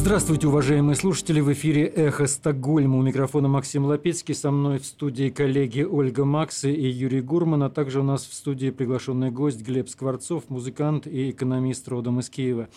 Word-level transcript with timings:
Здравствуйте, 0.00 0.46
уважаемые 0.46 0.96
слушатели! 0.96 1.40
В 1.40 1.52
эфире 1.52 1.84
«Эхо 1.84 2.26
Стокгольма». 2.26 2.96
У 2.96 3.02
микрофона 3.02 3.48
Максим 3.48 3.84
Лапецкий. 3.84 4.34
Со 4.34 4.50
мной 4.50 4.78
в 4.78 4.86
студии 4.86 5.28
коллеги 5.28 5.82
Ольга 5.82 6.24
Максы 6.24 6.72
и 6.72 6.88
Юрий 6.88 7.20
Гурман. 7.20 7.64
А 7.64 7.68
также 7.68 8.00
у 8.00 8.02
нас 8.02 8.24
в 8.24 8.32
студии 8.32 8.70
приглашенный 8.70 9.30
гость 9.30 9.60
Глеб 9.60 9.90
Скворцов, 9.90 10.48
музыкант 10.48 11.06
и 11.06 11.30
экономист 11.30 11.86
родом 11.86 12.18
из 12.18 12.30
Киева. 12.30 12.70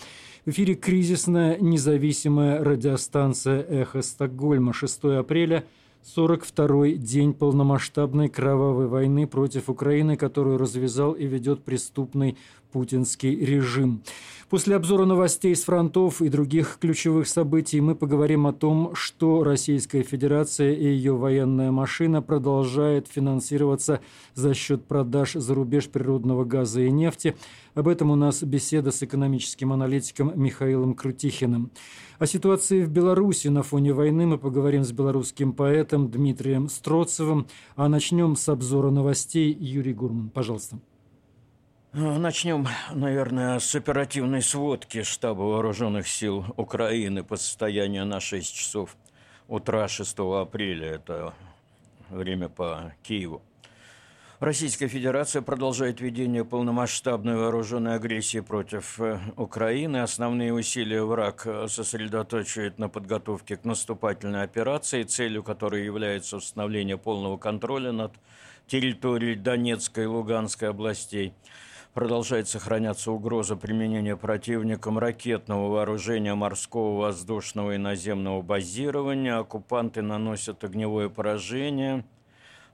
В 0.46 0.50
эфире 0.50 0.76
кризисная 0.76 1.58
независимая 1.60 2.62
радиостанция 2.62 3.64
«Эхо 3.64 4.02
Стокгольма». 4.02 4.74
6 4.74 5.06
апреля– 5.06 5.64
42-й 6.04 6.96
день 6.96 7.34
полномасштабной 7.34 8.28
кровавой 8.30 8.88
войны 8.88 9.26
против 9.26 9.70
Украины, 9.70 10.18
которую 10.18 10.58
развязал 10.58 11.14
и 11.14 11.26
ведет 11.26 11.64
преступный 11.64 12.38
путинский 12.74 13.36
режим. 13.36 14.02
После 14.50 14.76
обзора 14.76 15.06
новостей 15.06 15.56
с 15.56 15.64
фронтов 15.64 16.22
и 16.22 16.30
других 16.30 16.78
ключевых 16.80 17.28
событий 17.28 17.80
мы 17.82 17.96
поговорим 17.96 18.46
о 18.46 18.54
том, 18.54 18.94
что 18.96 19.44
Российская 19.44 20.04
Федерация 20.04 20.74
и 20.74 20.86
ее 20.86 21.16
военная 21.16 21.72
машина 21.72 22.22
продолжает 22.22 23.08
финансироваться 23.08 24.02
за 24.36 24.54
счет 24.54 24.86
продаж 24.86 25.34
за 25.34 25.54
рубеж 25.56 25.88
природного 25.88 26.44
газа 26.44 26.82
и 26.82 26.92
нефти. 26.92 27.36
Об 27.76 27.88
этом 27.88 28.12
у 28.12 28.16
нас 28.16 28.44
беседа 28.44 28.92
с 28.92 29.02
экономическим 29.02 29.74
аналитиком 29.74 30.32
Михаилом 30.36 30.94
Крутихиным. 30.94 31.72
О 32.20 32.28
ситуации 32.28 32.84
в 32.84 32.90
Беларуси 32.90 33.48
на 33.48 33.64
фоне 33.64 33.94
войны 33.94 34.28
мы 34.28 34.38
поговорим 34.38 34.84
с 34.84 34.92
белорусским 34.92 35.54
поэтом 35.54 36.12
Дмитрием 36.12 36.70
Строцевым, 36.70 37.48
а 37.76 37.90
начнем 37.90 38.36
с 38.36 38.48
обзора 38.48 38.92
новостей. 38.92 39.52
Юрий 39.52 39.94
Гурман, 39.94 40.30
пожалуйста. 40.30 40.78
Начнем, 41.94 42.68
наверное, 42.92 43.58
с 43.58 43.74
оперативной 43.74 44.44
сводки 44.44 45.02
штаба 45.02 45.42
вооруженных 45.42 46.08
сил 46.08 46.46
Украины 46.58 47.24
по 47.24 47.38
состоянию 47.38 48.06
на 48.06 48.20
6 48.20 48.54
часов 48.54 48.96
утра 49.48 49.88
6 49.88 50.16
апреля. 50.20 50.90
Это 50.90 51.34
время 52.10 52.50
по 52.50 52.94
Киеву. 53.02 53.42
Российская 54.44 54.90
Федерация 54.90 55.42
продолжает 55.42 56.02
ведение 56.02 56.44
полномасштабной 56.44 57.38
вооруженной 57.38 57.96
агрессии 57.96 58.42
против 58.42 59.00
э, 59.00 59.18
Украины. 59.38 60.02
Основные 60.02 60.54
усилия 60.54 61.02
враг 61.02 61.48
сосредоточивает 61.70 62.78
на 62.78 62.90
подготовке 62.90 63.56
к 63.56 63.64
наступательной 63.64 64.44
операции, 64.44 65.04
целью 65.04 65.44
которой 65.44 65.86
является 65.86 66.36
установление 66.36 66.98
полного 66.98 67.38
контроля 67.38 67.94
над 67.94 68.16
территорией 68.68 69.36
Донецкой 69.36 70.04
и 70.04 70.08
Луганской 70.08 70.68
областей– 70.68 71.34
продолжает 71.94 72.48
сохраняться 72.48 73.12
угроза 73.12 73.56
применения 73.56 74.18
противником 74.18 74.98
ракетного 74.98 75.70
вооружения 75.70 76.34
морского, 76.34 77.02
воздушного 77.02 77.76
и 77.76 77.78
наземного 77.78 78.42
базирования. 78.42 79.38
Оккупанты 79.38 80.02
наносят 80.02 80.64
огневое 80.64 81.10
поражение 81.10 82.04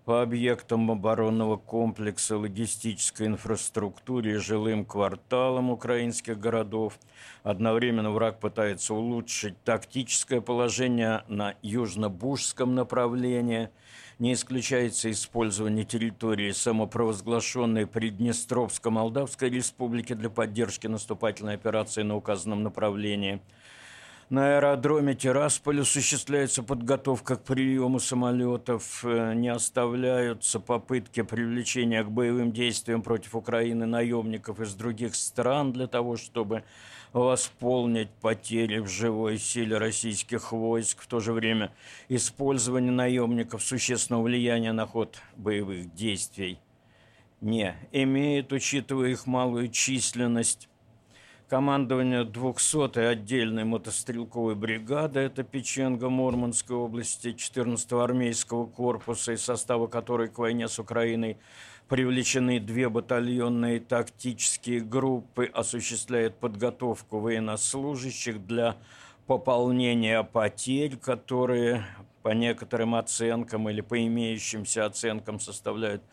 по 0.10 0.24
объектам 0.24 0.90
оборонного 0.90 1.56
комплекса, 1.56 2.36
логистической 2.36 3.28
инфраструктуре 3.28 4.32
и 4.32 4.38
жилым 4.38 4.84
кварталам 4.84 5.70
украинских 5.70 6.40
городов. 6.40 6.98
Одновременно 7.44 8.10
враг 8.10 8.40
пытается 8.40 8.96
улучшить 8.96 9.64
тактическое 9.64 10.42
положение 10.42 11.24
на 11.28 11.54
южно-бужском 11.62 12.74
направлении– 12.74 13.70
не 14.20 14.34
исключается 14.34 15.10
использование 15.10 15.86
территории 15.86 16.52
самопровозглашенной 16.52 17.88
Приднестровско-Молдавской 17.88 19.50
республики 19.50 20.12
для 20.14 20.30
поддержки 20.30 20.88
наступательной 20.88 21.54
операции 21.54 22.02
на 22.02 22.18
указанном 22.18 22.62
направлении. 22.62 23.40
На 24.30 24.58
аэродроме 24.58 25.16
Тирасполь 25.16 25.82
осуществляется 25.82 26.62
подготовка 26.62 27.36
к 27.36 27.44
приему 27.44 28.00
самолетов. 28.00 29.04
Не 29.04 29.50
оставляются 29.50 30.60
попытки 30.60 31.24
привлечения 31.24 32.04
к 32.04 32.12
боевым 32.12 32.52
действиям 32.52 33.02
против 33.02 33.36
Украины 33.36 33.88
наемников 33.88 34.60
из 34.60 34.76
других 34.76 35.16
стран 35.16 35.74
для 35.74 35.88
того, 35.88 36.16
чтобы 36.16 36.64
восполнить 37.12 38.12
потери 38.22 38.78
в 38.78 38.88
живой 38.88 39.40
силе 39.40 39.80
российских 39.80 40.52
войск, 40.52 41.02
в 41.02 41.08
то 41.08 41.20
же 41.20 41.34
время 41.34 41.72
использование 42.08 42.92
наемников 42.92 43.64
существенного 43.64 44.22
влияния 44.22 44.74
на 44.74 44.86
ход 44.86 45.18
боевых 45.38 45.92
действий 45.96 46.60
не 47.42 47.76
имеет, 47.92 48.52
учитывая 48.52 49.10
их 49.10 49.26
малую 49.26 49.70
численность. 49.70 50.69
Командование 51.50 52.26
200-й 52.26 53.10
отдельной 53.10 53.64
мотострелковой 53.64 54.54
бригады, 54.54 55.22
это 55.22 55.42
Печенга 55.42 56.08
Мурманской 56.08 56.76
области, 56.76 57.30
14-го 57.30 58.02
армейского 58.02 58.68
корпуса, 58.68 59.32
из 59.32 59.42
состава 59.42 59.88
которой 59.88 60.28
к 60.28 60.38
войне 60.38 60.68
с 60.68 60.78
Украиной 60.78 61.38
Привлечены 61.88 62.60
две 62.60 62.88
батальонные 62.88 63.80
тактические 63.80 64.82
группы, 64.82 65.46
осуществляют 65.52 66.36
подготовку 66.36 67.18
военнослужащих 67.18 68.46
для 68.46 68.76
пополнения 69.26 70.22
потерь, 70.22 70.98
которые 70.98 71.84
по 72.22 72.30
некоторым 72.30 72.94
оценкам 72.94 73.68
или 73.70 73.82
по 73.82 74.00
имеющимся 74.06 74.86
оценкам 74.86 75.40
составляют 75.40 76.04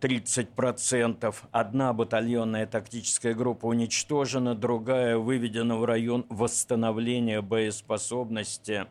30%. 0.00 1.34
Одна 1.50 1.92
батальонная 1.92 2.66
тактическая 2.66 3.34
группа 3.34 3.66
уничтожена, 3.66 4.54
другая 4.54 5.18
выведена 5.18 5.76
в 5.76 5.84
район 5.84 6.24
восстановления 6.28 7.40
боеспособности 7.40 8.86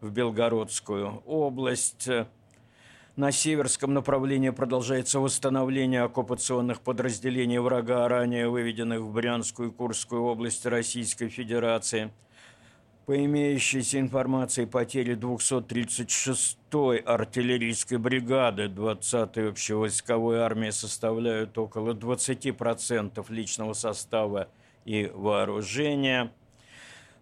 в 0.00 0.10
Белгородскую 0.10 1.22
область. 1.26 2.08
На 3.14 3.30
северском 3.30 3.92
направлении 3.92 4.50
продолжается 4.50 5.20
восстановление 5.20 6.02
оккупационных 6.02 6.80
подразделений 6.80 7.58
врага, 7.58 8.08
ранее 8.08 8.48
выведенных 8.48 9.00
в 9.00 9.12
Брянскую 9.12 9.70
и 9.70 9.72
Курскую 9.72 10.22
области 10.22 10.66
Российской 10.68 11.28
Федерации. 11.28 12.10
По 13.06 13.24
имеющейся 13.24 13.98
информации, 13.98 14.64
потери 14.64 15.16
236-й 15.16 16.98
артиллерийской 16.98 17.98
бригады 17.98 18.66
20-й 18.66 19.48
общевойсковой 19.48 20.38
армии 20.38 20.70
составляют 20.70 21.58
около 21.58 21.94
20% 21.94 23.24
личного 23.32 23.72
состава 23.72 24.48
и 24.84 25.10
вооружения– 25.12 26.32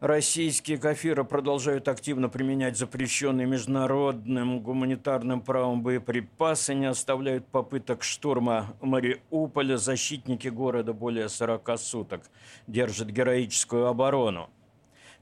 Российские 0.00 0.78
кафиры 0.78 1.24
продолжают 1.24 1.86
активно 1.86 2.30
применять 2.30 2.78
запрещенные 2.78 3.47
международным 3.47 4.60
гуманитарным 4.60 5.42
правом 5.42 5.82
боеприпасы, 5.82 6.72
не 6.72 6.86
оставляют 6.86 7.47
попыток 7.48 8.02
штурма 8.02 8.74
Мариуполя. 8.80 9.76
Защитники 9.76 10.48
города 10.48 10.94
более 10.94 11.28
40 11.28 11.78
суток 11.78 12.22
держат 12.66 13.10
героическую 13.10 13.88
оборону. 13.88 14.48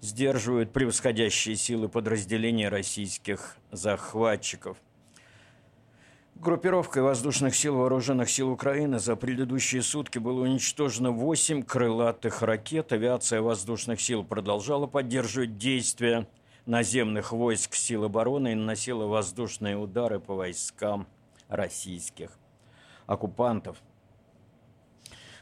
Сдерживают 0.00 0.72
превосходящие 0.72 1.56
силы 1.56 1.88
подразделения 1.88 2.68
российских 2.68 3.56
захватчиков– 3.72 4.76
Группировкой 6.40 7.02
воздушных 7.02 7.56
сил 7.56 7.74
Вооруженных 7.74 8.30
сил 8.30 8.50
Украины 8.50 9.00
за 9.00 9.16
предыдущие 9.16 9.82
сутки 9.82 10.18
было 10.18 10.42
уничтожено 10.42 11.10
8 11.10 11.64
крылатых 11.64 12.42
ракет. 12.42 12.92
Авиация 12.92 13.42
воздушных 13.42 14.00
сил 14.00 14.22
продолжала 14.22 14.86
поддерживать 14.86 15.58
действия 15.58 16.28
наземных 16.64 17.32
войск 17.32 17.74
сил 17.74 18.04
обороны 18.04 18.52
и 18.52 18.54
наносила 18.54 19.06
воздушные 19.06 19.76
удары 19.76 20.20
по 20.20 20.36
войскам 20.36 21.08
российских 21.48 22.30
оккупантов. 23.06 23.76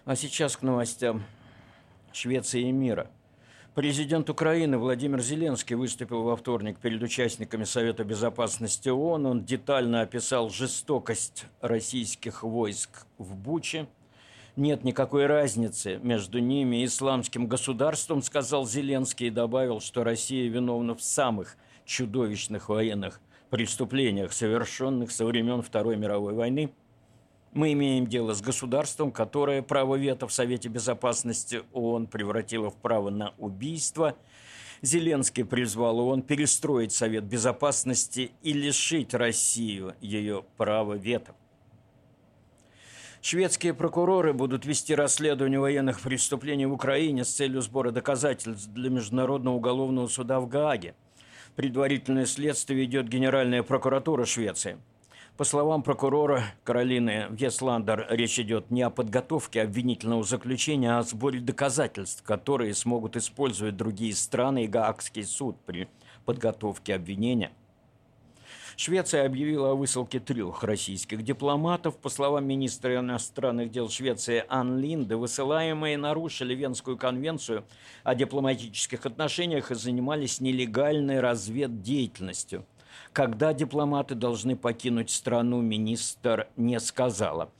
А 0.06 0.16
сейчас 0.16 0.56
к 0.56 0.62
новостям 0.62 1.25
Швеции 2.10 2.63
и 2.63 2.72
мира– 2.72 3.10
Президент 3.77 4.31
Украины 4.31 4.78
Владимир 4.78 5.21
Зеленский 5.21 5.77
выступил 5.77 6.23
во 6.23 6.34
вторник 6.34 6.78
перед 6.78 7.03
участниками 7.03 7.65
Совета 7.65 8.05
Безопасности 8.05 8.89
ООН. 8.89 9.27
Он 9.27 9.45
детально 9.45 10.01
описал 10.01 10.49
жестокость 10.49 11.45
российских 11.61 12.43
войск 12.43 13.05
в 13.19 13.37
Буче. 13.37 13.87
Нет 14.57 14.83
никакой 14.83 15.27
разницы 15.27 16.01
между 16.03 16.39
ними 16.39 16.77
и 16.81 16.87
исламским 16.87 17.49
государством, 17.49 18.23
сказал 18.23 18.67
Зеленский 18.67 19.27
и 19.27 19.31
добавил, 19.31 19.83
что 19.83 20.05
Россия 20.05 20.49
виновна 20.49 20.95
в 20.95 21.03
самых 21.03 21.59
чудовищных 21.84 22.71
военных 22.71 23.21
преступлениях, 23.51 24.33
совершенных 24.33 25.11
со 25.11 25.27
времен 25.27 25.61
Второй 25.61 25.97
мировой 25.97 26.33
войны– 26.33 26.71
мы 27.56 27.72
имеем 27.72 28.06
дело 28.06 28.34
с 28.34 28.42
государством, 28.42 29.10
которое 29.10 29.62
право 29.62 29.97
вето 29.97 30.28
в 30.28 30.32
Совете 30.32 30.68
Безопасности 30.68 31.62
ООН 31.72 32.06
превратило 32.06 32.70
в 32.70 32.76
право 32.76 33.08
на 33.08 33.32
убийство. 33.38 34.14
Зеленский 34.82 35.44
призвал 35.44 35.98
ООН 36.00 36.22
перестроить 36.22 36.92
Совет 36.92 37.24
Безопасности 37.24 38.32
и 38.42 38.53
лишить 38.53 39.14
Россию 39.14 39.94
ее 40.03 40.44
права 40.58 40.94
вето. 40.94 41.34
Шведские 43.22 43.72
прокуроры 43.72 44.34
будут 44.34 44.66
вести 44.66 44.94
расследование 44.94 45.58
военных 45.58 46.00
преступлений 46.00 46.66
в 46.66 46.74
Украине 46.74 47.24
с 47.24 47.34
целью 47.34 47.62
сбора 47.62 47.91
доказательств 47.91 48.68
для 48.68 48.91
Международного 48.91 49.56
уголовного 49.56 50.08
суда 50.08 50.41
в 50.41 50.47
Гааге. 50.47 50.94
Предварительное 51.56 52.26
следствие 52.26 52.78
ведет 52.78 53.08
Генеральная 53.08 53.62
прокуратура 53.62 54.26
Швеции. 54.26 54.76
По 55.36 55.44
словам 55.44 55.83
прокурора 55.83 56.44
Каролины 56.65 57.27
Весландер, 57.30 58.06
речь 58.09 58.38
идет 58.38 58.71
не 58.71 58.80
о 58.80 58.88
подготовке 58.88 59.60
обвинительного 59.60 60.24
заключения, 60.24 60.92
а 60.92 61.00
о 61.00 61.03
сборе 61.03 61.41
доказательств, 61.41 62.22
которые 62.22 62.72
смогут 62.72 63.16
использовать 63.16 63.77
другие 63.77 64.15
страны 64.15 64.65
и 64.65 64.66
Гаагский 64.66 65.24
суд 65.24 65.56
при 65.66 65.88
подготовке 66.24 66.94
обвинения– 66.94 67.53
Швеция 68.78 69.24
объявила 69.24 69.71
о 69.71 69.74
высылке 69.74 70.21
трех 70.21 70.62
российских 70.62 71.22
дипломатов. 71.22 71.97
По 71.97 72.10
словам 72.10 72.47
министра 72.47 72.97
иностранных 72.97 73.71
дел 73.71 73.89
Швеции 73.89 74.44
Ан 74.50 74.78
Линде, 74.78 75.16
высылаемые 75.16 75.97
нарушили 75.97 76.54
Венскую 76.54 76.98
конвенцию 76.98 77.65
о 78.04 78.15
дипломатических 78.15 79.06
отношениях 79.06 79.71
и 79.71 79.74
занимались 79.74 80.42
нелегальной 80.42 81.21
разведдеятельностью. 81.21 82.66
Когда 83.13 83.53
дипломаты 83.53 84.15
должны 84.15 84.57
покинуть 84.57 85.10
страну, 85.10 85.60
министр 85.60 86.48
не 86.57 86.78
сказала. 86.81 87.51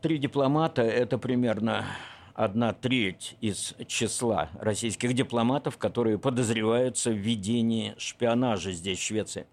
Три 0.00 0.18
дипломата– 0.18 0.82
это 0.82 1.16
примерно 1.18 1.86
одна 2.34 2.72
треть 2.72 3.36
из 3.40 3.74
числа 3.86 4.50
российских 4.58 5.14
дипломатов, 5.14 5.78
которые 5.78 6.18
подозреваются 6.18 7.10
в 7.10 7.16
ведении 7.16 7.94
шпионажа 7.98 8.72
здесь, 8.72 8.98
в 8.98 9.02
Швеции. 9.02 9.46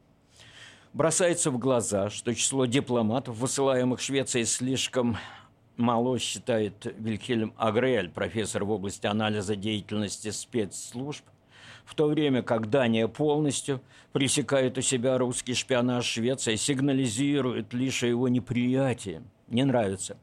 Бросается 0.93 1.51
в 1.51 1.59
глаза, 1.59 2.09
что 2.09 2.33
число 2.33 2.65
дипломатов, 2.65 3.37
высылаемых 3.37 3.99
Швецией, 3.99 4.45
слишком 4.45 5.17
мало, 5.77 6.17
считает 6.17 6.93
Вильхельм 6.97 7.53
Агрель, 7.57 8.09
профессор 8.09 8.63
в 8.63 8.71
области 8.71 9.05
анализа 9.05 9.55
деятельности 9.55 10.31
спецслужб, 10.31 11.23
в 11.89 11.95
то 11.95 12.05
время 12.05 12.43
как 12.43 12.69
Дания 12.69 13.07
полностью 13.07 13.81
пресекает 14.11 14.77
у 14.77 14.81
себя 14.81 15.17
русский 15.17 15.55
шпионаж 15.55 16.05
Швеции, 16.05 16.55
сигнализирует 16.55 17.73
лишь 17.73 18.03
о 18.03 18.07
его 18.07 18.27
неприятии. 18.27 19.23
Не 19.47 19.63
нравится. 19.63 20.17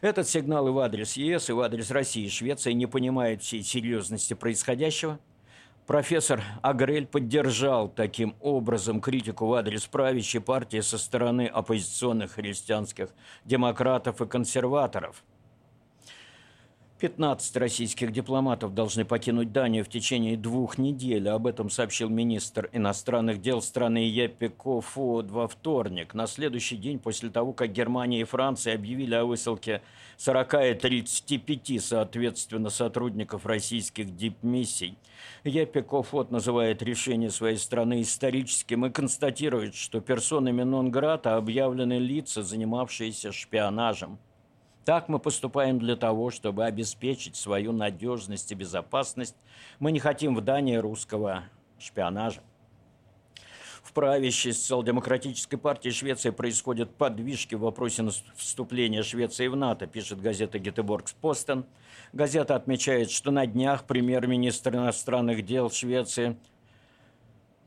Этот 0.00 0.26
сигнал 0.26 0.68
и 0.68 0.70
в 0.70 0.78
адрес 0.78 1.18
ЕС, 1.18 1.50
и 1.50 1.52
в 1.52 1.60
адрес 1.60 1.90
России. 1.90 2.28
Швеция 2.28 2.72
не 2.72 2.86
понимает 2.86 3.42
всей 3.42 3.62
серьезности 3.62 4.32
происходящего– 4.32 5.18
Профессор 5.86 6.44
Агрель 6.62 7.06
поддержал 7.06 7.88
таким 7.88 8.36
образом 8.40 9.00
критику 9.00 9.46
в 9.46 9.54
адрес 9.54 9.84
правящей 9.86 10.40
партии 10.40 10.80
со 10.80 10.96
стороны 10.96 11.46
оппозиционных 11.46 12.32
христианских 12.32 13.08
демократов 13.44 14.22
и 14.22 14.26
консерваторов. 14.26 15.24
15 17.02 17.56
российских 17.56 18.12
дипломатов 18.12 18.74
должны 18.74 19.04
покинуть 19.04 19.50
Данию 19.50 19.84
в 19.84 19.88
течение 19.88 20.36
двух 20.36 20.78
недель. 20.78 21.28
Об 21.28 21.48
этом 21.48 21.68
сообщил 21.68 22.08
министр 22.08 22.70
иностранных 22.72 23.40
дел 23.40 23.60
страны 23.60 24.08
Еппе 24.08 24.48
Кофод 24.48 25.28
во 25.28 25.48
вторник, 25.48 26.14
на 26.14 26.28
следующий 26.28 26.76
день 26.76 27.00
после 27.00 27.28
того, 27.30 27.54
как 27.54 27.72
Германия 27.72 28.20
и 28.20 28.24
Франция 28.24 28.76
объявили 28.76 29.16
о 29.16 29.24
высылке 29.24 29.82
40 30.16 30.54
и 30.54 30.74
35, 30.74 31.82
соответственно, 31.82 32.70
сотрудников 32.70 33.46
российских 33.46 34.14
дипмиссий. 34.14 34.96
Еппе 35.42 35.82
Кофод 35.82 36.30
называет 36.30 36.84
решение 36.84 37.30
своей 37.30 37.56
страны 37.56 38.02
историческим 38.02 38.86
и 38.86 38.90
констатирует, 38.90 39.74
что 39.74 40.00
персонами 40.00 40.62
нон-грата 40.62 41.34
объявлены 41.34 41.98
лица, 41.98 42.44
занимавшиеся 42.44 43.32
шпионажем. 43.32 44.20
Так 44.84 45.08
мы 45.08 45.20
поступаем 45.20 45.78
для 45.78 45.94
того, 45.94 46.30
чтобы 46.30 46.64
обеспечить 46.64 47.36
свою 47.36 47.72
надежность 47.72 48.50
и 48.50 48.56
безопасность. 48.56 49.36
Мы 49.78 49.92
не 49.92 50.00
хотим 50.00 50.34
в 50.34 50.40
Дании 50.40 50.76
русского 50.76 51.44
шпионажа. 51.78 52.40
В 53.82 53.92
правящей 53.92 54.52
социал-демократической 54.52 55.56
партии 55.56 55.90
Швеции 55.90 56.30
происходят 56.30 56.96
подвижки 56.96 57.54
в 57.54 57.60
вопросе 57.60 58.08
вступления 58.36 59.02
Швеции 59.02 59.48
в 59.48 59.56
НАТО, 59.56 59.86
пишет 59.86 60.20
газета 60.20 60.58
«Гетеборгс 60.58 61.12
Постен». 61.12 61.64
Газета 62.12 62.56
отмечает, 62.56 63.10
что 63.10 63.30
на 63.30 63.46
днях 63.46 63.84
премьер-министр 63.84 64.76
иностранных 64.76 65.44
дел 65.44 65.70
Швеции– 65.70 66.36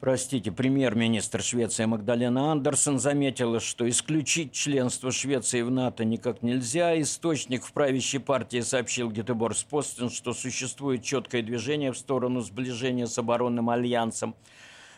Простите, 0.06 0.52
премьер-министр 0.52 1.42
Швеции 1.42 1.86
Магдалена 1.86 2.52
Андерсон 2.52 3.00
заметила, 3.00 3.60
что 3.60 3.90
исключить 3.90 4.52
членство 4.52 5.12
Швеции 5.12 5.64
в 5.64 5.72
НАТО 5.72 6.06
никак 6.06 6.44
нельзя. 6.44 7.02
Источник 7.02 7.64
в 7.64 7.74
правящей 7.74 8.20
партии 8.20 8.60
сообщил 8.60 9.10
Гетеборс 9.10 9.64
Постен, 9.64 10.12
что 10.12 10.34
существует 10.34 11.04
четкое 11.04 11.42
движение 11.42 11.92
в 11.92 11.98
сторону 11.98 12.42
сближения 12.42 13.08
с 13.08 13.18
оборонным 13.18 13.72
альянсом. 13.72 14.36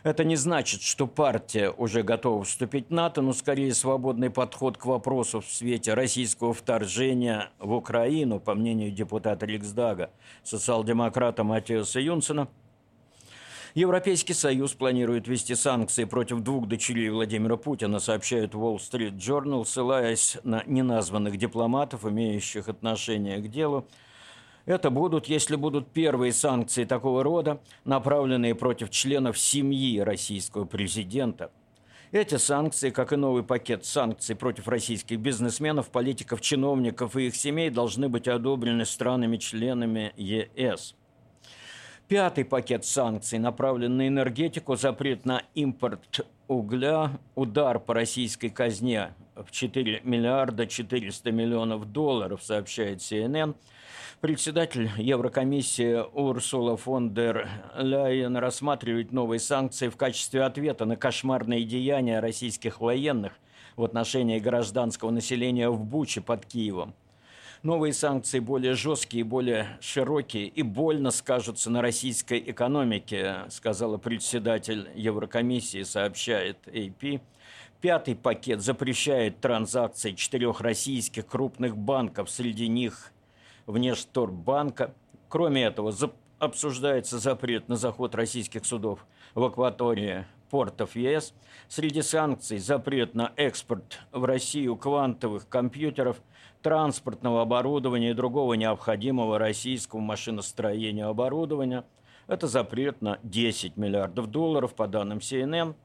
Это 0.04 0.26
не 0.26 0.36
значит, 0.36 0.82
что 0.82 1.08
партия 1.08 1.70
уже 1.70 2.04
готова 2.04 2.44
вступить 2.44 2.90
в 2.90 2.92
НАТО, 2.92 3.22
но 3.22 3.32
скорее 3.32 3.74
свободный 3.74 4.30
подход 4.30 4.78
к 4.78 4.86
вопросу 4.86 5.40
в 5.40 5.50
свете 5.50 5.94
российского 5.94 6.54
вторжения 6.54 7.50
в 7.60 7.72
Украину, 7.72 8.42
по 8.42 8.56
мнению 8.56 8.92
депутата 8.92 9.46
Риксдага, 9.46 10.10
социал-демократа 10.44 11.46
Матиаса 11.46 12.02
Юнсена– 12.02 12.50
Европейский 13.78 14.34
Союз 14.34 14.74
планирует 14.74 15.28
ввести 15.28 15.54
санкции 15.54 16.06
против 16.06 16.40
двух 16.40 16.68
дочерей 16.68 17.12
Владимира 17.12 17.58
Путина, 17.58 18.00
сообщает 18.00 18.56
Wall 18.56 18.78
Street 18.78 19.18
Journal, 19.18 19.66
ссылаясь 19.66 20.40
на 20.44 20.64
неназванных 20.66 21.38
дипломатов, 21.38 22.04
имеющих 22.04 22.70
отношение 22.70 23.38
к 23.38 23.52
делу. 23.52 23.88
Это 24.66 24.90
будут, 24.90 25.28
если 25.28 25.58
будут 25.58 25.92
первые 25.92 26.34
санкции 26.34 26.86
такого 26.86 27.22
рода, 27.22 27.62
направленные 27.86 28.56
против 28.56 28.90
членов 28.90 29.38
семьи 29.38 30.00
российского 30.00 30.66
президента. 30.66 31.52
Эти 32.12 32.38
санкции, 32.38 32.90
как 32.90 33.14
и 33.14 33.16
новый 33.16 33.44
пакет 33.44 33.86
санкций 33.86 34.36
против 34.36 34.68
российских 34.68 35.20
бизнесменов, 35.20 35.92
политиков, 35.92 36.42
чиновников 36.42 37.16
и 37.16 37.28
их 37.28 37.36
семей, 37.36 37.70
должны 37.70 38.10
быть 38.10 38.28
одобрены 38.28 38.88
странами-членами 38.88 40.14
ЕС. 40.18 40.96
Пятый 42.08 42.46
пакет 42.46 42.86
санкций 42.86 43.38
направлен 43.38 43.98
на 43.98 44.08
энергетику, 44.08 44.78
запрет 44.78 45.26
на 45.26 45.44
импорт 45.56 46.26
угля, 46.48 47.20
удар 47.36 47.80
по 47.80 47.94
российской 47.94 48.48
казне 48.48 49.14
в 49.36 49.52
4 49.52 50.02
миллиарда 50.06 50.68
400 50.68 51.32
миллионов 51.34 51.92
долларов, 51.92 52.42
сообщает 52.42 53.00
CNN. 53.00 53.56
Председатель 54.22 54.90
Еврокомиссии 54.96 56.02
Урсула 56.14 56.78
фон 56.78 57.14
дер 57.14 57.50
Ляйен 57.76 58.38
рассматривает 58.38 59.12
новые 59.12 59.42
санкции 59.42 59.90
в 59.90 59.98
качестве 59.98 60.44
ответа 60.44 60.86
на 60.86 60.96
кошмарные 60.96 61.66
деяния 61.66 62.22
российских 62.22 62.80
военных 62.80 63.34
в 63.76 63.84
отношении 63.84 64.40
гражданского 64.40 65.12
населения 65.12 65.70
в 65.70 65.84
Буче 65.84 66.22
под 66.22 66.46
Киевом. 66.46 66.96
Новые 67.64 67.92
санкции 67.92 68.38
более 68.40 68.76
жесткие, 68.76 69.24
более 69.24 69.78
широкие 69.82 70.48
и 70.48 70.62
больно 70.62 71.10
скажутся 71.10 71.72
на 71.72 71.82
российской 71.82 72.40
экономике, 72.40 73.46
сказала 73.50 73.98
председатель 73.98 74.90
Еврокомиссии, 74.94 75.82
сообщает 75.82 76.58
AP. 76.68 77.20
Пятый 77.82 78.16
пакет 78.16 78.62
запрещает 78.62 79.40
транзакции 79.40 80.12
четырех 80.12 80.62
российских 80.62 81.26
крупных 81.26 81.76
банков, 81.76 82.30
среди 82.30 82.68
них 82.68 83.12
Внешторгбанка. 83.66 84.94
Кроме 85.28 85.64
этого, 85.64 85.94
обсуждается 86.38 87.18
запрет 87.18 87.68
на 87.70 87.76
заход 87.76 88.14
российских 88.14 88.66
судов 88.66 89.06
в 89.34 89.44
акватории 89.44 90.26
портов 90.52 90.96
ЕС. 90.96 91.34
Среди 91.68 92.04
санкций 92.04 92.60
запрет 92.60 93.16
на 93.16 93.34
экспорт 93.36 94.00
в 94.12 94.26
Россию 94.26 94.76
квантовых 94.76 95.50
компьютеров– 95.50 96.22
транспортного 96.62 97.42
оборудования 97.42 98.12
и 98.12 98.14
другого 98.14 98.54
необходимого 98.54 99.40
российскому 99.40 100.04
машиностроению 100.04 101.10
оборудования. 101.10 101.86
Это 102.28 102.48
запрет 102.48 103.02
на 103.02 103.20
10 103.24 103.78
миллиардов 103.78 104.28
долларов, 104.28 104.76
по 104.76 104.88
данным 104.88 105.20
CNN. 105.20 105.76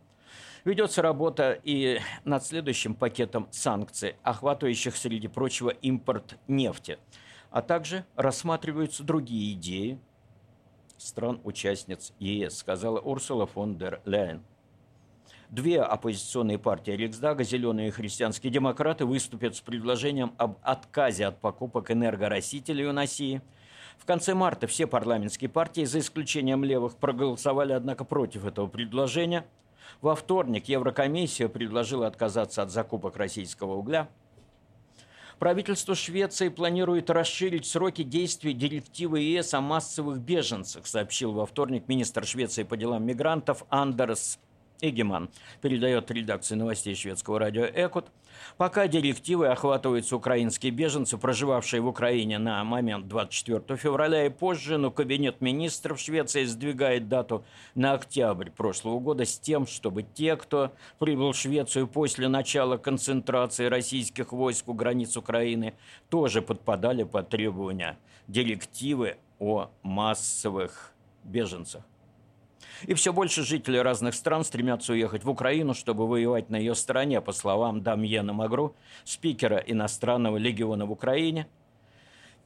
Ведется 0.65 1.03
работа 1.03 1.59
и 1.63 2.01
над 2.25 2.45
следующим 2.45 2.95
пакетом 2.95 3.49
санкций, 3.51 4.17
охватывающих, 4.23 4.97
среди 4.97 5.29
прочего, 5.29 5.71
импорт 5.71 6.39
нефти. 6.49 6.99
А 7.51 7.63
также 7.63 8.05
рассматриваются 8.17 9.03
другие 9.03 9.55
идеи 9.55 10.01
стран-участниц 11.03 12.13
ЕС, 12.19 12.59
сказала 12.59 13.01
Урсула 13.01 13.47
фон 13.47 13.77
дер 13.77 14.01
Ляйен. 14.05 14.43
Две 15.53 15.83
оппозиционные 15.83 16.59
партии 16.59 16.93
Риксдага, 16.93 17.45
«Зеленые» 17.45 17.89
и 17.89 17.91
«Христианские 17.91 18.51
демократы» 18.51 19.05
выступят 19.05 19.55
с 19.55 19.61
предложением 19.61 20.33
об 20.39 20.57
отказе 20.63 21.27
от 21.27 21.43
покупок 21.43 21.91
энергорасителей 21.91 22.87
у 22.87 22.95
России. 22.95 23.43
В 23.99 24.07
конце 24.07 24.33
марта 24.33 24.67
все 24.67 24.87
парламентские 24.87 25.51
партии, 25.51 25.85
за 25.85 25.99
исключением 25.99 26.65
левых, 26.65 26.97
проголосовали, 26.97 27.75
однако, 27.75 28.05
против 28.05 28.47
этого 28.47 28.67
предложения. 28.67 29.45
Во 30.01 30.15
вторник 30.15 30.71
Еврокомиссия 30.71 31.49
предложила 31.49 32.07
отказаться 32.07 32.63
от 32.63 32.71
закупок 32.71 33.19
российского 33.19 33.75
угля. 33.75 34.09
Правительство 35.39 35.95
Швеции 35.95 36.49
планирует 36.49 37.11
расширить 37.11 37.67
сроки 37.67 38.05
действия 38.05 38.55
директивы 38.55 39.21
ЕС 39.21 39.53
о 39.53 39.61
массовых 39.61 40.19
беженцах, 40.19 40.87
сообщил 40.87 41.33
во 41.33 41.45
вторник 41.45 41.89
министр 41.89 42.25
Швеции 42.25 42.63
по 42.63 42.79
делам 42.79 43.05
мигрантов 43.05 43.67
Андерс 43.69 44.39
Эгеман 44.83 45.31
передает 45.61 46.11
редакции 46.11 46.57
новостей 46.57 46.95
шведского 46.95 47.39
радио 47.39 47.65
«Экот». 47.65 48.11
Пока 48.57 48.89
директивы 48.89 49.49
охватываются 49.49 50.17
украинские 50.17 50.73
беженцы, 50.73 51.17
проживавшие 51.17 51.81
в 51.81 51.87
Украине 51.87 52.39
на 52.39 52.65
момент 52.65 53.07
24 53.07 53.79
февраля 53.79 54.27
и 54.27 54.31
позже, 54.31 54.79
но 54.79 54.91
Кабинет 54.91 55.41
министров 55.41 56.01
Швеции 56.01 56.45
сдвигает 56.45 57.09
дату 57.09 57.45
на 57.75 57.93
октябрь 57.93 58.51
прошлого 58.51 58.99
года 58.99 59.25
с 59.25 59.39
тем, 59.39 59.67
чтобы 59.67 60.03
те, 60.03 60.37
кто 60.37 60.73
прибыл 60.99 61.33
в 61.33 61.37
Швецию 61.37 61.87
после 61.87 62.27
начала 62.27 62.77
концентрации 62.77 63.67
российских 63.67 64.33
войск 64.33 64.69
у 64.69 64.75
границ 64.75 65.17
Украины, 65.17 65.75
тоже 66.11 66.43
подпадали 66.43 67.05
под 67.05 67.29
требования 67.29 67.99
директивы 68.27 69.19
о 69.39 69.71
массовых 69.83 70.93
беженцах. 71.23 71.85
И 72.87 72.95
все 72.95 73.13
больше 73.13 73.43
жителей 73.43 73.81
разных 73.81 74.15
стран 74.15 74.45
стремятся 74.45 74.93
уехать 74.93 75.25
в 75.25 75.31
Украину, 75.31 75.75
чтобы 75.75 76.07
воевать 76.07 76.51
на 76.51 76.57
ее 76.57 76.75
стороне, 76.75 77.21
по 77.21 77.33
словам 77.33 77.83
Дамьена 77.83 78.33
Магру, 78.33 78.75
спикера 79.05 79.59
иностранного 79.59 80.37
легиона 80.37 80.87
в 80.87 80.93
Украине. 80.93 81.47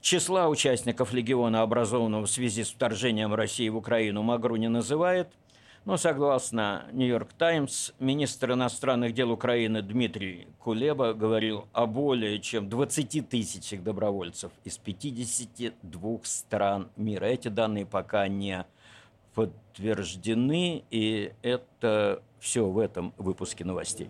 Числа 0.01 0.49
участников 0.49 1.13
легиона, 1.13 1.63
образованного 1.63 2.27
в 2.27 2.31
связи 2.31 2.65
с 2.65 2.71
вторжением 2.71 3.35
России 3.35 3.69
в 3.69 3.77
Украину, 3.77 4.23
Магру 4.23 4.57
не 4.57 4.69
называет– 4.69 5.29
но, 5.87 5.97
согласно 5.97 6.89
«Нью-Йорк 6.91 7.33
Таймс», 7.35 7.93
министр 8.01 8.55
иностранных 8.55 9.15
дел 9.15 9.31
Украины 9.31 9.83
Дмитрий 9.83 10.49
Кулеба 10.59 11.15
говорил 11.15 11.69
о 11.73 11.87
более 11.87 12.41
чем 12.41 12.69
20 12.69 13.29
тысячах 13.29 13.85
добровольцев 13.85 14.51
из 14.65 14.79
52 14.79 16.19
стран 16.25 16.89
мира. 16.97 17.27
Эти 17.27 17.47
данные 17.47 17.87
пока 17.87 18.27
не 18.27 18.67
подтверждены, 19.37 20.83
и 20.91 21.33
это 21.43 22.23
все 22.41 22.67
в 22.67 22.79
этом 22.79 23.13
выпуске 23.19 23.65
новостей. 23.65 24.09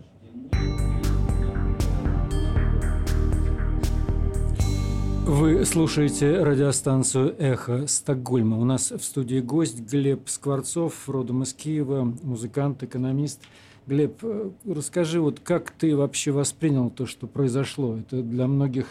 Вы 5.27 5.65
слушаете 5.65 6.45
радиостанцию 6.45 7.35
«Эхо 7.41 7.89
Стокгольма». 7.89 8.59
У 8.59 8.65
нас 8.65 8.93
в 8.93 9.03
студии 9.03 9.41
гость 9.41 9.81
Глеб 9.81 10.29
Скворцов, 10.29 11.09
родом 11.09 11.43
из 11.43 11.53
Киева, 11.53 12.15
музыкант, 12.23 12.85
экономист. 12.85 13.41
Глеб, 13.89 14.21
э, 14.23 14.51
расскажи, 14.65 15.21
вот 15.21 15.41
как 15.41 15.73
ты 15.73 15.97
вообще 15.97 16.31
воспринял 16.31 16.91
то, 16.91 17.07
что 17.07 17.27
произошло? 17.27 17.97
Это 17.97 18.23
для 18.23 18.47
многих, 18.47 18.87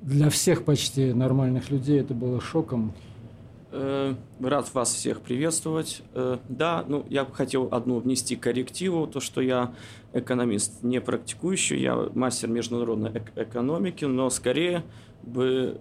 для 0.00 0.30
всех 0.30 0.64
почти 0.64 1.12
нормальных 1.12 1.70
людей 1.70 2.00
это 2.00 2.12
было 2.12 2.40
шоком. 2.40 2.92
Э, 3.74 4.14
рад 4.38 4.74
вас 4.74 4.92
всех 4.92 5.22
приветствовать. 5.22 6.02
Э, 6.12 6.36
да, 6.50 6.84
ну, 6.86 7.06
я 7.08 7.24
бы 7.24 7.32
хотел 7.32 7.68
одну 7.70 8.00
внести 8.00 8.36
коррективу, 8.36 9.06
то, 9.06 9.18
что 9.18 9.40
я 9.40 9.74
экономист 10.12 10.82
не 10.82 11.00
практикующий, 11.00 11.80
я 11.80 11.96
мастер 12.14 12.50
международной 12.50 13.12
эк- 13.12 13.32
экономики, 13.34 14.04
но 14.04 14.28
скорее 14.28 14.84
бы 15.22 15.80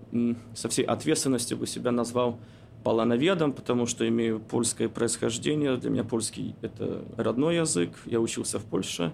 со 0.56 0.70
всей 0.70 0.86
ответственностью 0.86 1.58
бы 1.58 1.68
себя 1.68 1.92
назвал 1.92 2.40
полоноведом, 2.86 3.52
потому 3.52 3.86
что 3.88 4.08
имею 4.08 4.40
польское 4.40 4.88
происхождение. 4.88 5.76
Для 5.76 5.90
меня 5.90 6.06
польский– 6.06 6.56
это 6.62 7.04
родной 7.18 7.58
язык. 7.58 7.92
Я 8.06 8.22
учился 8.22 8.58
в 8.58 8.64
Польше. 8.64 9.12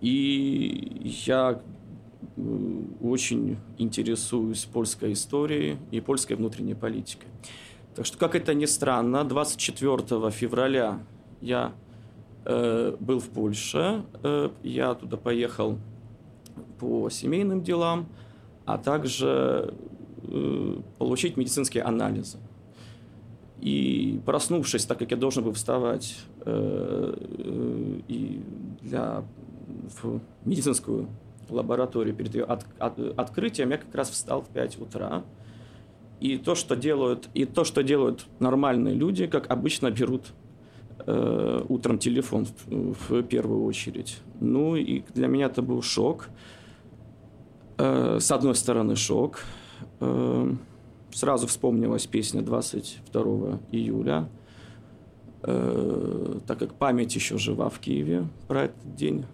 И 0.00 1.12
я 1.26 1.60
очень 3.02 3.58
интересуюсь 3.76 4.64
польской 4.64 5.12
историей 5.12 5.76
и 5.90 6.00
польской 6.00 6.36
внутренней 6.36 6.74
политикой. 6.74 7.28
Так 7.94 8.06
что, 8.06 8.18
как 8.18 8.34
это 8.34 8.54
ни 8.54 8.66
странно, 8.66 9.24
24 9.24 10.30
февраля 10.30 11.00
я 11.40 11.72
э, 12.44 12.96
был 13.00 13.20
в 13.20 13.28
Польше, 13.28 14.04
э, 14.22 14.50
я 14.62 14.94
туда 14.94 15.16
поехал 15.16 15.78
по 16.78 17.10
семейным 17.10 17.62
делам, 17.62 18.06
а 18.64 18.78
также 18.78 19.74
э, 20.22 20.76
получить 20.98 21.36
медицинские 21.36 21.82
анализы. 21.82 22.38
И 23.60 24.20
проснувшись, 24.24 24.86
так 24.86 24.98
как 24.98 25.10
я 25.10 25.16
должен 25.16 25.44
был 25.44 25.52
вставать 25.52 26.16
э, 26.46 27.14
э, 27.38 28.00
и 28.08 28.42
для, 28.80 29.22
в 30.02 30.20
медицинскую 30.44 31.08
лабораторию 31.50 32.14
перед 32.14 32.34
ее 32.34 32.44
от, 32.44 32.64
от, 32.78 32.98
открытием, 33.18 33.70
я 33.70 33.78
как 33.78 33.94
раз 33.94 34.10
встал 34.10 34.42
в 34.42 34.48
5 34.48 34.80
утра. 34.80 35.24
И 36.20 36.36
то, 36.36 36.54
что 36.54 36.76
делают, 36.76 37.28
и 37.34 37.46
то, 37.46 37.64
что 37.64 37.82
делают 37.82 38.26
нормальные 38.38 38.94
люди, 38.94 39.26
как 39.26 39.50
обычно 39.50 39.90
берут 39.90 40.32
э, 41.06 41.64
утром 41.68 41.98
телефон 41.98 42.46
в, 42.46 43.10
в 43.10 43.22
первую 43.22 43.64
очередь. 43.64 44.18
Ну 44.38 44.76
и 44.76 45.02
для 45.14 45.28
меня 45.28 45.46
это 45.46 45.62
был 45.62 45.82
шок. 45.82 46.28
Э, 47.78 48.18
с 48.20 48.30
одной 48.30 48.54
стороны 48.54 48.96
шок. 48.96 49.40
Э, 50.00 50.52
сразу 51.12 51.46
вспомнилась 51.46 52.06
песня 52.06 52.42
22 52.42 53.60
июля, 53.72 54.28
э, 55.42 56.38
так 56.46 56.58
как 56.58 56.74
память 56.74 57.14
еще 57.14 57.38
жива 57.38 57.68
в 57.68 57.78
Киеве 57.78 58.28
про 58.48 58.64
этот 58.64 58.94
день. 58.94 59.24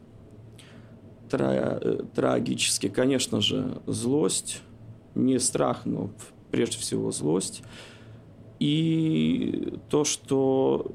Тра 1.28 1.78
э, 1.80 2.02
трагически, 2.14 2.88
конечно 2.88 3.40
же, 3.40 3.80
злость, 3.86 4.62
не 5.14 5.38
страх, 5.38 5.84
но 5.84 6.10
прежде 6.50 6.78
всего 6.78 7.10
злость. 7.10 7.62
И 8.58 9.74
то, 9.90 10.04
что 10.04 10.90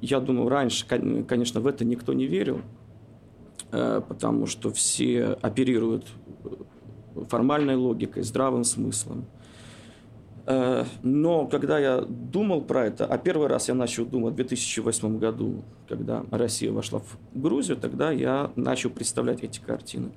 я 0.00 0.20
думаю, 0.20 0.48
раньше, 0.48 0.86
конечно, 0.86 1.60
в 1.60 1.66
это 1.66 1.84
никто 1.84 2.12
не 2.12 2.26
верил, 2.26 2.62
э, 3.72 4.00
потому 4.06 4.46
что 4.46 4.70
все 4.70 5.38
оперируют 5.42 6.06
формальной 7.28 7.76
логикой, 7.76 8.22
здравым 8.22 8.64
смыслом. 8.64 9.26
Э, 10.46 10.84
но 11.02 11.46
когда 11.46 11.78
я 11.78 12.00
думал 12.02 12.62
про 12.62 12.86
это, 12.86 13.06
а 13.06 13.18
первый 13.18 13.48
раз 13.48 13.68
я 13.68 13.74
начал 13.74 14.04
думать 14.04 14.34
в 14.34 14.36
2008 14.36 15.18
году, 15.18 15.62
когда 15.88 16.24
Россия 16.30 16.72
вошла 16.72 17.00
в 17.00 17.18
Грузию, 17.34 17.76
тогда 17.76 18.10
я 18.10 18.50
начал 18.56 18.90
представлять 18.90 19.42
эти 19.42 19.60
картины. 19.60 20.10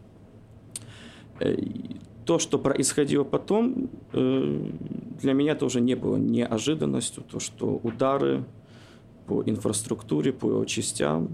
То, 2.27 2.39
что 2.39 2.60
происходило 2.60 3.24
потом, 3.24 3.89
э, 4.12 4.62
для 5.22 5.31
меня 5.31 5.55
тоже 5.55 5.79
не 5.79 5.96
было 5.96 6.17
неожиданностью, 6.17 7.24
то, 7.24 7.39
что 7.39 7.79
удары 7.84 8.43
по 9.27 9.41
инфраструктуре, 9.46 10.34
по 10.34 10.65
частям. 10.65 11.29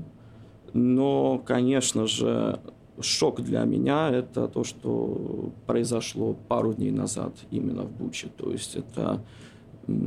Но, 0.74 1.42
конечно 1.44 2.06
же, 2.06 2.60
шок 3.02 3.42
для 3.42 3.64
меня– 3.64 4.10
это 4.12 4.48
то, 4.48 4.64
что 4.64 5.52
произошло 5.66 6.36
пару 6.48 6.74
дней 6.74 6.92
назад 6.92 7.34
именно 7.50 7.82
в 7.82 7.92
Буче. 7.92 8.28
То 8.38 8.52
есть 8.52 8.76
это 8.76 9.24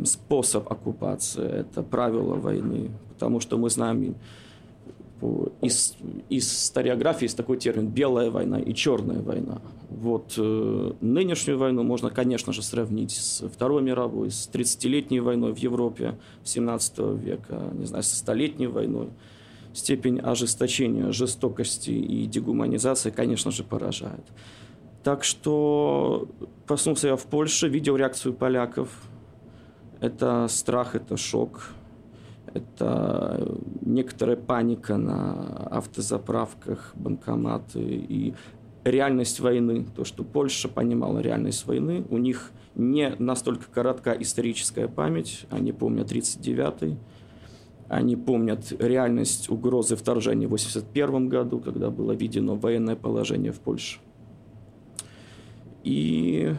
способ 0.04 0.70
оккупации, 0.70 1.48
это 1.48 1.82
правила 1.82 2.36
войны. 2.36 2.90
Потому 3.14 3.40
что 3.40 3.58
мы 3.58 3.70
знаем 3.70 4.14
из, 5.62 5.96
из 6.28 6.46
историографии 6.46 7.24
есть 7.24 7.36
такой 7.36 7.56
термин 7.56 7.88
«белая 7.88 8.30
война» 8.30 8.60
и 8.60 8.72
«черная 8.72 9.20
война». 9.20 9.60
Вот 9.88 10.34
э, 10.36 10.92
нынешнюю 11.00 11.58
войну 11.58 11.82
можно, 11.82 12.10
конечно 12.10 12.52
же, 12.52 12.62
сравнить 12.62 13.12
с 13.12 13.46
Второй 13.48 13.82
мировой, 13.82 14.30
с 14.30 14.50
30-летней 14.52 15.20
войной 15.20 15.52
в 15.52 15.58
Европе 15.58 16.18
17 16.44 16.98
века, 17.14 17.70
не 17.72 17.86
знаю, 17.86 18.02
со 18.02 18.16
Столетней 18.16 18.66
войной– 18.66 19.08
степень 19.76 20.18
ожесточения, 20.20 21.12
жестокости 21.12 21.90
и 21.90 22.26
дегуманизации, 22.26 23.10
конечно 23.10 23.50
же, 23.50 23.62
поражает. 23.62 24.24
Так 25.02 25.22
что 25.22 26.28
проснулся 26.66 27.08
я 27.08 27.16
в 27.16 27.24
Польше, 27.26 27.68
видел 27.68 27.96
реакцию 27.96 28.34
поляков. 28.34 28.88
Это 30.00 30.46
страх, 30.48 30.94
это 30.94 31.16
шок, 31.16 31.70
это 32.52 33.56
некоторая 33.82 34.36
паника 34.36 34.96
на 34.96 35.68
автозаправках, 35.70 36.92
банкоматы 36.94 37.80
и 37.80 38.34
реальность 38.86 39.40
войны. 39.40 39.86
То, 39.94 40.04
что 40.04 40.24
Польша 40.24 40.68
понимала 40.68 41.18
реальность 41.18 41.66
войны, 41.66 42.04
у 42.08 42.18
них 42.18 42.52
не 42.74 43.14
настолько 43.18 43.66
коротка 43.70 44.12
историческая 44.12 44.88
память, 44.88 45.46
они 45.50 45.72
помнят 45.72 46.10
39-й, 46.10 46.96
они 47.88 48.16
помнят 48.16 48.72
реальность 48.78 49.48
угрозы 49.50 49.96
вторжения 49.96 50.46
в 50.46 50.54
1981 50.54 51.28
году, 51.28 51.60
когда 51.60 51.90
было 51.90 52.12
введено 52.12 52.56
военное 52.56 52.96
положение 52.96 53.52
в 53.52 53.60
Польше. 53.60 53.98
И 55.84 56.54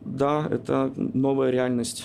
да, 0.00 0.46
это 0.50 0.92
новая 0.96 1.50
реальность. 1.50 2.04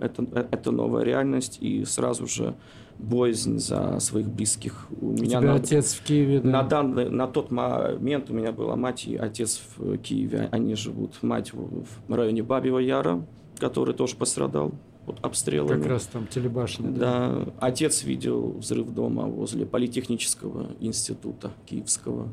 Это, 0.00 0.24
это 0.50 0.70
новая 0.70 1.04
реальность, 1.04 1.58
и 1.60 1.84
сразу 1.84 2.26
же 2.26 2.56
боязнь 3.02 3.58
за 3.58 3.98
своих 4.00 4.28
близких. 4.28 4.86
У, 5.00 5.08
у 5.08 5.12
меня 5.12 5.38
тебя 5.38 5.40
на, 5.40 5.54
отец 5.54 5.94
в 5.94 6.02
Киеве, 6.02 6.40
да? 6.40 6.50
На, 6.50 6.62
данный, 6.62 7.10
на 7.10 7.26
тот 7.26 7.50
момент 7.50 8.30
у 8.30 8.34
меня 8.34 8.52
была 8.52 8.76
мать 8.76 9.06
и 9.06 9.16
отец 9.16 9.60
в 9.76 9.98
Киеве. 9.98 10.48
Они 10.52 10.74
живут, 10.74 11.22
мать 11.22 11.52
в, 11.52 11.84
в 12.08 12.14
районе 12.14 12.42
Бабьего 12.42 12.78
Яра, 12.78 13.26
который 13.58 13.94
тоже 13.94 14.16
пострадал 14.16 14.72
от 15.06 15.24
обстрелами. 15.24 15.80
Как 15.80 15.90
раз 15.90 16.06
там 16.06 16.26
телебашня. 16.26 16.90
Да. 16.90 17.44
да. 17.44 17.52
Отец 17.58 18.04
видел 18.04 18.52
взрыв 18.52 18.90
дома 18.90 19.24
возле 19.24 19.66
Политехнического 19.66 20.70
института 20.80 21.50
Киевского 21.66 22.28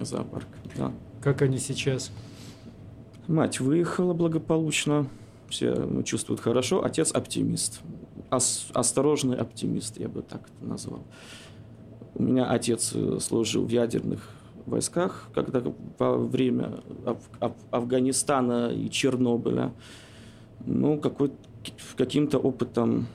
зоопарка. 0.00 0.58
Да. 0.76 0.92
Как 1.20 1.42
они 1.42 1.58
сейчас? 1.58 2.10
Мать 3.26 3.58
выехала 3.58 4.12
благополучно, 4.12 5.08
все 5.48 6.02
чувствуют 6.04 6.40
хорошо. 6.40 6.84
Отец 6.84 7.12
оптимист. 7.12 7.80
Ос- 8.34 8.66
осторожный 8.74 9.36
оптимист, 9.36 9.98
я 9.98 10.08
бы 10.08 10.22
так 10.22 10.42
это 10.42 10.68
назвал. 10.68 11.02
У 12.14 12.22
меня 12.22 12.46
отец 12.50 12.92
э, 12.94 13.18
служил 13.20 13.64
в 13.66 13.70
ядерных 13.70 14.28
войсках, 14.66 15.28
когда 15.34 15.62
во 15.98 16.16
время 16.16 16.80
Аф- 17.04 17.30
Аф- 17.40 17.66
Афганистана 17.70 18.70
и 18.72 18.88
Чернобыля. 18.90 19.72
Ну, 20.66 20.98
какой 20.98 21.30
каким-то 21.96 22.38
опытом 22.38 23.06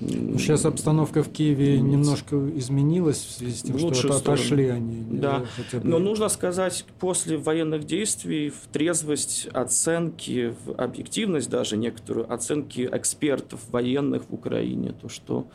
Сейчас 0.00 0.64
обстановка 0.64 1.22
в 1.22 1.30
Киеве 1.30 1.80
немножко 1.80 2.36
изменилась 2.56 3.18
в 3.18 3.30
связи 3.30 3.54
с 3.54 3.62
тем, 3.62 3.78
что 3.94 4.16
отошли 4.16 4.68
они. 4.68 5.04
Да, 5.10 5.44
бы... 5.72 5.80
но 5.82 5.98
нужно 5.98 6.28
сказать, 6.28 6.84
после 6.98 7.36
военных 7.36 7.84
действий 7.84 8.50
в 8.50 8.68
трезвость 8.72 9.48
оценки, 9.52 10.54
в 10.64 10.72
объективность 10.72 11.50
даже 11.50 11.76
некоторую, 11.76 12.32
оценки 12.32 12.88
экспертов 12.90 13.60
военных 13.70 14.24
в 14.28 14.34
Украине, 14.34 14.92
то 15.00 15.08
что 15.08 15.46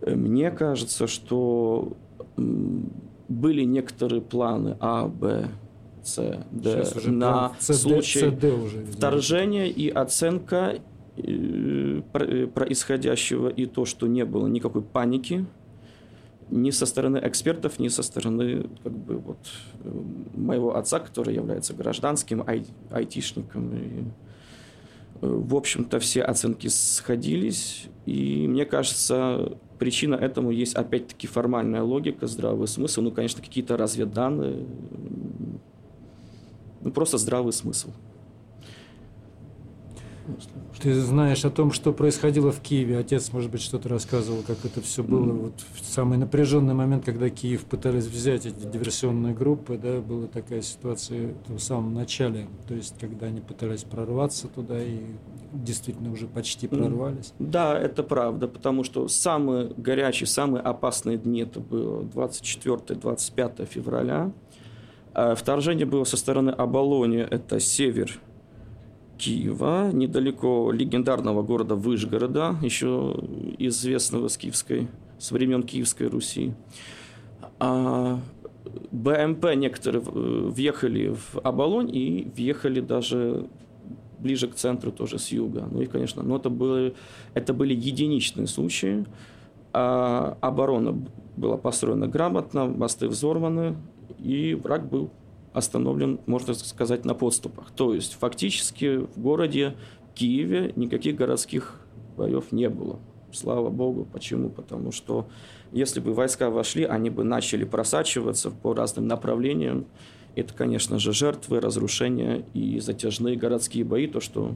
э, 0.00 0.14
мне 0.14 0.50
кажется, 0.50 1.06
что 1.06 1.96
были 2.36 3.62
некоторые 3.64 4.20
планы 4.22 4.76
А, 4.80 5.06
Б, 5.06 5.48
С, 6.02 6.16
Д 6.50 6.84
на 7.06 7.52
CD, 7.60 7.72
случай 7.72 8.20
CD 8.20 8.64
уже, 8.64 8.84
вторжения 8.86 9.68
и 9.68 9.88
оценка 9.88 10.52
Э, 10.66 10.76
э, 10.76 10.91
происходящего 11.14 13.48
и 13.48 13.66
то, 13.66 13.84
что 13.84 14.06
не 14.06 14.24
было 14.24 14.46
никакой 14.46 14.82
паники 14.82 15.46
ни 16.52 16.70
со 16.70 16.86
стороны 16.86 17.18
экспертов, 17.22 17.78
ни 17.78 17.88
со 17.88 18.02
стороны 18.02 18.68
как 18.82 18.92
бы, 18.92 19.16
вот, 19.16 19.38
э, 19.84 20.02
моего 20.34 20.76
отца, 20.76 21.00
который 21.00 21.34
является 21.34 21.74
гражданским 21.74 22.44
ай- 22.46 22.66
айтишником. 22.90 23.74
И, 23.74 24.04
в 25.20 25.54
общем-то, 25.54 25.98
все 25.98 26.22
оценки 26.22 26.68
сходились, 26.68 27.86
и 28.06 28.46
мне 28.48 28.66
кажется, 28.66 29.56
причина 29.78 30.14
этому 30.14 30.50
есть 30.50 30.74
опять-таки 30.74 31.26
формальная 31.26 31.82
логика, 31.82 32.26
здравый 32.26 32.68
смысл, 32.68 33.00
ну, 33.00 33.12
конечно, 33.12 33.40
какие-то 33.40 33.76
разведданные, 33.76 34.66
ну, 36.82 36.90
просто 36.90 37.18
здравый 37.18 37.52
смысл. 37.52 37.90
Ты 40.80 40.94
знаешь 40.94 41.44
о 41.44 41.50
том, 41.50 41.72
что 41.72 41.92
происходило 41.92 42.52
в 42.52 42.60
Киеве. 42.60 42.98
Отец, 42.98 43.32
может 43.32 43.50
быть, 43.50 43.60
что-то 43.60 43.88
рассказывал, 43.88 44.42
как 44.46 44.64
это 44.64 44.80
все 44.80 45.02
было. 45.02 45.26
Mm. 45.26 45.42
Вот 45.42 45.54
в 45.74 45.84
самый 45.84 46.18
напряженный 46.18 46.74
момент, 46.74 47.04
когда 47.04 47.30
Киев 47.30 47.64
пытались 47.64 48.06
взять 48.06 48.46
эти 48.46 48.64
диверсионные 48.66 49.34
группы, 49.34 49.78
да, 49.78 50.00
была 50.00 50.26
такая 50.26 50.62
ситуация 50.62 51.34
в 51.46 51.58
самом 51.58 51.94
начале. 51.94 52.46
То 52.66 52.74
есть, 52.74 52.94
когда 52.98 53.26
они 53.26 53.40
пытались 53.40 53.84
прорваться 53.84 54.48
туда 54.48 54.82
и 54.82 55.00
действительно 55.52 56.12
уже 56.12 56.26
почти 56.26 56.66
прорвались. 56.66 57.32
Да, 57.38 57.78
это 57.78 58.02
правда, 58.02 58.48
потому 58.48 58.84
что 58.84 59.08
самые 59.08 59.72
горячие, 59.76 60.26
самые 60.26 60.62
опасные 60.62 61.18
дни 61.18 61.42
это 61.42 61.60
было 61.60 62.02
24-25 62.02 63.66
февраля. 63.66 64.32
А 65.14 65.34
вторжение 65.34 65.86
было 65.86 66.04
со 66.04 66.16
стороны 66.16 66.50
Абалони, 66.50 67.18
это 67.18 67.60
север 67.60 68.18
Киева, 69.22 69.92
недалеко 69.92 70.72
легендарного 70.72 71.42
города 71.42 71.76
Выжгорода, 71.76 72.56
еще 72.60 73.16
известного 73.58 74.26
с 74.26 74.36
киевской, 74.36 74.88
с 75.18 75.30
времен 75.30 75.62
Киевской 75.62 76.08
Руси. 76.08 76.54
А 77.60 78.18
БМП 78.90 79.54
некоторые 79.54 80.02
въехали 80.02 81.14
в 81.14 81.38
Оболонь 81.38 81.94
и 81.94 82.32
въехали 82.34 82.80
даже 82.80 83.46
ближе 84.18 84.48
к 84.48 84.56
центру 84.56 84.90
тоже 84.90 85.20
с 85.20 85.28
юга. 85.28 85.68
Ну 85.70 85.82
и, 85.82 85.86
конечно, 85.86 86.24
но 86.24 86.36
это 86.36 86.50
были, 86.50 86.94
это 87.34 87.54
были 87.54 87.74
единичные 87.74 88.48
случаи. 88.48 89.06
А 89.72 90.36
оборона 90.40 90.98
была 91.36 91.56
построена 91.58 92.08
грамотно, 92.08 92.66
мосты 92.66 93.06
взорваны, 93.06 93.76
и 94.18 94.54
враг 94.54 94.88
был 94.88 95.10
остановлен, 95.52 96.20
можно 96.26 96.54
сказать, 96.54 97.04
на 97.04 97.14
подступах. 97.14 97.70
То 97.72 97.94
есть 97.94 98.16
фактически 98.18 98.98
в 98.98 99.18
городе 99.18 99.74
Киеве 100.14 100.72
никаких 100.76 101.16
городских 101.16 101.80
боев 102.16 102.52
не 102.52 102.68
было. 102.68 102.98
Слава 103.32 103.70
богу. 103.70 104.06
Почему? 104.12 104.50
Потому 104.50 104.92
что 104.92 105.26
если 105.72 106.00
бы 106.00 106.12
войска 106.12 106.50
вошли, 106.50 106.84
они 106.84 107.10
бы 107.10 107.24
начали 107.24 107.64
просачиваться 107.64 108.50
по 108.50 108.74
разным 108.74 109.06
направлениям. 109.06 109.86
Это, 110.34 110.54
конечно 110.54 110.98
же, 110.98 111.12
жертвы, 111.12 111.60
разрушения 111.60 112.44
и 112.54 112.78
затяжные 112.80 113.36
городские 113.36 113.84
бои, 113.84 114.06
то, 114.06 114.20
что 114.20 114.54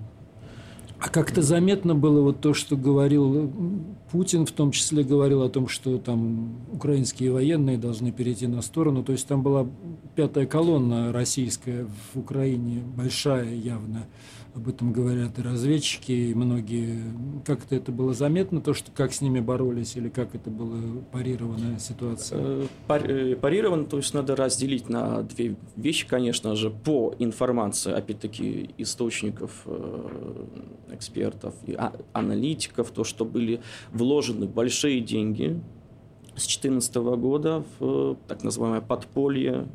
а 0.99 1.09
как-то 1.11 1.43
заметно 1.43 1.95
было 1.95 2.23
вот 2.23 2.41
то, 2.41 2.55
что 2.55 2.75
говорил 2.77 3.53
Путин, 4.11 4.47
в 4.47 4.53
том 4.53 4.71
числе 4.71 5.05
говорил 5.05 5.43
о 5.43 5.51
том, 5.51 5.69
что 5.69 5.99
там 5.99 6.57
украинские 6.73 7.33
военные 7.33 7.77
должны 7.77 8.13
перейти 8.13 8.47
на 8.47 8.63
сторону. 8.63 9.03
То 9.05 9.13
есть 9.13 9.27
там 9.29 9.43
была 9.43 9.67
пятая 10.15 10.47
колонна 10.47 11.13
российская 11.13 11.87
в 12.15 12.19
Украине, 12.19 12.83
большая 12.97 13.55
явно. 13.55 14.07
Об 14.57 14.69
этом 14.69 14.91
говорят 14.91 15.39
и 15.39 15.43
разведчики, 15.43 16.13
и 16.13 16.35
многие. 16.35 17.13
Как-то 17.45 17.77
это 17.77 17.93
было 17.93 18.15
заметно, 18.15 18.63
то, 18.63 18.73
что 18.73 18.91
как 18.91 19.13
с 19.13 19.21
ними 19.21 19.39
боролись, 19.41 19.97
или 19.97 20.09
как 20.09 20.35
это 20.35 20.49
была 20.49 20.79
парированная 21.13 21.79
ситуация? 21.79 22.41
Э, 22.41 22.67
э, 22.89 23.37
парировано, 23.37 23.85
то 23.85 23.99
есть 23.99 24.15
надо 24.15 24.35
разделить 24.35 24.89
на 24.89 25.23
две 25.25 25.57
вещи, 25.77 26.09
конечно 26.09 26.57
же, 26.57 26.71
по 26.71 27.15
информации, 27.19 27.93
опять-таки, 27.93 28.71
источников, 28.79 29.51
э, 29.67 30.47
экспертов 30.91 31.55
и 31.67 31.75
а, 31.75 31.93
аналитиков, 32.15 32.91
то, 32.93 33.05
что 33.05 33.27
были 33.27 33.61
вложены 33.93 34.47
большие 34.47 35.03
деньги 35.03 35.61
с 36.35 36.47
2014 36.47 36.97
года 36.97 37.63
в 37.79 38.17
так 38.27 38.43
называемое 38.43 38.81
подполье 38.81 39.67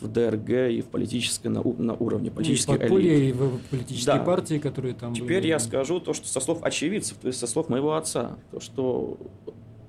в 0.00 0.08
ДРГ 0.08 0.70
и 0.70 0.80
в 0.80 0.86
политической 0.86 1.48
на, 1.48 1.62
на 1.62 1.94
уровне 1.94 2.30
политических 2.30 2.80
и 2.80 2.94
элит. 2.94 3.30
И 3.30 3.32
в 3.32 3.58
политические 3.70 4.16
да. 4.16 4.24
партии, 4.24 4.58
которые 4.58 4.94
там 4.94 5.14
Теперь 5.14 5.40
были. 5.40 5.48
я 5.48 5.58
скажу 5.58 6.00
то, 6.00 6.12
что 6.14 6.26
со 6.26 6.40
слов 6.40 6.62
очевидцев, 6.62 7.18
то 7.18 7.28
есть 7.28 7.38
со 7.38 7.46
слов 7.46 7.68
моего 7.68 7.94
отца, 7.94 8.38
то, 8.50 8.60
что 8.60 9.18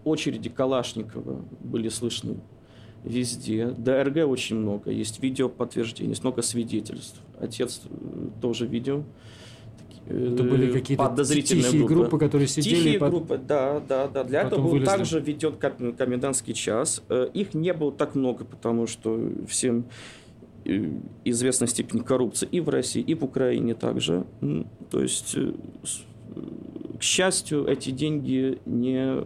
очереди 0.03 0.49
Калашникова 0.49 1.45
были 1.61 1.89
слышны 1.89 2.37
везде. 3.03 3.67
ДРГ 3.67 4.27
очень 4.27 4.57
много, 4.57 4.91
есть 4.91 5.21
видео 5.21 5.49
подтверждений, 5.49 6.11
есть 6.11 6.23
много 6.23 6.41
свидетельств. 6.41 7.19
Отец 7.39 7.81
э, 7.85 8.29
тоже 8.41 8.65
видел. 8.65 9.03
Это 10.07 10.43
были 10.43 10.69
э, 10.69 10.73
какие-то 10.73 11.03
подозрительные 11.03 11.63
тихие 11.63 11.85
группы. 11.85 12.01
группы, 12.01 12.19
которые 12.19 12.47
сидели. 12.47 12.75
Тихие 12.75 12.99
под... 12.99 13.09
группы, 13.09 13.37
да, 13.37 13.81
да, 13.87 14.07
да. 14.07 14.23
Для 14.23 14.41
этого 14.41 14.61
был 14.61 14.69
вылезли. 14.71 14.85
также 14.85 15.19
введен 15.19 15.53
комендантский 15.93 16.53
час. 16.53 17.01
Э, 17.09 17.29
их 17.33 17.53
не 17.53 17.73
было 17.73 17.91
так 17.91 18.15
много, 18.15 18.43
потому 18.43 18.85
что 18.85 19.19
всем 19.47 19.85
э, 20.65 20.89
известна 21.23 21.67
степень 21.67 22.01
коррупции 22.01 22.47
и 22.51 22.59
в 22.59 22.69
России, 22.69 23.01
и 23.01 23.13
в 23.15 23.23
Украине 23.23 23.75
также. 23.75 24.25
То 24.89 25.01
есть, 25.01 25.35
к 26.99 27.01
счастью, 27.01 27.65
эти 27.65 27.91
деньги 27.91 28.59
не 28.65 29.23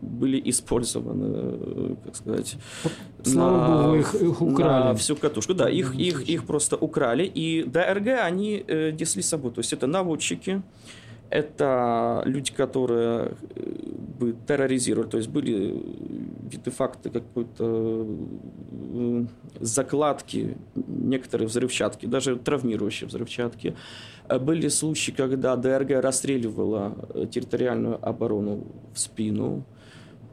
были 0.00 0.40
использованы, 0.50 1.96
как 2.04 2.16
сказать, 2.16 2.56
Слава 3.22 3.68
на, 3.68 3.82
Богу, 3.82 3.96
их, 3.96 4.14
их 4.14 4.42
украли. 4.42 4.84
На 4.84 4.94
всю 4.94 5.16
катушку. 5.16 5.54
Да, 5.54 5.68
их, 5.68 5.94
их, 5.94 6.28
их 6.28 6.44
просто 6.44 6.76
украли. 6.76 7.24
И 7.24 7.64
ДРГ 7.64 8.20
они 8.22 8.64
э, 8.66 8.90
несли 8.92 9.22
с 9.22 9.28
собой. 9.28 9.52
То 9.52 9.60
есть 9.60 9.72
это 9.72 9.86
наводчики, 9.86 10.62
это 11.30 12.22
люди, 12.26 12.52
которые 12.52 13.34
э, 13.54 13.72
бы 14.18 14.34
терроризировали, 14.46 15.08
то 15.08 15.16
есть 15.16 15.28
были 15.28 15.80
виды 16.50 16.70
факты 16.72 17.08
какой-то 17.08 18.06
э, 18.92 19.24
закладки, 19.60 20.56
некоторые 20.74 21.46
взрывчатки, 21.46 22.06
даже 22.06 22.36
травмирующие 22.36 23.06
взрывчатки. 23.06 23.76
Э, 24.28 24.40
были 24.40 24.66
случаи, 24.68 25.12
когда 25.12 25.54
ДРГ 25.54 26.02
расстреливала 26.02 26.96
территориальную 27.30 28.04
оборону 28.06 28.66
в 28.92 28.98
спину. 28.98 29.64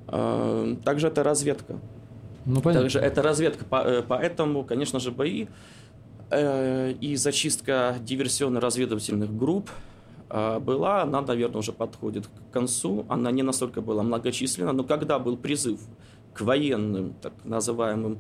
Также 0.08 1.08
это 1.08 1.24
разведка. 1.24 1.80
Ну, 2.46 2.62
понятно. 2.62 2.84
Также 2.84 3.00
это 3.00 3.22
разведка, 3.22 3.66
э, 3.84 4.04
поэтому, 4.08 4.64
конечно 4.64 5.00
же, 5.00 5.12
бои 5.12 5.48
э, 6.30 6.94
и 6.94 7.16
зачистка 7.18 7.98
диверсионно-разведывательных 8.00 9.36
групп 9.38 9.70
была, 10.30 11.04
она, 11.04 11.22
наверное, 11.22 11.60
уже 11.60 11.72
подходит 11.72 12.28
к 12.28 12.54
концу. 12.54 13.06
Она 13.08 13.32
не 13.32 13.44
настолько 13.44 13.80
была 13.82 14.04
многочисленна, 14.04 14.74
но 14.74 14.84
когда 14.84 15.20
был 15.20 15.38
призыв 15.38 15.80
к 16.34 16.42
военным, 16.42 17.14
так 17.22 17.34
называемым, 17.46 18.20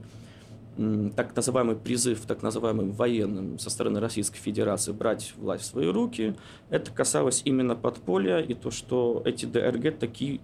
так 1.15 1.36
называемый 1.36 1.76
призыв 1.76 2.21
так 2.21 2.43
называемым 2.43 2.91
военным 2.91 3.60
со 3.60 3.69
стороны 3.69 4.00
Российской 4.00 4.38
Федерации 4.38 4.91
брать 4.91 5.34
власть 5.38 5.63
в 5.63 5.65
свои 5.67 5.88
руки, 5.88 6.36
это 6.69 6.91
касалось 6.91 7.41
именно 7.45 7.76
подполья 7.76 8.39
и 8.39 8.54
то, 8.54 8.71
что 8.71 9.21
эти 9.26 9.45
ДРГ 9.45 9.97
такие 9.97 10.39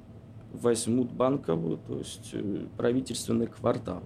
возьмут 0.54 1.12
банковую, 1.12 1.78
то 1.78 1.98
есть 1.98 2.30
э, 2.34 2.66
правительственный 2.78 3.48
квартал. 3.48 4.04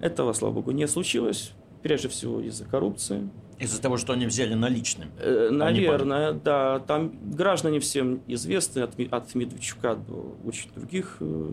Этого, 0.00 0.32
слава 0.32 0.54
богу, 0.54 0.70
не 0.70 0.86
случилось, 0.86 1.52
прежде 1.82 2.08
всего 2.08 2.40
из-за 2.40 2.64
коррупции. 2.64 3.28
Из-за 3.58 3.82
того, 3.82 3.96
что 3.96 4.12
они 4.12 4.26
взяли 4.26 4.54
наличным? 4.54 5.08
Э, 5.18 5.48
наверное, 5.50 6.32
да. 6.32 6.78
Там 6.80 7.12
граждане 7.32 7.80
всем 7.80 8.20
известны, 8.28 8.80
от, 8.80 8.92
от 9.10 9.34
Медведчука 9.34 9.96
до 9.96 10.36
очень 10.44 10.70
других 10.74 11.16
э, 11.20 11.52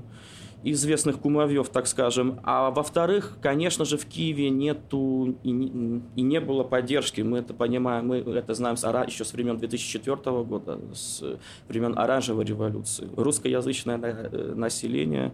известных 0.72 1.20
кумовьев, 1.20 1.70
так 1.70 1.88
скажем. 1.88 2.40
А 2.44 2.72
во-вторых, 2.72 3.38
конечно 3.42 3.86
же, 3.86 3.98
в 3.98 4.06
Киеве 4.06 4.50
нету 4.50 5.38
и 5.44 5.52
не, 5.52 6.02
и 6.16 6.22
не 6.22 6.40
было 6.40 6.64
поддержки. 6.64 7.22
Мы 7.22 7.38
это 7.38 7.54
понимаем, 7.54 8.08
мы 8.08 8.18
это 8.18 8.54
знаем 8.56 8.76
с, 8.76 8.84
еще 9.08 9.24
с 9.24 9.34
времен 9.34 9.58
2004 9.58 10.18
года, 10.44 10.80
с 10.94 11.24
времен 11.68 11.98
Оранжевой 11.98 12.46
революции. 12.46 13.08
Русскоязычное 13.16 14.00
э, 14.02 14.54
население 14.56 15.34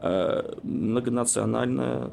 э, 0.00 0.54
многонациональное, 0.64 2.10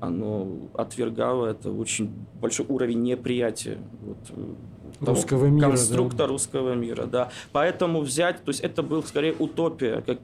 оно 0.00 0.48
отвергало 0.74 1.46
это 1.46 1.70
очень 1.70 2.10
большой 2.40 2.66
уровень 2.68 3.02
неприятия 3.02 3.78
вот, 4.02 4.18
э, 4.30 4.54
русского 5.00 5.46
мира, 5.46 5.68
конструкта 5.68 6.18
да? 6.18 6.26
русского 6.26 6.74
мира, 6.74 7.04
да. 7.04 7.30
Поэтому 7.52 8.00
взять, 8.00 8.42
то 8.42 8.50
есть 8.50 8.60
это 8.60 8.82
был 8.82 9.04
скорее 9.04 9.34
утопия, 9.38 10.02
как 10.04 10.18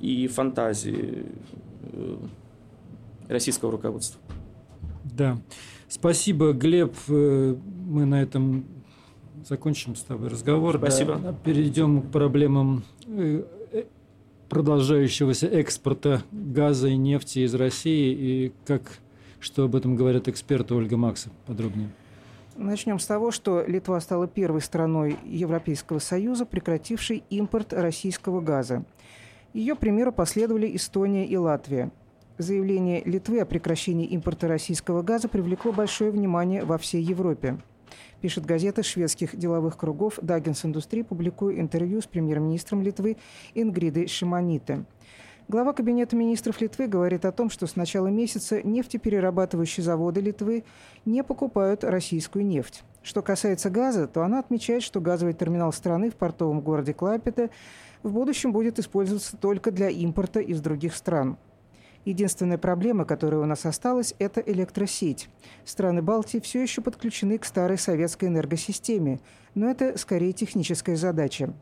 и 0.00 0.26
фантазии 0.28 1.26
э, 1.82 2.16
российского 3.28 3.72
руководства. 3.72 4.20
Да. 5.04 5.38
Спасибо, 5.88 6.52
Глеб. 6.52 6.94
Э, 7.08 7.56
мы 7.86 8.04
на 8.04 8.22
этом 8.22 8.64
закончим 9.46 9.96
с 9.96 10.02
тобой 10.02 10.28
разговор. 10.28 10.78
Спасибо. 10.78 11.16
Да. 11.16 11.32
Перейдем 11.44 12.02
к 12.02 12.10
проблемам 12.10 12.84
э, 13.06 13.44
продолжающегося 14.48 15.46
экспорта 15.46 16.22
газа 16.32 16.88
и 16.88 16.96
нефти 16.96 17.40
из 17.40 17.54
России 17.54 18.12
и 18.12 18.52
как 18.66 19.00
что 19.40 19.64
об 19.64 19.74
этом 19.74 19.96
говорят 19.96 20.28
эксперты 20.28 20.74
Ольга 20.74 20.96
Макса 20.96 21.30
подробнее. 21.46 21.90
Начнем 22.56 22.98
с 22.98 23.06
того, 23.06 23.30
что 23.30 23.64
Литва 23.66 23.98
стала 24.00 24.28
первой 24.28 24.60
страной 24.60 25.16
Европейского 25.24 25.98
Союза, 25.98 26.44
прекратившей 26.44 27.24
импорт 27.30 27.72
российского 27.72 28.42
газа. 28.42 28.84
Ее 29.52 29.74
примеру 29.74 30.12
последовали 30.12 30.76
Эстония 30.76 31.26
и 31.26 31.36
Латвия. 31.36 31.90
Заявление 32.38 33.02
Литвы 33.04 33.40
о 33.40 33.44
прекращении 33.44 34.06
импорта 34.06 34.46
российского 34.46 35.02
газа 35.02 35.28
привлекло 35.28 35.72
большое 35.72 36.12
внимание 36.12 36.64
во 36.64 36.78
всей 36.78 37.02
Европе. 37.02 37.58
Пишет 38.20 38.46
газета 38.46 38.84
шведских 38.84 39.36
деловых 39.36 39.76
кругов 39.76 40.20
«Даггинс 40.22 40.64
Индустрии», 40.64 41.02
публикуя 41.02 41.58
интервью 41.58 42.00
с 42.00 42.06
премьер-министром 42.06 42.82
Литвы 42.82 43.16
Ингридой 43.54 44.06
Шимоните. 44.06 44.84
Глава 45.48 45.72
Кабинета 45.72 46.14
министров 46.14 46.60
Литвы 46.60 46.86
говорит 46.86 47.24
о 47.24 47.32
том, 47.32 47.50
что 47.50 47.66
с 47.66 47.74
начала 47.74 48.06
месяца 48.06 48.62
нефтеперерабатывающие 48.62 49.82
заводы 49.82 50.20
Литвы 50.20 50.62
не 51.04 51.24
покупают 51.24 51.82
российскую 51.82 52.46
нефть. 52.46 52.84
Что 53.02 53.20
касается 53.20 53.68
газа, 53.68 54.06
то 54.06 54.22
она 54.22 54.38
отмечает, 54.38 54.84
что 54.84 55.00
газовый 55.00 55.34
терминал 55.34 55.72
страны 55.72 56.10
в 56.10 56.14
портовом 56.14 56.60
городе 56.60 56.94
Клайпеда 56.94 57.50
в 58.02 58.12
будущем 58.12 58.52
будет 58.52 58.78
использоваться 58.78 59.36
только 59.36 59.70
для 59.70 59.88
импорта 59.88 60.40
из 60.40 60.60
других 60.60 60.94
стран. 60.94 61.36
Единственная 62.04 62.56
проблема, 62.56 63.04
которая 63.04 63.40
у 63.40 63.44
нас 63.44 63.66
осталась, 63.66 64.14
это 64.18 64.40
электросеть. 64.40 65.28
Страны 65.64 66.00
Балтии 66.00 66.38
все 66.38 66.62
еще 66.62 66.80
подключены 66.80 67.36
к 67.38 67.44
старой 67.44 67.76
советской 67.76 68.26
энергосистеме, 68.26 69.20
но 69.54 69.70
это 69.70 69.98
скорее 69.98 70.32
техническая 70.32 70.96
задача. 70.96 71.52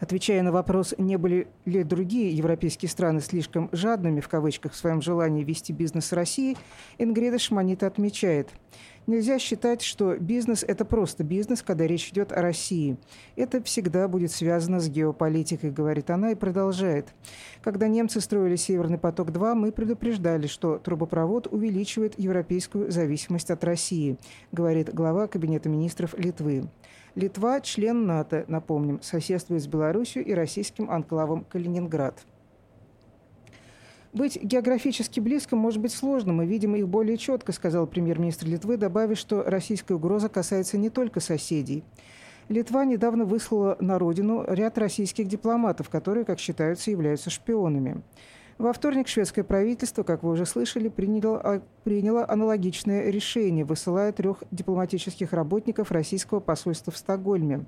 Отвечая 0.00 0.42
на 0.42 0.50
вопрос, 0.52 0.94
не 0.98 1.16
были 1.16 1.46
ли 1.64 1.84
другие 1.84 2.30
европейские 2.32 2.88
страны 2.88 3.20
слишком 3.20 3.68
«жадными» 3.72 4.20
в 4.20 4.28
кавычках 4.28 4.72
в 4.72 4.76
своем 4.76 5.00
желании 5.00 5.44
вести 5.44 5.72
бизнес 5.72 6.06
с 6.06 6.12
Россией, 6.12 6.56
Ингрида 6.98 7.38
Шманита 7.38 7.86
отмечает– 7.86 8.50
Нельзя 9.06 9.38
считать, 9.38 9.82
что 9.82 10.16
бизнес– 10.16 10.64
это 10.66 10.86
просто 10.86 11.24
бизнес, 11.24 11.60
когда 11.60 11.86
речь 11.86 12.08
идет 12.08 12.32
о 12.32 12.40
России. 12.40 12.96
Это 13.36 13.62
всегда 13.62 14.08
будет 14.08 14.32
связано 14.32 14.80
с 14.80 14.88
геополитикой, 14.88 15.70
говорит 15.70 16.08
она 16.08 16.30
и 16.30 16.34
продолжает. 16.34 17.08
Когда 17.62 17.86
немцы 17.86 18.22
строили 18.22 18.56
«Северный 18.56 18.96
поток-2», 18.96 19.54
мы 19.54 19.72
предупреждали, 19.72 20.46
что 20.46 20.78
трубопровод 20.78 21.48
увеличивает 21.48 22.18
европейскую 22.18 22.90
зависимость 22.90 23.50
от 23.50 23.62
России, 23.62 24.16
говорит 24.52 24.94
глава 24.94 25.26
Кабинета 25.26 25.68
министров 25.68 26.14
Литвы. 26.16 26.64
Литва– 27.14 27.60
член 27.62 28.06
НАТО, 28.06 28.44
напомним, 28.48 29.00
соседствует 29.00 29.62
с 29.62 29.68
Беларусью 29.68 30.24
и 30.24 30.34
российским 30.34 30.90
анклавом 30.90 31.44
Калининград. 31.44 32.20
Быть 34.12 34.40
географически 34.42 35.20
близко 35.20 35.54
может 35.54 35.80
быть 35.80 35.92
сложно, 35.92 36.32
мы 36.32 36.46
видим 36.46 36.74
их 36.74 36.88
более 36.88 37.16
четко, 37.16 37.52
сказал 37.52 37.86
премьер-министр 37.86 38.46
Литвы, 38.46 38.76
добавив, 38.76 39.16
что 39.18 39.44
российская 39.44 39.94
угроза 39.94 40.28
касается 40.28 40.76
не 40.76 40.90
только 40.90 41.20
соседей. 41.20 41.84
Литва 42.48 42.84
недавно 42.84 43.24
выслала 43.24 43.76
на 43.80 43.98
родину 43.98 44.44
ряд 44.48 44.76
российских 44.76 45.28
дипломатов, 45.28 45.88
которые, 45.88 46.24
как 46.24 46.38
считаются, 46.40 46.90
являются 46.90 47.30
шпионами. 47.30 48.02
Во 48.56 48.72
вторник 48.72 49.08
шведское 49.08 49.44
правительство, 49.44 50.04
как 50.04 50.22
вы 50.22 50.30
уже 50.30 50.46
слышали, 50.46 50.88
приняло, 50.88 51.40
а, 51.40 51.62
приняло 51.82 52.28
аналогичное 52.28 53.10
решение, 53.10 53.64
высылая 53.64 54.12
трех 54.12 54.44
дипломатических 54.52 55.32
работников 55.32 55.90
российского 55.90 56.38
посольства 56.38 56.92
в 56.92 56.96
Стокгольме. 56.96 57.64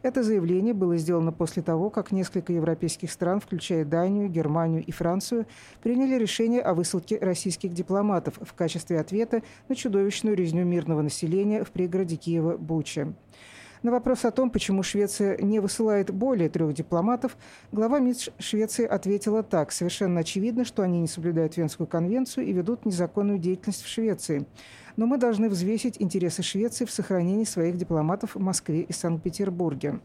Это 0.00 0.22
заявление 0.22 0.72
было 0.72 0.96
сделано 0.96 1.32
после 1.32 1.62
того, 1.62 1.90
как 1.90 2.12
несколько 2.12 2.52
европейских 2.54 3.12
стран, 3.12 3.40
включая 3.40 3.84
Данию, 3.84 4.30
Германию 4.30 4.82
и 4.82 4.90
Францию, 4.90 5.46
приняли 5.82 6.16
решение 6.16 6.62
о 6.62 6.72
высылке 6.72 7.18
российских 7.18 7.74
дипломатов 7.74 8.38
в 8.40 8.54
качестве 8.54 8.98
ответа 9.00 9.42
на 9.68 9.76
чудовищную 9.76 10.34
резню 10.34 10.64
мирного 10.64 11.02
населения 11.02 11.62
в 11.62 11.70
пригороде 11.70 12.16
Киева 12.16 12.56
Буча. 12.56 13.12
На 13.82 13.90
вопрос 13.90 14.24
о 14.24 14.30
том, 14.30 14.50
почему 14.50 14.82
Швеция 14.82 15.36
не 15.38 15.58
высылает 15.58 16.12
более 16.12 16.48
трех 16.48 16.72
дипломатов, 16.72 17.36
глава 17.72 17.98
МИД 17.98 18.32
Швеции 18.38 18.86
ответила 18.86 19.42
так. 19.42 19.72
Совершенно 19.72 20.20
очевидно, 20.20 20.64
что 20.64 20.82
они 20.82 21.00
не 21.00 21.08
соблюдают 21.08 21.56
Венскую 21.56 21.86
конвенцию 21.86 22.46
и 22.46 22.52
ведут 22.52 22.86
незаконную 22.86 23.38
деятельность 23.38 23.82
в 23.82 23.88
Швеции 23.88 24.46
но 24.96 25.06
мы 25.06 25.18
должны 25.18 25.48
взвесить 25.48 25.96
интересы 26.00 26.42
Швеции 26.42 26.84
в 26.84 26.90
сохранении 26.90 27.44
своих 27.44 27.76
дипломатов 27.76 28.34
в 28.34 28.40
Москве 28.40 28.82
и 28.82 28.92
Санкт-Петербурге. 28.92 30.00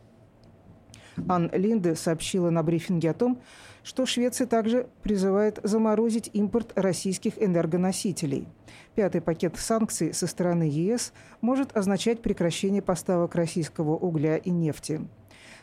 Ан 1.28 1.50
Линде 1.54 1.96
сообщила 1.96 2.50
на 2.50 2.64
брифинге 2.64 3.12
о 3.12 3.14
том, 3.14 3.42
что 3.84 4.06
Швеция 4.06 4.48
также 4.48 4.88
призывает 5.04 5.60
заморозить 5.64 6.30
импорт 6.34 6.74
российских 6.76 7.42
энергоносителей. 7.42 8.48
Пятый 8.96 9.22
пакет 9.22 9.56
санкций 9.58 10.14
со 10.14 10.28
стороны 10.28 10.64
ЕС 10.64 11.14
может 11.42 11.76
означать 11.76 12.22
прекращение 12.22 12.82
поставок 12.82 13.36
российского 13.36 13.96
угля 13.96 14.38
и 14.38 14.50
нефти. 14.50 15.08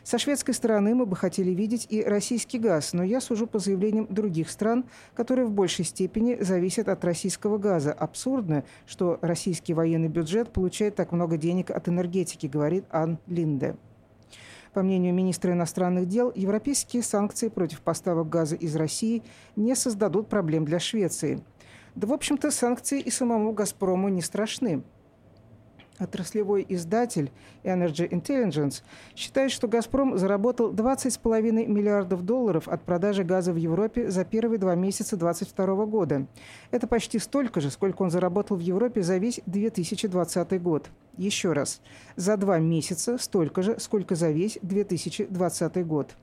Со 0.05 0.19
шведской 0.19 0.53
стороны 0.53 0.93
мы 0.93 1.07
бы 1.07 1.15
хотели 1.15 1.49
видеть 1.49 1.87
и 1.89 2.03
российский 2.03 2.59
газ, 2.59 2.93
но 2.93 3.03
я 3.03 3.19
сужу 3.19 3.47
по 3.47 3.57
заявлениям 3.57 4.05
других 4.07 4.51
стран, 4.51 4.85
которые 5.15 5.47
в 5.47 5.51
большей 5.51 5.83
степени 5.83 6.37
зависят 6.39 6.89
от 6.89 7.03
российского 7.03 7.57
газа. 7.57 7.91
Абсурдно, 7.91 8.63
что 8.85 9.17
российский 9.21 9.73
военный 9.73 10.07
бюджет 10.07 10.53
получает 10.53 10.95
так 10.95 11.11
много 11.11 11.37
денег 11.37 11.71
от 11.71 11.89
энергетики, 11.89 12.45
говорит 12.45 12.85
Ан 12.91 13.17
Линде. 13.25 13.77
По 14.75 14.83
мнению 14.83 15.13
министра 15.13 15.53
иностранных 15.53 16.05
дел, 16.09 16.33
европейские 16.35 17.01
санкции 17.01 17.47
против 17.47 17.79
поставок 17.79 18.27
газа 18.27 18.57
из 18.57 18.75
России 18.75 19.23
не 19.55 19.73
создадут 19.73 20.27
проблем 20.27 20.65
для 20.65 20.79
Швеции. 20.79 21.41
Да, 21.95 22.07
в 22.07 22.11
общем-то, 22.11 22.51
санкции 22.51 22.99
и 22.99 23.09
самому 23.09 23.53
«Газпрому» 23.53 24.09
не 24.09 24.21
страшны. 24.21 24.83
Отраслевой 25.97 26.65
издатель 26.67 27.31
Energy 27.63 28.09
Intelligence 28.09 28.83
считает, 29.15 29.51
что 29.51 29.67
«Газпром» 29.67 30.17
заработал 30.17 30.73
20,5 30.73 31.67
миллиардов 31.67 32.25
долларов 32.25 32.67
от 32.67 32.83
продажи 32.83 33.23
газа 33.23 33.53
в 33.53 33.55
Европе 33.55 34.09
за 34.11 34.25
первые 34.25 34.59
два 34.59 34.75
месяца 34.75 35.15
2022 35.15 35.85
года. 35.85 36.27
Это 36.71 36.87
почти 36.87 37.17
столько 37.19 37.61
же, 37.61 37.71
сколько 37.71 38.01
он 38.01 38.11
заработал 38.11 38.57
в 38.57 38.61
Европе 38.61 39.03
за 39.03 39.17
весь 39.17 39.39
2020 39.45 40.61
год. 40.61 40.89
Еще 41.17 41.53
раз, 41.53 41.81
за 42.17 42.35
два 42.35 42.59
месяца 42.59 43.17
столько 43.17 43.61
же, 43.61 43.79
сколько 43.79 44.15
за 44.15 44.31
весь 44.31 44.59
2020 44.61 45.87
год. 45.87 46.15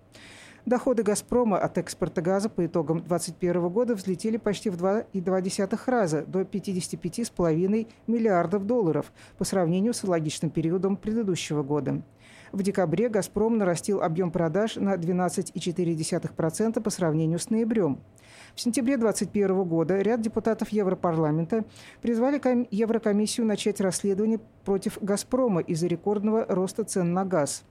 Доходы 0.64 1.02
«Газпрома» 1.02 1.58
от 1.58 1.76
экспорта 1.76 2.22
газа 2.22 2.48
по 2.48 2.64
итогам 2.64 2.98
2021 2.98 3.68
года 3.68 3.94
взлетели 3.96 4.36
почти 4.36 4.70
в 4.70 4.76
2,2 4.76 5.78
раза 5.86 6.22
до 6.22 6.42
55,5 6.42 7.88
миллиардов 8.06 8.64
долларов 8.64 9.12
по 9.38 9.44
сравнению 9.44 9.92
с 9.92 10.04
аналогичным 10.04 10.52
периодом 10.52 10.96
предыдущего 10.96 11.64
года. 11.64 12.02
В 12.52 12.62
декабре 12.62 13.08
«Газпром» 13.08 13.58
нарастил 13.58 14.02
объем 14.02 14.30
продаж 14.30 14.76
на 14.76 14.94
12,4% 14.94 16.80
по 16.80 16.90
сравнению 16.90 17.40
с 17.40 17.50
ноябрем. 17.50 17.98
В 18.54 18.60
сентябре 18.60 18.96
2021 18.96 19.64
года 19.64 20.00
ряд 20.00 20.20
депутатов 20.20 20.68
Европарламента 20.68 21.64
призвали 22.02 22.40
Еврокомиссию 22.70 23.46
начать 23.46 23.80
расследование 23.80 24.38
против 24.64 24.98
«Газпрома» 25.00 25.60
из-за 25.60 25.88
рекордного 25.88 26.46
роста 26.48 26.84
цен 26.84 27.12
на 27.12 27.24
газ. 27.24 27.64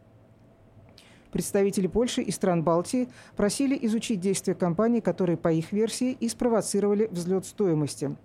Представители 1.31 1.87
Польши 1.87 2.21
и 2.21 2.31
стран 2.31 2.63
Балтии 2.63 3.09
просили 3.35 3.77
изучить 3.83 4.19
действия 4.19 4.53
компаний, 4.53 5.01
которые, 5.01 5.37
по 5.37 5.51
их 5.51 5.71
версии, 5.71 6.11
и 6.11 6.27
спровоцировали 6.27 7.07
взлет 7.11 7.45
стоимости. 7.45 8.15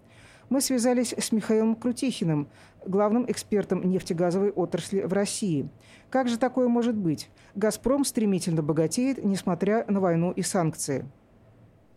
Мы 0.49 0.61
связались 0.61 1.13
с 1.13 1.33
Михаилом 1.33 1.75
Крутихиным, 1.75 2.49
главным 2.85 3.29
экспертом 3.29 3.89
нефтегазовой 3.89 4.51
отрасли 4.51 5.01
в 5.03 5.13
России. 5.13 5.69
Как 6.11 6.29
же 6.29 6.39
такое 6.39 6.69
может 6.69 6.95
быть? 6.95 7.31
«Газпром» 7.55 8.05
стремительно 8.05 8.63
богатеет, 8.63 9.25
несмотря 9.25 9.85
на 9.89 10.01
войну 10.01 10.31
и 10.31 10.43
санкции. 10.43 11.05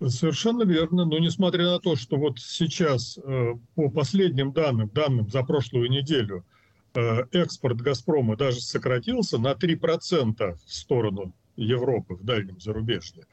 Совершенно 0.07 0.63
верно. 0.63 1.05
Но 1.05 1.19
несмотря 1.19 1.65
на 1.65 1.79
то, 1.79 1.95
что 1.95 2.17
вот 2.17 2.39
сейчас 2.39 3.17
э, 3.17 3.53
по 3.75 3.89
последним 3.89 4.53
данным, 4.53 4.89
данным 4.89 5.29
за 5.29 5.43
прошлую 5.43 5.89
неделю, 5.89 6.45
экспорт 6.93 7.81
«Газпрома» 7.81 8.35
даже 8.35 8.61
сократился 8.61 9.37
на 9.37 9.53
3% 9.53 10.57
в 10.65 10.73
сторону 10.73 11.33
Европы, 11.55 12.15
в 12.15 12.23
дальнем 12.23 12.59
зарубежье, 12.59 13.25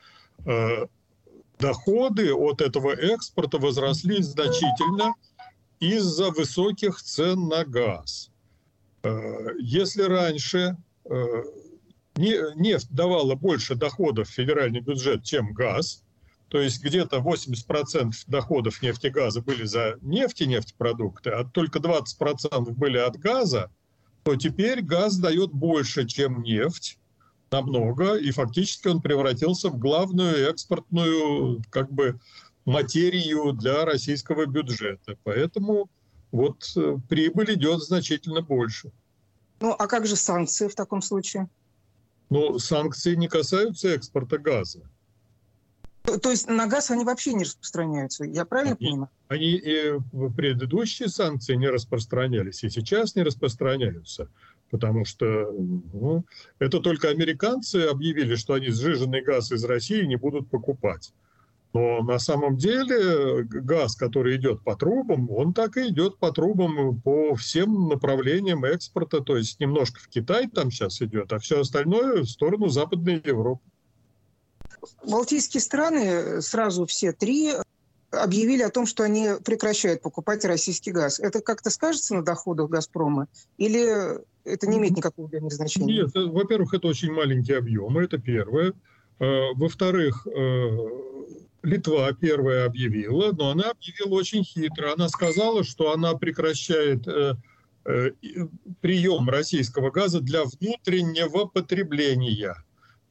э, 0.45 0.87
доходы 1.59 2.35
от 2.35 2.61
этого 2.61 2.93
экспорта 2.93 3.59
возросли 3.59 4.23
значительно 4.23 5.15
из-за 5.81 6.31
высоких 6.31 7.01
цен 7.01 7.49
на 7.49 7.65
газ. 7.65 8.31
Э, 9.03 9.51
если 9.59 10.03
раньше 10.03 10.77
нефть 12.17 12.89
давала 12.91 13.37
больше 13.37 13.77
доходов 13.77 14.29
в 14.29 14.33
федеральный 14.33 14.81
бюджет, 14.81 15.23
чем 15.23 15.53
газ, 15.53 16.03
то 16.49 16.61
есть 16.61 16.83
где-то 16.83 17.19
80% 17.19 18.13
доходов 18.27 18.83
нефтегаза 18.83 19.41
были 19.41 19.65
за 19.65 19.99
нефть 20.03 20.43
и 20.43 20.47
нефтепродукты, 20.47 21.31
а 21.31 21.45
только 21.45 21.79
20% 21.79 22.71
были 22.73 22.99
от 22.99 23.17
газа, 23.17 23.71
то 24.23 24.37
теперь 24.37 24.83
газ 24.83 25.19
дает 25.19 25.53
больше, 25.53 26.07
чем 26.07 26.43
нефть, 26.43 26.99
намного, 27.51 28.17
и 28.17 28.31
фактически 28.31 28.89
он 28.89 29.01
превратился 29.01 29.69
в 29.69 29.79
главную 29.79 30.49
экспортную 30.49 31.63
как 31.71 31.93
бы 31.93 32.19
материю 32.65 33.53
для 33.53 33.85
российского 33.85 34.47
бюджета. 34.47 35.17
Поэтому 35.23 35.89
вот 36.33 36.73
э, 36.77 36.97
прибыль 37.09 37.55
идет 37.55 37.83
значительно 37.83 38.43
больше. 38.43 38.91
Ну, 39.61 39.73
а 39.73 39.87
как 39.87 40.07
же 40.07 40.17
санкции 40.17 40.69
в 40.69 40.75
таком 40.75 41.01
случае? 41.01 41.49
Ну, 42.29 42.59
санкции 42.59 43.15
не 43.15 43.29
касаются 43.29 43.89
экспорта 43.89 44.39
газа. 44.39 44.91
То 46.07 46.31
есть 46.31 46.49
на 46.49 46.67
газ 46.67 46.91
они 46.91 47.05
вообще 47.05 47.35
не 47.35 47.45
распространяются, 47.45 48.25
я 48.25 48.45
правильно 48.45 48.77
они, 48.79 48.91
понимаю? 48.91 49.11
Они 49.29 49.53
и 49.55 49.93
в 50.13 50.33
предыдущие 50.35 51.09
санкции 51.09 51.55
не 51.55 51.69
распространялись, 51.69 52.63
и 52.65 52.71
сейчас 52.71 53.17
не 53.17 53.23
распространяются. 53.23 54.29
Потому 54.71 55.05
что 55.05 55.53
ну, 55.93 56.25
это 56.59 56.81
только 56.81 57.09
американцы 57.09 57.83
объявили, 57.83 58.35
что 58.35 58.55
они 58.55 58.69
сжиженный 58.69 59.23
газ 59.23 59.53
из 59.53 59.65
России 59.65 60.05
не 60.05 60.17
будут 60.17 60.51
покупать. 60.51 61.13
Но 61.73 62.03
на 62.03 62.19
самом 62.19 62.57
деле 62.57 63.45
газ, 63.45 63.97
который 63.97 64.37
идет 64.37 64.63
по 64.63 64.77
трубам, 64.77 65.31
он 65.31 65.53
так 65.53 65.77
и 65.77 65.89
идет 65.89 66.19
по 66.19 66.33
трубам 66.33 67.01
по 67.03 67.35
всем 67.35 67.89
направлениям 67.89 68.65
экспорта. 68.65 69.21
То 69.21 69.37
есть 69.37 69.61
немножко 69.61 70.01
в 70.01 70.09
Китай 70.09 70.49
там 70.49 70.71
сейчас 70.71 71.03
идет, 71.03 71.33
а 71.33 71.39
все 71.39 71.61
остальное 71.61 72.23
в 72.23 72.27
сторону 72.27 72.69
Западной 72.69 73.23
Европы. 73.25 73.63
Балтийские 75.05 75.61
страны, 75.61 76.41
сразу 76.43 76.87
все 76.87 77.13
три, 77.13 77.53
объявили 78.11 78.63
о 78.63 78.71
том, 78.71 78.87
что 78.87 79.03
они 79.03 79.31
прекращают 79.45 80.03
покупать 80.03 80.45
российский 80.45 80.93
газ. 80.93 81.19
Это 81.21 81.41
как-то 81.41 81.71
скажется 81.71 82.15
на 82.15 82.23
доходах 82.23 82.71
«Газпрома» 82.71 83.29
или 83.59 84.21
это 84.47 84.67
не 84.67 84.79
имеет 84.79 84.97
никакого 84.97 85.29
для 85.29 85.41
них 85.41 85.53
значения? 85.53 86.03
Нет, 86.03 86.17
э, 86.17 86.25
во-первых, 86.25 86.73
это 86.75 86.87
очень 86.87 87.13
маленькие 87.13 87.59
объемы, 87.59 88.05
это 88.05 88.19
первое. 88.19 88.73
Э, 89.19 89.53
во-вторых, 89.55 90.27
э, 90.27 90.69
Литва 91.63 92.13
первая 92.13 92.65
объявила, 92.65 93.33
но 93.33 93.51
она 93.51 93.71
объявила 93.71 94.15
очень 94.15 94.45
хитро. 94.45 94.93
Она 94.93 95.09
сказала, 95.09 95.65
что 95.65 95.93
она 95.93 96.15
прекращает 96.15 97.07
прием 98.81 99.29
российского 99.29 99.91
газа 99.93 100.21
для 100.21 100.43
внутреннего 100.45 101.45
потребления. 101.47 102.57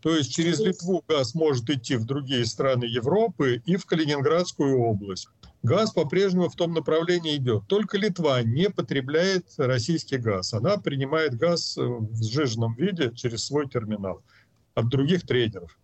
То 0.06 0.16
есть 0.16 0.32
через 0.32 0.60
Литву 0.60 1.04
газ 1.08 1.34
может 1.34 1.68
идти 1.68 1.96
в 1.96 2.06
другие 2.06 2.46
страны 2.46 2.84
Европы 2.84 3.64
и 3.66 3.76
в 3.76 3.88
Калининградскую 3.88 4.78
область. 4.80 5.28
Газ 5.64 5.94
по-прежнему 5.94 6.48
в 6.48 6.56
том 6.56 6.76
направлении 6.76 7.36
идет. 7.38 7.66
Только 7.68 7.98
Литва 7.98 8.44
не 8.44 8.70
потребляет 8.70 9.48
российский 9.58 10.18
газ. 10.18 10.54
Она 10.54 10.78
принимает 10.78 11.34
газ 11.34 11.76
в 11.76 12.24
сжиженном 12.24 12.76
виде 12.76 13.14
через 13.16 13.46
свой 13.46 13.68
терминал 13.68 14.22
от 14.76 14.90
других 14.90 15.26
трейдеров. 15.26 15.76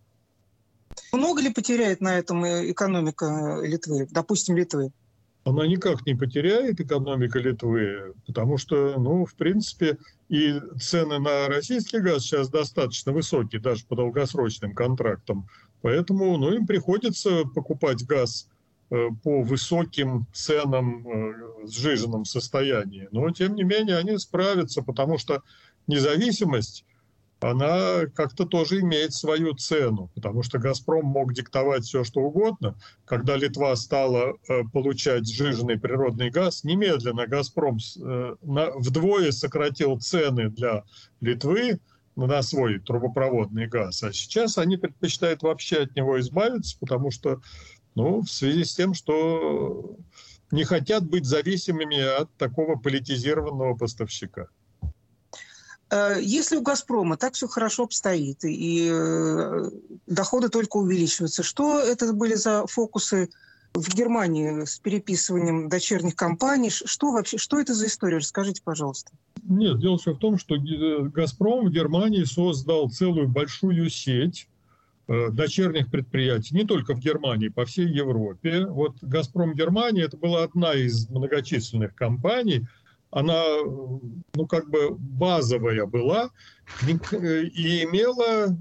Много 1.12 1.42
ли 1.42 1.52
потеряет 1.52 2.00
на 2.00 2.16
этом 2.16 2.44
экономика 2.46 3.58
Литвы, 3.60 4.06
допустим, 4.08 4.56
Литвы? 4.56 4.92
Она 5.44 5.66
никак 5.66 6.06
не 6.06 6.14
потеряет 6.14 6.80
экономика 6.80 7.38
Литвы, 7.38 8.14
потому 8.26 8.58
что, 8.58 8.98
ну, 8.98 9.24
в 9.24 9.34
принципе, 9.34 9.98
и 10.28 10.60
цены 10.80 11.18
на 11.18 11.48
российский 11.48 11.98
газ 11.98 12.22
сейчас 12.22 12.48
достаточно 12.48 13.12
высокие, 13.12 13.60
даже 13.60 13.84
по 13.86 13.96
долгосрочным 13.96 14.74
контрактам. 14.74 15.48
Поэтому, 15.80 16.36
ну, 16.38 16.52
им 16.52 16.66
приходится 16.66 17.44
покупать 17.44 18.06
газ 18.06 18.48
э, 18.90 19.08
по 19.24 19.42
высоким 19.42 20.26
ценам 20.32 21.06
э, 21.06 21.64
в 21.64 21.68
сжиженном 21.68 22.24
состоянии. 22.24 23.08
Но, 23.10 23.30
тем 23.30 23.56
не 23.56 23.64
менее, 23.64 23.96
они 23.96 24.16
справятся, 24.18 24.82
потому 24.82 25.18
что 25.18 25.42
независимость 25.88 26.84
она 27.42 28.06
как-то 28.14 28.46
тоже 28.46 28.80
имеет 28.80 29.12
свою 29.12 29.54
цену, 29.54 30.10
потому 30.14 30.42
что 30.42 30.58
«Газпром» 30.58 31.06
мог 31.06 31.32
диктовать 31.32 31.84
все, 31.84 32.04
что 32.04 32.20
угодно. 32.20 32.76
Когда 33.04 33.36
Литва 33.36 33.74
стала 33.76 34.34
э, 34.48 34.62
получать 34.72 35.28
сжиженный 35.28 35.78
природный 35.78 36.30
газ, 36.30 36.64
немедленно 36.64 37.26
«Газпром» 37.26 37.78
э, 37.78 38.36
вдвое 38.40 39.32
сократил 39.32 39.98
цены 39.98 40.50
для 40.50 40.84
Литвы 41.20 41.80
на 42.14 42.42
свой 42.42 42.78
трубопроводный 42.78 43.66
газ. 43.66 44.02
А 44.02 44.12
сейчас 44.12 44.58
они 44.58 44.76
предпочитают 44.76 45.42
вообще 45.42 45.78
от 45.78 45.96
него 45.96 46.20
избавиться, 46.20 46.76
потому 46.78 47.10
что 47.10 47.40
ну, 47.94 48.20
в 48.20 48.28
связи 48.28 48.64
с 48.64 48.74
тем, 48.74 48.94
что 48.94 49.96
не 50.50 50.64
хотят 50.64 51.04
быть 51.08 51.24
зависимыми 51.24 52.00
от 52.00 52.32
такого 52.36 52.76
политизированного 52.76 53.74
поставщика. 53.74 54.48
Э, 55.92 56.16
если 56.20 56.56
у 56.56 56.62
«Газпрома» 56.62 57.16
так 57.18 57.34
все 57.34 57.46
хорошо 57.46 57.84
обстоит, 57.84 58.44
и 58.44 58.88
э, 58.90 59.70
доходы 60.06 60.48
только 60.48 60.78
увеличиваются, 60.78 61.42
что 61.42 61.80
это 61.80 62.14
были 62.14 62.34
за 62.34 62.66
фокусы 62.66 63.28
в 63.74 63.94
Германии 63.94 64.64
с 64.64 64.78
переписыванием 64.78 65.68
дочерних 65.68 66.16
компаний? 66.16 66.70
Что 66.70 67.12
вообще, 67.12 67.36
что 67.36 67.60
это 67.60 67.74
за 67.74 67.86
история? 67.86 68.18
Расскажите, 68.18 68.62
пожалуйста. 68.64 69.12
Нет, 69.42 69.80
дело 69.80 69.98
все 69.98 70.14
в 70.14 70.18
том, 70.18 70.38
что 70.38 70.54
э, 70.56 71.02
«Газпром» 71.10 71.66
в 71.66 71.70
Германии 71.70 72.24
создал 72.24 72.90
целую 72.90 73.28
большую 73.28 73.90
сеть 73.90 74.48
дочерних 75.08 75.90
предприятий, 75.90 76.54
не 76.54 76.64
только 76.64 76.94
в 76.94 77.00
Германии, 77.00 77.48
по 77.48 77.66
всей 77.66 77.86
Европе. 77.86 78.64
Вот 78.66 78.96
«Газпром» 79.02 79.52
Германия– 79.52 80.02
это 80.04 80.16
была 80.16 80.44
одна 80.44 80.72
из 80.72 81.10
многочисленных 81.10 81.94
компаний– 81.94 82.66
она, 83.12 83.44
ну, 84.34 84.46
как 84.48 84.68
бы 84.70 84.96
базовая 84.98 85.86
была 85.86 86.30
и 86.86 87.84
имела 87.84 88.46
э, 88.46 88.54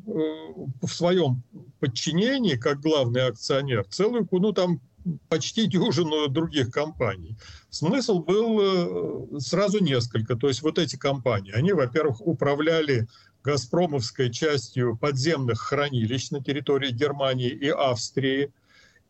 в 0.82 0.88
своем 0.88 1.42
подчинении, 1.80 2.56
как 2.58 2.82
главный 2.82 3.28
акционер, 3.28 3.86
целую, 3.86 4.28
ну, 4.30 4.52
там 4.52 4.82
почти 5.30 5.68
дюжину 5.68 6.28
других 6.28 6.70
компаний. 6.70 7.38
Смысл 7.70 8.20
был 8.20 9.38
э, 9.38 9.40
сразу 9.40 9.82
несколько. 9.82 10.36
То 10.36 10.50
есть 10.50 10.62
вот 10.62 10.78
эти 10.78 10.98
компании, 10.98 11.54
они, 11.54 11.72
во-первых, 11.72 12.20
управляли 12.20 13.08
газпромовской 13.44 14.32
частью 14.32 14.98
подземных 14.98 15.60
хранилищ 15.60 16.30
на 16.32 16.44
территории 16.44 16.92
Германии 16.92 17.50
и 17.50 17.70
Австрии. 17.70 18.52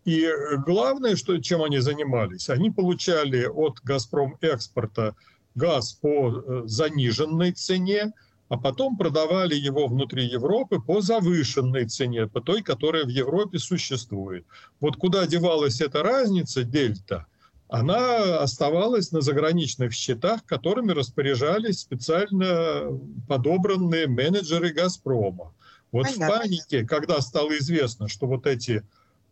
И 0.05 0.27
главное, 0.65 1.15
что, 1.15 1.37
чем 1.39 1.63
они 1.63 1.79
занимались, 1.79 2.49
они 2.49 2.71
получали 2.71 3.45
от 3.45 3.79
«Газпром» 3.83 4.37
экспорта 4.41 5.15
газ 5.55 5.93
по 5.93 6.29
э, 6.31 6.61
заниженной 6.65 7.51
цене, 7.51 8.13
а 8.49 8.57
потом 8.57 8.97
продавали 8.97 9.55
его 9.55 9.87
внутри 9.87 10.25
Европы 10.25 10.79
по 10.79 11.01
завышенной 11.01 11.85
цене, 11.85 12.27
по 12.27 12.41
той, 12.41 12.61
которая 12.61 13.05
в 13.05 13.09
Европе 13.09 13.59
существует. 13.59 14.45
Вот 14.79 14.97
куда 14.97 15.25
девалась 15.25 15.79
эта 15.79 16.03
разница, 16.03 16.63
дельта, 16.63 17.27
она 17.69 18.39
оставалась 18.39 19.13
на 19.13 19.21
заграничных 19.21 19.93
счетах, 19.93 20.45
которыми 20.45 20.91
распоряжались 20.91 21.79
специально 21.79 22.99
подобранные 23.29 24.07
менеджеры 24.07 24.73
«Газпрома». 24.73 25.53
Вот 25.93 26.03
Понятно. 26.03 26.25
в 26.25 26.29
панике, 26.29 26.85
когда 26.85 27.21
стало 27.21 27.57
известно, 27.59 28.09
что 28.09 28.27
вот 28.27 28.45
эти 28.45 28.83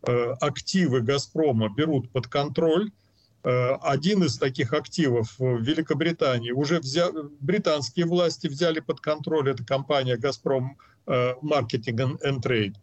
э, 0.02 0.34
активы 0.40 1.02
«Газпрома» 1.02 1.68
берут 1.68 2.10
под 2.10 2.28
контроль, 2.28 2.90
один 3.42 4.24
из 4.24 4.36
таких 4.38 4.72
активов 4.74 5.38
в 5.38 5.62
Великобритании 5.62 6.50
уже 6.50 6.78
взя... 6.78 7.10
британские 7.40 8.06
власти 8.06 8.48
взяли 8.48 8.80
под 8.80 9.00
контроль, 9.00 9.50
это 9.50 9.64
компания 9.64 10.16
«Газпром 10.16 10.76
Маркетинг 11.06 12.20
and 12.22 12.42
Trade», 12.42 12.74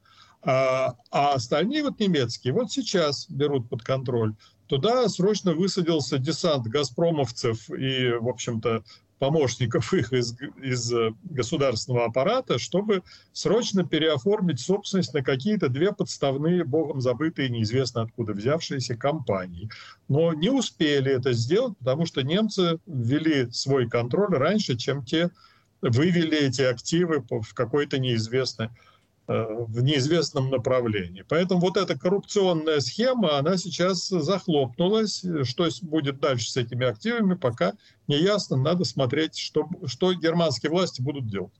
а, 0.41 0.96
а 1.12 1.34
остальные 1.34 1.84
вот 1.84 2.00
немецкие 2.00 2.54
вот 2.54 2.72
сейчас 2.72 3.30
берут 3.30 3.70
под 3.70 3.84
контроль. 3.84 4.34
Туда 4.67 5.08
срочно 5.10 5.54
высадился 5.54 6.17
десант 6.17 6.67
газпромовцев 6.67 7.70
и, 7.70 8.12
в 8.12 8.28
общем-то, 8.28 8.84
помощников 9.19 9.93
их 9.93 10.13
из, 10.13 10.36
из 10.62 10.93
э, 10.93 11.13
государственного 11.23 12.06
аппарата, 12.06 12.60
чтобы 12.60 13.03
срочно 13.34 13.84
переоформить 13.84 14.60
собственность 14.60 15.13
на 15.13 15.23
какие-то 15.23 15.69
две 15.69 15.91
подставные, 15.91 16.63
богом 16.63 17.01
забытые, 17.01 17.49
неизвестно 17.49 18.03
откуда 18.03 18.34
взявшиеся 18.34 18.95
компании. 18.95 19.69
Но 20.08 20.34
не 20.34 20.49
успели 20.49 21.12
это 21.12 21.34
сделать, 21.34 21.77
потому 21.80 22.06
что 22.06 22.21
немцы 22.21 22.80
ввели 22.86 23.49
свой 23.51 23.89
контроль 23.89 24.36
раньше, 24.36 24.75
чем 24.75 25.03
те 25.03 25.32
вывели 25.82 26.38
эти 26.38 26.62
активы 26.62 27.23
в 27.30 27.53
какой-то 27.53 27.99
неизвестный 27.99 28.69
в 29.27 29.81
неизвестном 29.81 30.49
направлении. 30.49 31.25
Поэтому 31.27 31.59
вот 31.59 31.75
эта 31.75 31.99
коррупционная 31.99 32.79
схема, 32.79 33.37
она 33.37 33.57
сейчас 33.57 34.07
захлопнулась. 34.07 35.23
Что 35.43 35.67
будет 35.81 36.19
дальше 36.19 36.49
с 36.49 36.57
этими 36.57 36.85
активами, 36.85 37.35
пока 37.35 37.73
не 38.07 38.17
ясно. 38.17 38.55
Надо 38.55 38.85
смотреть, 38.85 39.37
что, 39.37 39.67
что 39.85 40.13
германские 40.13 40.71
власти 40.71 41.01
будут 41.01 41.27
делать. 41.27 41.51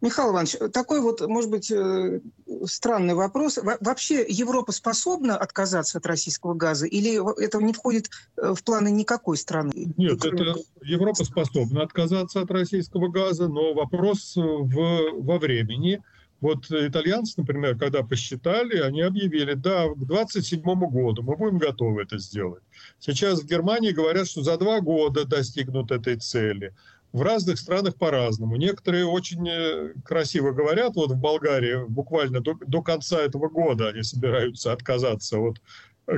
Михаил 0.00 0.30
Иванович, 0.30 0.56
такой 0.72 1.00
вот, 1.00 1.20
может 1.26 1.50
быть, 1.50 1.72
э, 1.72 2.20
странный 2.66 3.14
вопрос. 3.14 3.58
Вообще 3.80 4.24
Европа 4.28 4.70
способна 4.70 5.36
отказаться 5.36 5.98
от 5.98 6.06
российского 6.06 6.54
газа 6.54 6.86
или 6.86 7.20
это 7.44 7.58
не 7.58 7.72
входит 7.72 8.08
э, 8.36 8.54
в 8.54 8.62
планы 8.62 8.92
никакой 8.92 9.36
страны? 9.36 9.92
Нет, 9.96 10.24
это 10.24 10.54
Европа 10.82 11.24
способна 11.24 11.82
отказаться 11.82 12.40
от 12.40 12.50
российского 12.52 13.08
газа, 13.08 13.48
но 13.48 13.74
вопрос 13.74 14.34
в, 14.36 15.20
во 15.20 15.38
времени– 15.38 16.00
вот 16.40 16.70
итальянцы, 16.70 17.34
например, 17.36 17.76
когда 17.76 18.02
посчитали, 18.02 18.78
они 18.78 19.02
объявили, 19.02 19.54
да, 19.54 19.88
к 19.88 20.06
27 20.06 20.62
году 20.62 21.22
мы 21.22 21.36
будем 21.36 21.58
готовы 21.58 22.02
это 22.02 22.18
сделать. 22.18 22.62
Сейчас 23.00 23.42
в 23.42 23.46
Германии 23.46 23.90
говорят, 23.90 24.28
что 24.28 24.42
за 24.42 24.56
два 24.56 24.80
года 24.80 25.24
достигнут 25.24 25.90
этой 25.90 26.16
цели. 26.16 26.74
В 27.12 27.22
разных 27.22 27.58
странах 27.58 27.96
по-разному. 27.96 28.56
Некоторые 28.56 29.06
очень 29.06 29.48
э, 29.48 29.94
красиво 30.04 30.52
говорят, 30.52 30.94
вот 30.94 31.10
в 31.10 31.16
Болгарии 31.16 31.86
буквально 31.88 32.40
до, 32.40 32.54
до 32.66 32.82
конца 32.82 33.20
этого 33.20 33.48
года 33.48 33.88
они 33.88 34.02
собираются 34.02 34.72
отказаться 34.72 35.38
от 35.38 35.58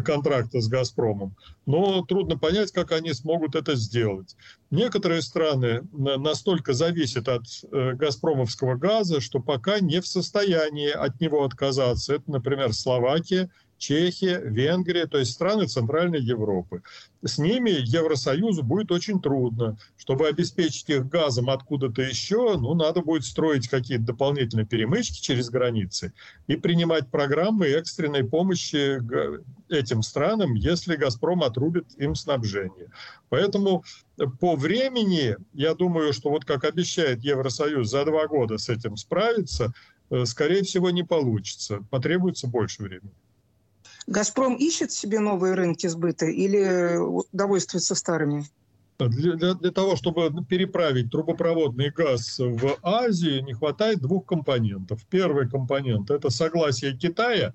контракта 0.05 0.61
с 0.61 0.69
«Газпромом». 0.69 1.35
Но 1.67 2.05
трудно 2.05 2.39
понять, 2.39 2.73
как 2.73 2.93
они 2.93 3.13
смогут 3.13 3.57
это 3.57 3.75
сделать. 3.75 4.37
Некоторые 4.71 5.23
страны 5.23 5.83
настолько 5.93 6.73
зависят 6.73 7.29
от 7.29 7.43
э, 7.71 7.95
«Газпромовского» 7.95 8.77
газа, 8.77 9.21
что 9.21 9.41
пока 9.41 9.81
не 9.81 10.01
в 10.01 10.07
состоянии 10.07 10.91
от 10.91 11.21
него 11.21 11.45
отказаться. 11.45 12.15
Это, 12.15 12.31
например, 12.31 12.73
Словакия, 12.73 13.51
Чехия, 13.81 14.43
Венгрия, 14.45 15.07
то 15.07 15.17
есть 15.17 15.33
страны 15.33 15.67
Центральной 15.67 16.21
Европы. 16.21 16.83
С 17.23 17.39
ними 17.39 17.71
Евросоюзу 17.71 18.63
будет 18.63 18.93
очень 18.93 19.23
трудно. 19.23 19.79
Чтобы 19.97 20.29
обеспечить 20.29 20.91
их 20.91 21.09
газом 21.09 21.49
откуда-то 21.49 22.03
еще, 22.03 22.59
ну, 22.59 22.75
надо 22.75 23.01
будет 23.01 23.25
строить 23.25 23.69
какие-то 23.69 24.05
дополнительные 24.05 24.67
перемычки 24.67 25.23
через 25.23 25.49
границы 25.49 26.13
и 26.47 26.57
принимать 26.57 27.11
программы 27.11 27.69
экстренной 27.69 28.23
помощи 28.23 29.01
этим 29.71 30.03
странам, 30.03 30.55
если 30.55 30.97
«Газпром» 30.97 31.43
отрубит 31.43 31.87
им 31.97 32.15
снабжение. 32.15 32.91
Поэтому 33.31 33.83
по 34.41 34.57
времени, 34.57 35.37
я 35.55 35.75
думаю, 35.75 36.13
что 36.13 36.29
вот 36.29 36.45
как 36.45 36.65
обещает 36.65 37.25
Евросоюз 37.25 37.89
за 37.89 38.05
два 38.05 38.27
года 38.27 38.59
с 38.59 38.69
этим 38.69 38.99
справиться, 38.99 39.73
э, 40.11 40.27
скорее 40.27 40.65
всего, 40.65 40.91
не 40.91 41.03
получится. 41.03 41.83
Потребуется 41.91 42.47
больше 42.47 42.83
времени. 42.83 43.15
«Газпром» 44.07 44.57
ищет 44.57 44.93
себе 44.93 45.21
новые 45.21 45.55
рынки 45.55 45.87
сбыта 45.87 46.27
или 46.27 46.99
довольствуется 47.33 47.95
старыми? 47.95 48.45
Для, 48.99 49.33
для, 49.35 49.55
для 49.55 49.71
того, 49.71 49.97
чтобы 49.97 50.31
переправить 50.45 51.11
трубопроводный 51.11 51.91
газ 51.91 52.39
в 52.39 52.79
Азию, 52.83 53.43
не 53.45 53.55
хватает 53.55 54.01
двух 54.01 54.27
компонентов. 54.27 55.05
Первый 55.09 55.49
компонент– 55.49 56.11
это 56.13 56.29
согласие 56.31 56.97
Китая. 56.97 57.55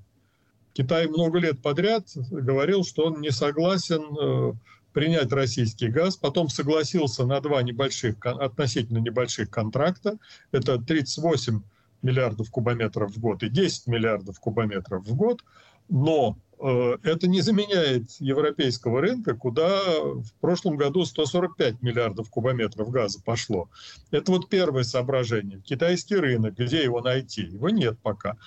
Китай 0.73 1.07
много 1.07 1.39
лет 1.39 1.61
подряд 1.61 2.07
говорил, 2.15 2.83
что 2.83 3.05
он 3.05 3.21
не 3.21 3.31
согласен 3.31 4.01
э, 4.19 4.53
принять 4.91 5.31
российский 5.31 5.87
газ. 5.87 6.17
Потом 6.17 6.49
согласился 6.49 7.25
на 7.25 7.39
два 7.39 7.61
небольших, 7.61 8.15
относительно 8.25 8.97
небольших 8.97 9.49
контракта. 9.49 10.17
Это 10.51 10.77
38 10.77 11.61
миллиардов 12.01 12.49
кубометров 12.49 13.11
в 13.11 13.19
год 13.19 13.43
и 13.43 13.49
10 13.49 13.87
миллиардов 13.87 14.39
кубометров 14.39 15.05
в 15.05 15.15
год. 15.15 15.43
Но 15.89 16.37
э, 16.59 16.97
это 17.03 17.27
не 17.27 17.41
заменяет 17.41 18.09
европейского 18.19 19.01
рынка, 19.01 19.35
куда 19.35 19.81
в 20.01 20.33
прошлом 20.39 20.77
году 20.77 21.05
145 21.05 21.81
миллиардов 21.81 22.29
кубометров 22.29 22.89
газа 22.89 23.21
пошло. 23.23 23.69
Это 24.11 24.31
вот 24.31 24.49
первое 24.49 24.83
соображение. 24.83 25.61
Китайский 25.61 26.15
рынок, 26.15 26.55
где 26.55 26.83
его 26.83 27.01
найти? 27.01 27.43
Его 27.43 27.69
нет 27.69 27.99
пока. 28.01 28.37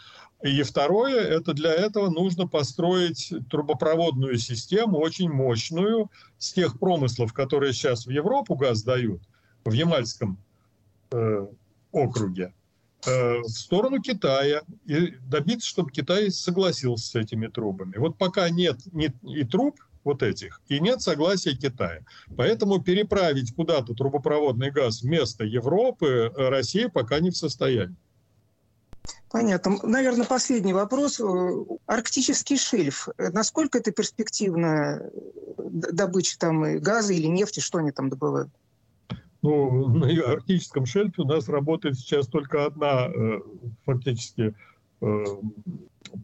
И 0.43 0.63
второе, 0.63 1.21
это 1.21 1.53
для 1.53 1.73
этого 1.75 2.11
нужно 2.11 2.47
построить 2.47 3.33
трубопроводную 3.51 4.39
систему, 4.39 4.99
очень 4.99 5.29
мощную, 5.29 6.11
с 6.39 6.53
тех 6.53 6.79
промыслов, 6.79 7.33
которые 7.33 7.73
сейчас 7.73 8.07
в 8.07 8.11
Европу 8.11 8.55
газ 8.55 8.85
дают, 8.85 9.21
в 9.65 9.73
Ямальском 9.73 10.39
э, 11.11 11.47
округе. 11.91 12.55
Э, 13.07 13.41
в 13.41 13.49
сторону 13.49 14.03
Китая 14.03 14.63
и 14.87 15.15
добиться, 15.29 15.69
чтобы 15.69 15.93
Китай 15.93 16.31
согласился 16.31 17.11
с 17.11 17.15
этими 17.15 17.47
трубами. 17.47 17.97
Вот 17.97 18.19
пока 18.19 18.51
нет 18.51 18.79
ни, 18.93 19.13
и 19.23 19.45
труб 19.45 19.77
вот 20.03 20.23
этих, 20.23 20.61
и 20.69 20.81
нет 20.81 21.01
согласия 21.01 21.55
Китая. 21.55 22.01
Поэтому 22.37 22.83
переправить 22.83 23.55
куда-то 23.55 23.95
трубопроводный 23.95 24.73
газ 24.73 25.03
вместо 25.03 25.45
Европы 25.45 26.07
э, 26.35 26.49
Россия 26.49 26.89
пока 26.89 27.21
не 27.21 27.31
в 27.31 27.37
состоянии. 27.37 27.97
Понятно. 29.31 29.79
Наверное, 29.85 30.27
последний 30.27 30.73
вопрос. 30.73 31.21
Э, 31.21 31.25
арктический 31.87 32.57
шельф. 32.57 33.09
Насколько 33.17 33.79
это 33.79 33.93
перспективная 33.93 35.09
добыча 35.57 36.37
там 36.37 36.81
газа 36.81 37.13
или 37.13 37.27
нефти? 37.27 37.61
Что 37.61 37.79
они 37.79 37.93
там 37.93 38.11
добывают? 38.11 38.51
Ну, 39.43 39.89
на 39.89 40.09
арктическом 40.33 40.85
шельфе 40.87 41.23
у 41.23 41.25
нас 41.25 41.49
работает 41.49 41.97
сейчас 41.97 42.27
только 42.27 42.67
одна 42.67 43.07
э, 43.07 43.39
фактически 43.85 44.55
э, 45.01 45.25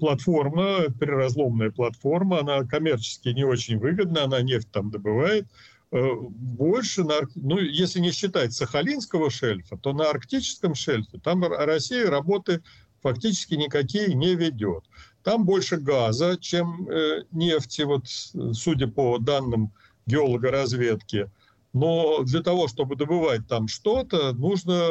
платформа, 0.01 0.89
переразломная 0.99 1.71
платформа. 1.71 2.41
Она 2.41 2.65
коммерчески 2.65 3.29
не 3.29 3.45
очень 3.45 3.79
выгодна, 3.79 4.25
она 4.25 4.43
нефть 4.43 4.69
там 4.73 4.91
добывает. 4.91 5.47
Э, 5.93 6.13
больше, 6.19 7.05
на, 7.05 7.21
ну, 7.37 7.59
если 7.59 8.01
не 8.01 8.11
считать 8.11 8.53
Сахалинского 8.53 9.31
шельфа, 9.31 9.77
то 9.77 9.93
на 9.93 10.11
арктическом 10.11 10.75
шельфе 10.75 11.19
там 11.23 11.45
Россия 11.45 12.11
работы 12.11 12.63
фактически 13.01 13.55
никакие 13.55 14.15
не 14.15 14.35
ведет. 14.35 14.83
Там 15.23 15.47
больше 15.47 15.77
газа, 15.77 16.37
чем 16.39 16.89
нефти, 17.31 17.83
вот, 17.83 18.07
судя 18.09 18.89
по 18.89 19.19
данным 19.19 19.73
геологоразведки. 20.07 21.17
разведки 21.17 21.31
но 21.75 22.23
для 22.23 22.41
того, 22.41 22.69
чтобы 22.69 22.97
добывать 22.97 23.47
там 23.49 23.69
что-то, 23.69 24.33
нужно 24.33 24.91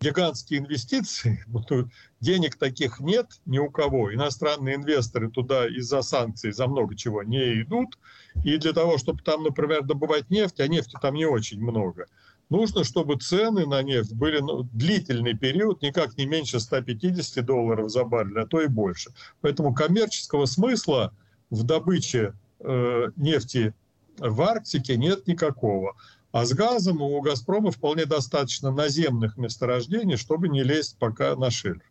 гигантские 0.00 0.60
инвестиции. 0.60 1.44
Денег 2.20 2.56
таких 2.56 3.00
нет 3.00 3.26
ни 3.46 3.58
у 3.58 3.70
кого. 3.70 4.12
Иностранные 4.12 4.74
инвесторы 4.74 5.30
туда 5.30 5.66
из-за 5.68 6.02
санкций, 6.02 6.52
за 6.52 6.66
много 6.66 6.96
чего 6.96 7.22
не 7.22 7.62
идут. 7.62 7.98
И 8.44 8.56
для 8.58 8.72
того, 8.72 8.98
чтобы 8.98 9.22
там, 9.22 9.44
например, 9.44 9.84
добывать 9.84 10.28
нефть, 10.28 10.58
а 10.58 10.66
нефти 10.66 10.96
там 11.00 11.14
не 11.14 11.24
очень 11.24 11.60
много, 11.60 12.06
нужно, 12.50 12.82
чтобы 12.82 13.16
цены 13.16 13.64
на 13.64 13.80
нефть 13.82 14.12
были 14.12 14.40
ну, 14.40 14.64
длительный 14.72 15.34
период, 15.34 15.82
никак 15.82 16.18
не 16.18 16.26
меньше 16.26 16.58
150 16.58 17.46
долларов 17.46 17.90
за 17.90 18.02
баррель, 18.02 18.40
а 18.40 18.46
то 18.46 18.60
и 18.60 18.66
больше. 18.66 19.12
Поэтому 19.40 19.72
коммерческого 19.72 20.46
смысла 20.46 21.14
в 21.50 21.62
добыче 21.62 22.34
э, 22.58 23.10
нефти 23.14 23.72
в 24.18 24.42
Арктике 24.42 24.96
нет 24.96 25.26
никакого. 25.26 25.96
А 26.32 26.44
с 26.44 26.52
газом 26.52 27.00
у 27.00 27.20
«Газпрома» 27.20 27.70
вполне 27.70 28.06
достаточно 28.06 28.72
наземных 28.72 29.36
месторождений, 29.36 30.16
чтобы 30.16 30.48
не 30.48 30.64
лезть 30.64 30.96
пока 30.98 31.36
на 31.36 31.50
шельф. 31.50 31.82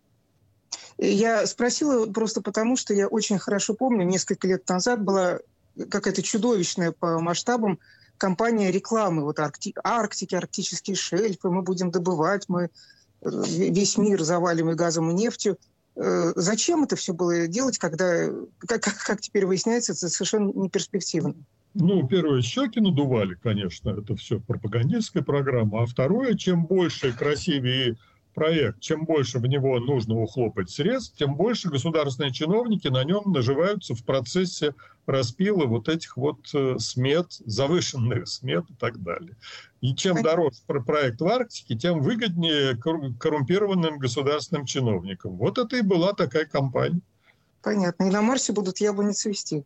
Я 0.98 1.48
спросила 1.48 2.06
просто 2.12 2.42
потому, 2.42 2.76
что 2.76 2.94
я 2.94 3.08
очень 3.08 3.40
хорошо 3.40 3.74
помню, 3.74 4.06
несколько 4.06 4.48
лет 4.48 4.68
назад 4.68 5.02
была 5.02 5.40
какая-то 5.90 6.22
чудовищная 6.22 6.92
по 6.92 7.20
масштабам 7.20 7.80
компания 8.18 8.72
рекламы 8.72 9.24
вот 9.24 9.40
Аркти... 9.40 9.74
Арктики, 9.84 10.36
арктические 10.36 10.96
шельфы, 10.96 11.50
мы 11.50 11.62
будем 11.62 11.90
добывать, 11.90 12.48
мы 12.48 12.64
э, 12.64 12.70
весь 13.22 13.98
мир 13.98 14.22
завалим 14.24 14.76
газом 14.76 15.10
и 15.10 15.14
нефтью. 15.14 15.58
Э, 15.96 16.34
зачем 16.36 16.84
это 16.84 16.96
все 16.96 17.14
было 17.14 17.48
делать, 17.48 17.78
когда, 17.78 18.30
как, 18.60 18.82
как 18.82 19.22
теперь 19.22 19.46
выясняется, 19.46 19.94
это 19.94 20.10
совершенно 20.10 20.52
не 20.52 20.70
перспективно? 20.70 21.36
Ну, 21.74 22.08
первое, 22.08 22.42
щеки 22.42 22.80
надували, 22.80 23.36
конечно, 23.36 23.90
это 23.90 24.16
все 24.16 24.40
пропагандистская 24.40 25.24
программа. 25.24 25.84
А 25.84 25.86
второе, 25.86 26.36
чем 26.36 26.66
больше 26.66 27.10
и 27.10 27.12
красивее 27.12 27.98
проект, 28.34 28.80
чем 28.80 29.06
больше 29.06 29.40
в 29.40 29.46
него 29.46 29.80
нужно 29.80 30.16
ухлопать 30.16 30.70
средств, 30.70 31.18
тем 31.18 31.36
больше 31.36 31.70
государственные 31.70 32.32
чиновники 32.32 32.88
на 32.88 33.04
нем 33.04 33.32
наживаются 33.32 33.96
в 33.96 34.04
процессе 34.04 34.74
распила 35.06 35.66
вот 35.66 35.90
этих 35.90 36.18
вот 36.18 36.40
э, 36.54 36.78
смет, 36.80 37.28
завышенных 37.46 38.28
смет 38.28 38.66
и 38.70 38.74
так 38.74 39.02
далее. 39.02 39.36
И 39.82 39.96
чем 39.96 40.22
дороже 40.22 40.58
проект 40.66 41.20
в 41.22 41.28
Арктике, 41.28 41.76
тем 41.76 42.02
выгоднее 42.02 42.78
коррумпированным 42.78 44.00
государственным 44.00 44.66
чиновникам. 44.66 45.36
Вот 45.36 45.58
это 45.58 45.78
и 45.78 45.82
была 45.82 46.14
такая 46.14 46.46
кампания. 46.46 47.02
Понятно. 47.62 48.06
И 48.06 48.10
на 48.10 48.22
Марсе 48.22 48.54
будут 48.54 48.80
яблони 48.80 49.12
цвести. 49.12 49.66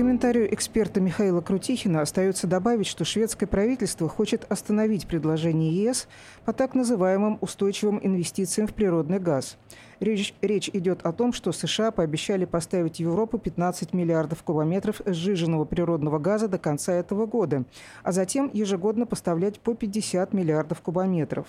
Комментарию 0.00 0.54
эксперта 0.54 0.98
Михаила 0.98 1.42
Крутихина 1.42 2.00
остается 2.00 2.46
добавить, 2.46 2.86
что 2.86 3.04
шведское 3.04 3.46
правительство 3.46 4.08
хочет 4.08 4.50
остановить 4.50 5.06
предложение 5.06 5.70
ЕС 5.74 6.08
по 6.46 6.54
так 6.54 6.74
называемым 6.74 7.36
устойчивым 7.42 8.00
инвестициям 8.02 8.66
в 8.66 8.72
природный 8.72 9.18
газ. 9.18 9.58
Речь, 10.00 10.32
речь 10.40 10.70
идет 10.72 11.02
о 11.02 11.12
том, 11.12 11.34
что 11.34 11.52
США 11.52 11.90
пообещали 11.90 12.46
поставить 12.46 12.96
в 12.96 13.00
Европу 13.00 13.36
15 13.36 13.92
миллиардов 13.92 14.42
кубометров 14.42 15.02
сжиженного 15.04 15.66
природного 15.66 16.18
газа 16.18 16.48
до 16.48 16.56
конца 16.56 16.94
этого 16.94 17.26
года, 17.26 17.64
а 18.02 18.12
затем 18.12 18.50
ежегодно 18.54 19.04
поставлять 19.04 19.60
по 19.60 19.74
50 19.74 20.32
миллиардов 20.32 20.80
кубометров. 20.80 21.46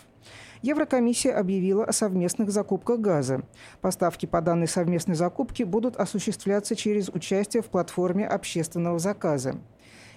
Еврокомиссия 0.62 1.36
объявила 1.36 1.86
о 1.86 1.92
совместных 1.92 2.52
закупках 2.52 3.00
газа. 3.00 3.42
Поставки 3.82 4.28
по 4.28 4.42
данной 4.42 4.68
совместной 4.68 5.16
закупке 5.16 5.66
будут 5.66 5.96
осуществляться 5.98 6.76
через 6.76 7.10
участие 7.10 7.64
в 7.64 7.68
платформе 7.68 8.28
общественного 8.28 9.00
заказа. 9.00 9.56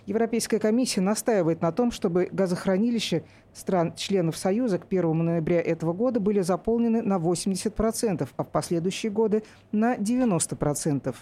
Европейская 0.07 0.59
комиссия 0.59 1.01
настаивает 1.01 1.63
на 1.63 1.73
том, 1.73 1.91
чтобы 1.91 2.29
газохранилища 2.31 3.23
стран-членов 3.55 4.37
Союза 4.37 4.79
к 4.79 4.85
1 4.85 5.17
ноября 5.25 5.63
этого 5.63 5.95
года 5.95 6.21
были 6.21 6.43
заполнены 6.43 7.01
на 7.01 7.17
80%, 7.17 8.29
а 8.37 8.45
в 8.45 8.49
последующие 8.49 9.11
годы 9.11 9.45
на 9.73 9.97
90%. 9.97 11.15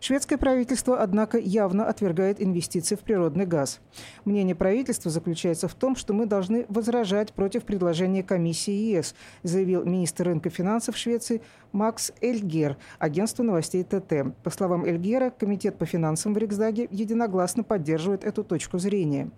Шведское 0.00 0.38
правительство, 0.38 1.02
однако, 1.02 1.36
явно 1.36 1.86
отвергает 1.86 2.42
инвестиции 2.42 2.94
в 2.94 3.00
природный 3.00 3.44
газ. 3.44 3.80
Мнение 4.24 4.54
правительства 4.54 5.10
заключается 5.10 5.68
в 5.68 5.74
том, 5.74 5.94
что 5.94 6.14
мы 6.14 6.24
должны 6.24 6.64
возражать 6.70 7.34
против 7.34 7.64
предложения 7.64 8.22
комиссии 8.22 8.72
ЕС, 8.72 9.14
заявил 9.42 9.84
министр 9.84 10.28
рынка 10.28 10.48
финансов 10.48 10.96
Швеции 10.96 11.42
Макс 11.72 12.12
Эльгер, 12.22 12.78
агентству 12.98 13.44
новостей 13.44 13.84
ТТ. 13.84 14.34
По 14.42 14.48
словам 14.48 14.86
Эльгера, 14.86 15.30
Комитет 15.30 15.76
по 15.76 15.84
финансам 15.84 16.32
в 16.32 16.38
Риксдаге 16.38 16.88
единогласно 16.90 17.62
поддерживает 17.62 18.24
эту 18.24 18.42
точку 18.42 18.78
зрения. 18.78 19.30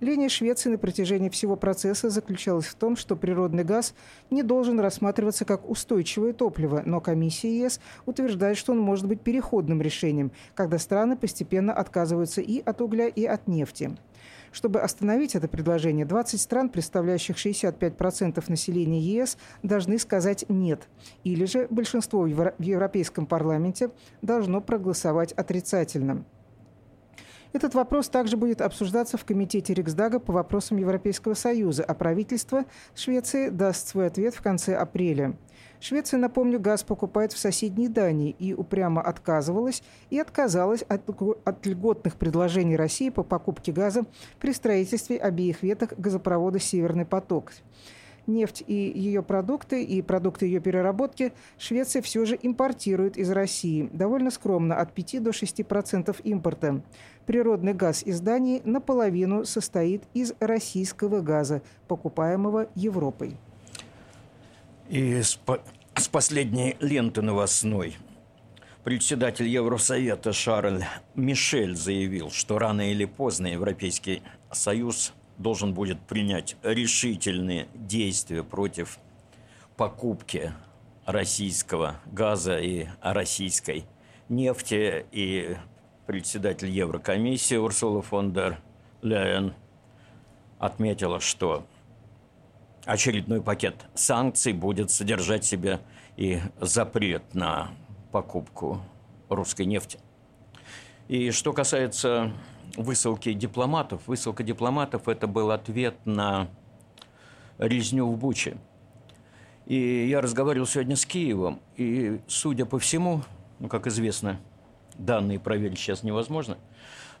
Линия 0.00 0.28
Швеции 0.28 0.68
на 0.68 0.76
протяжении 0.76 1.30
всего 1.30 1.56
процесса 1.56 2.10
заключалась 2.10 2.66
в 2.66 2.74
том, 2.74 2.96
что 2.96 3.16
природный 3.16 3.64
газ 3.64 3.94
не 4.30 4.42
должен 4.42 4.78
рассматриваться 4.78 5.46
как 5.46 5.68
устойчивое 5.68 6.34
топливо, 6.34 6.82
но 6.84 7.00
комиссия 7.00 7.58
ЕС 7.58 7.80
утверждает, 8.04 8.58
что 8.58 8.72
он 8.72 8.78
может 8.78 9.06
быть 9.06 9.22
переходным 9.22 9.80
решением, 9.80 10.32
когда 10.54 10.78
страны 10.78 11.16
постепенно 11.16 11.72
отказываются 11.72 12.42
и 12.42 12.60
от 12.60 12.82
угля, 12.82 13.08
и 13.08 13.24
от 13.24 13.48
нефти. 13.48 13.96
Чтобы 14.52 14.80
остановить 14.80 15.34
это 15.34 15.48
предложение, 15.48 16.04
20 16.04 16.40
стран, 16.40 16.68
представляющих 16.68 17.36
65% 17.36 18.44
населения 18.48 19.00
ЕС, 19.00 19.38
должны 19.62 19.98
сказать 19.98 20.44
«нет». 20.48 20.88
Или 21.24 21.46
же 21.46 21.66
большинство 21.70 22.22
в 22.22 22.54
Европейском 22.58 23.26
парламенте 23.26 23.90
должно 24.20 24.60
проголосовать 24.60 25.32
отрицательно. 25.32 26.24
Этот 27.52 27.74
вопрос 27.74 28.08
также 28.08 28.36
будет 28.36 28.60
обсуждаться 28.60 29.16
в 29.16 29.24
Комитете 29.24 29.74
Риксдага 29.74 30.18
по 30.18 30.32
вопросам 30.32 30.76
Европейского 30.78 31.34
Союза, 31.34 31.84
а 31.84 31.94
правительство 31.94 32.64
Швеции 32.94 33.48
даст 33.48 33.88
свой 33.88 34.08
ответ 34.08 34.34
в 34.34 34.42
конце 34.42 34.76
апреля. 34.76 35.36
Швеция, 35.80 36.18
напомню, 36.18 36.58
газ 36.58 36.82
покупает 36.82 37.32
в 37.32 37.38
соседней 37.38 37.88
Дании 37.88 38.34
и 38.38 38.54
упрямо 38.54 39.02
отказывалась 39.02 39.82
и 40.10 40.18
отказалась 40.18 40.82
от, 40.82 41.02
от 41.44 41.66
льготных 41.66 42.16
предложений 42.16 42.76
России 42.76 43.10
по 43.10 43.22
покупке 43.22 43.72
газа 43.72 44.04
при 44.40 44.52
строительстве 44.52 45.18
обеих 45.18 45.62
веток 45.62 45.94
газопровода 45.98 46.58
«Северный 46.58 47.04
поток» 47.04 47.52
нефть 48.26 48.62
и 48.66 48.74
ее 48.74 49.22
продукты, 49.22 49.82
и 49.82 50.02
продукты 50.02 50.46
ее 50.46 50.60
переработки 50.60 51.32
Швеция 51.58 52.02
все 52.02 52.24
же 52.24 52.38
импортирует 52.40 53.16
из 53.16 53.30
России. 53.30 53.88
Довольно 53.92 54.30
скромно, 54.30 54.76
от 54.80 54.92
5 54.92 55.22
до 55.22 55.32
6 55.32 55.66
процентов 55.66 56.20
импорта. 56.24 56.82
Природный 57.26 57.74
газ 57.74 58.02
из 58.02 58.20
Дании 58.20 58.62
наполовину 58.64 59.44
состоит 59.44 60.04
из 60.14 60.32
российского 60.40 61.20
газа, 61.20 61.62
покупаемого 61.88 62.68
Европой. 62.74 63.36
И 64.88 65.20
с, 65.20 65.34
по 65.34 65.60
с 65.94 66.08
последней 66.08 66.76
ленты 66.80 67.22
новостной 67.22 67.96
председатель 68.84 69.48
Евросовета 69.48 70.32
Шарль 70.32 70.84
Мишель 71.14 71.74
заявил, 71.74 72.30
что 72.30 72.58
рано 72.58 72.92
или 72.92 73.06
поздно 73.06 73.46
Европейский 73.46 74.22
Союз 74.52 75.12
должен 75.38 75.74
будет 75.74 76.00
принять 76.00 76.56
решительные 76.62 77.68
действия 77.74 78.42
против 78.42 78.98
покупки 79.76 80.52
российского 81.04 82.00
газа 82.06 82.58
и 82.58 82.86
российской 83.02 83.84
нефти. 84.28 85.06
И 85.12 85.56
председатель 86.06 86.70
Еврокомиссии 86.70 87.56
Урсула 87.56 88.02
фон 88.02 88.32
дер 88.32 88.58
Ляйен 89.02 89.54
отметила, 90.58 91.20
что 91.20 91.66
очередной 92.84 93.42
пакет 93.42 93.86
санкций 93.94 94.52
будет 94.52 94.90
содержать 94.90 95.44
в 95.44 95.48
себе 95.48 95.80
и 96.16 96.40
запрет 96.60 97.34
на 97.34 97.70
покупку 98.12 98.80
русской 99.28 99.66
нефти. 99.66 99.98
И 101.08 101.30
что 101.30 101.52
касается 101.52 102.32
высылки 102.76 103.32
дипломатов. 103.32 104.02
Высылка 104.06 104.42
дипломатов– 104.42 105.08
это 105.08 105.26
был 105.26 105.50
ответ 105.50 105.94
на 106.04 106.48
резню 107.58 108.06
в 108.06 108.16
Буче. 108.16 108.56
И 109.66 110.06
я 110.08 110.20
разговаривал 110.20 110.66
сегодня 110.66 110.96
с 110.96 111.04
Киевом, 111.04 111.60
и, 111.76 112.20
судя 112.28 112.66
по 112.66 112.78
всему, 112.78 113.22
ну, 113.58 113.68
как 113.68 113.86
известно, 113.88 114.40
данные 114.96 115.40
проверить 115.40 115.78
сейчас 115.78 116.02
невозможно, 116.02 116.56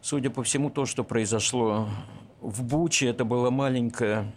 судя 0.00 0.30
по 0.30 0.44
всему, 0.44 0.70
то, 0.70 0.86
что 0.86 1.02
произошло 1.02 1.88
в 2.40 2.62
Буче, 2.62 3.08
это 3.08 3.24
была 3.24 3.50
маленькая 3.50 4.32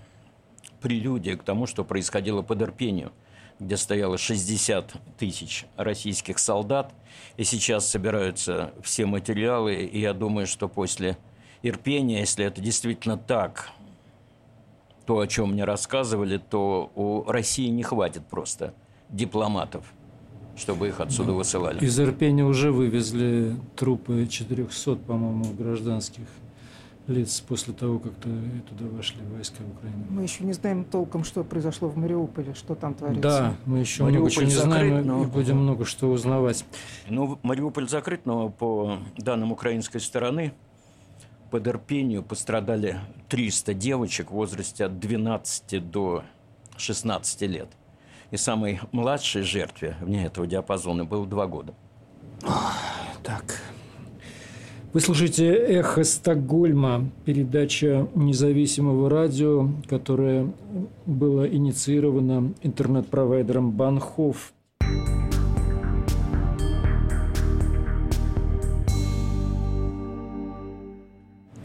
прелюдия 0.82 1.38
к 1.38 1.44
тому, 1.44 1.68
что 1.68 1.84
происходило 1.84 2.42
под 2.42 2.62
Ирпению– 2.62 3.12
где 3.60 3.78
стояло 3.78 4.18
60 4.18 4.94
тысяч 5.18 5.66
российских 5.76 6.40
солдат. 6.40 6.94
И 7.38 7.44
сейчас 7.44 7.88
собираются 7.88 8.74
все 8.82 9.06
материалы. 9.06 9.76
И 9.76 10.00
я 10.00 10.14
думаю, 10.14 10.48
что 10.48 10.68
после 10.68 11.18
Ирпения, 11.62 12.20
если 12.20 12.46
это 12.46 12.62
действительно 12.62 13.18
так, 13.18 13.70
то, 15.06 15.20
о 15.20 15.28
чем 15.28 15.54
мне 15.54 15.66
рассказывали, 15.66 16.38
то 16.38 16.92
у 16.96 17.24
России 17.30 17.68
не 17.68 17.84
хватит 17.84 18.26
просто 18.28 18.74
дипломатов, 19.10 19.84
чтобы 20.56 20.88
их 20.88 21.00
отсюда 21.00 21.34
высылали. 21.34 21.84
Из 21.84 22.00
Ирпения 22.00 22.46
уже 22.46 22.72
вывезли 22.72 23.56
трупы 23.76 24.28
400, 24.28 24.96
по-моему, 24.98 25.46
гражданских 25.54 26.28
лиц 27.10 27.42
после 27.42 27.74
того, 27.74 28.00
как 28.00 28.14
туда 28.14 28.86
вошли 28.92 29.22
войска 29.34 29.64
Украины. 29.64 30.06
Мы 30.10 30.24
еще 30.24 30.44
не 30.44 30.54
знаем 30.54 30.84
толком, 30.86 31.24
что 31.24 31.44
произошло 31.44 31.90
в 31.90 31.98
Мариуполе, 31.98 32.54
что 32.54 32.76
там 32.76 32.94
творится. 32.94 33.22
Да, 33.22 33.56
мы 33.66 33.80
еще 33.80 34.04
Мариуполь 34.04 34.20
много 34.20 34.32
чего 34.32 34.44
не 34.46 34.52
закрыт, 34.52 34.72
знаем 34.72 35.08
но... 35.08 35.24
и 35.24 35.26
будем 35.28 35.58
много 35.58 35.86
что 35.86 36.08
узнавать. 36.08 36.66
Ну, 37.08 37.40
Мариуполь 37.44 37.90
закрыт, 37.90 38.26
но 38.26 38.50
по 38.50 39.00
данным 39.18 39.52
украинской 39.52 40.00
стороны, 40.00 40.54
под 41.52 41.68
Ирпению 41.68 42.24
пострадали 42.24 43.00
300 43.28 43.74
девочек 43.74 44.30
в 44.30 44.34
возрасте 44.34 44.86
от 44.86 45.00
12 45.00 45.90
до 45.90 46.24
16 46.78 47.42
лет. 47.42 47.70
И 48.32 48.38
самой 48.38 48.80
младшей 48.92 49.42
жертве 49.42 49.98
вне 50.02 50.26
этого 50.26 50.46
диапазона 50.46 51.06
было 51.06 51.26
два 51.26 51.48
года. 51.48 51.74
Так. 53.24 53.60
Вы 54.92 55.02
слушаете 55.02 55.54
«Эхо 55.54 56.04
Стокгольма», 56.04 57.12
передача 57.24 58.08
независимого 58.16 59.08
радио, 59.08 59.70
которая 59.88 60.52
была 61.06 61.48
инициирована 61.48 62.56
интернет-провайдером 62.64 63.70
Банхоф. 63.70 64.52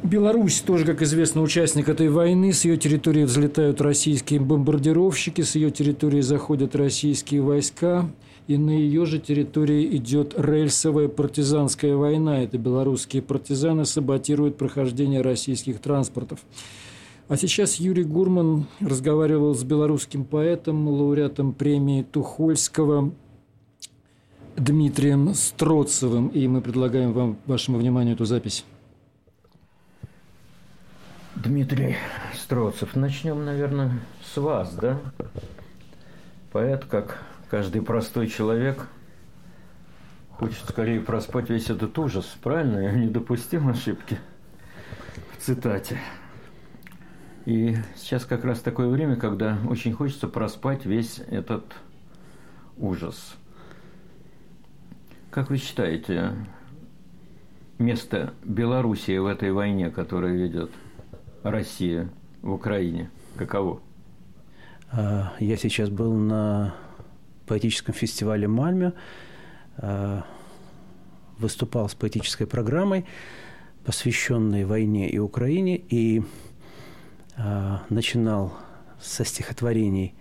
Беларусь 0.02 0.60
тоже, 0.60 0.84
как 0.84 1.00
известно, 1.00 1.40
участник 1.40 1.88
этой 1.88 2.10
войны. 2.10 2.52
С 2.52 2.66
ее 2.66 2.76
территории 2.76 3.24
взлетают 3.24 3.80
российские 3.80 4.40
бомбардировщики, 4.40 5.40
с 5.40 5.54
ее 5.54 5.70
территории 5.70 6.20
заходят 6.20 6.76
российские 6.76 7.40
войска. 7.40 8.06
И 8.46 8.58
на 8.58 8.70
ее 8.70 9.06
же 9.06 9.18
территории 9.18 9.96
идет 9.96 10.34
рельсовая 10.36 11.08
партизанская 11.08 11.96
война. 11.96 12.42
Это 12.42 12.58
белорусские 12.58 13.22
партизаны 13.22 13.86
саботируют 13.86 14.58
прохождение 14.58 15.22
российских 15.22 15.80
транспортов. 15.80 16.40
А 17.26 17.38
сейчас 17.38 17.76
Юрий 17.76 18.04
Гурман 18.04 18.66
разговаривал 18.80 19.54
с 19.54 19.64
белорусским 19.64 20.24
поэтом, 20.24 20.86
лауреатом 20.86 21.54
премии 21.54 22.02
Тухольского 22.02 23.12
Дмитрием 24.56 25.32
Строцевым. 25.32 26.28
И 26.28 26.46
мы 26.46 26.60
предлагаем 26.60 27.14
вам, 27.14 27.38
вашему 27.46 27.78
вниманию 27.78 28.14
эту 28.14 28.26
запись. 28.26 28.66
Дмитрий 31.34 31.96
Строцев. 32.34 32.94
Начнем, 32.94 33.42
наверное, 33.42 34.00
с 34.22 34.36
вас, 34.36 34.74
да? 34.74 35.00
Поэт, 36.52 36.84
как 36.84 37.22
каждый 37.50 37.82
простой 37.82 38.28
человек, 38.28 38.86
хочет 40.30 40.64
скорее 40.68 41.00
проспать 41.00 41.50
весь 41.50 41.70
этот 41.70 41.98
ужас, 41.98 42.24
правильно? 42.42 42.78
Я 42.78 42.92
не 42.92 43.08
допустил 43.08 43.68
ошибки 43.68 44.18
в 45.32 45.42
цитате. 45.42 45.98
И 47.46 47.76
сейчас 47.96 48.24
как 48.24 48.44
раз 48.44 48.60
такое 48.60 48.88
время, 48.88 49.16
когда 49.16 49.58
очень 49.68 49.92
хочется 49.92 50.28
проспать 50.28 50.86
весь 50.86 51.20
этот 51.28 51.64
ужас. 52.76 53.36
Как 55.30 55.50
вы 55.50 55.58
считаете, 55.58 56.32
место 57.78 58.32
Белоруссии 58.44 59.18
в 59.18 59.26
этой 59.26 59.52
войне, 59.52 59.90
которая 59.90 60.32
ведет– 60.32 60.70
Россия 61.44 62.08
в 62.42 62.52
Украине? 62.52 63.10
Каково? 63.36 63.80
А, 64.90 65.34
я 65.38 65.56
сейчас 65.56 65.90
был 65.90 66.14
на 66.14 66.74
поэтическом 67.46 67.94
фестивале 67.94 68.48
Мальме, 68.48 68.92
а, 69.76 70.24
выступал 71.38 71.88
с 71.88 71.94
поэтической 71.94 72.46
программой, 72.46 73.06
посвященной 73.84 74.64
войне 74.64 75.10
и 75.10 75.18
Украине, 75.18 75.76
и 75.76 76.22
а, 77.36 77.82
начинал 77.90 78.54
со 79.00 79.24
стихотворений, 79.24 80.14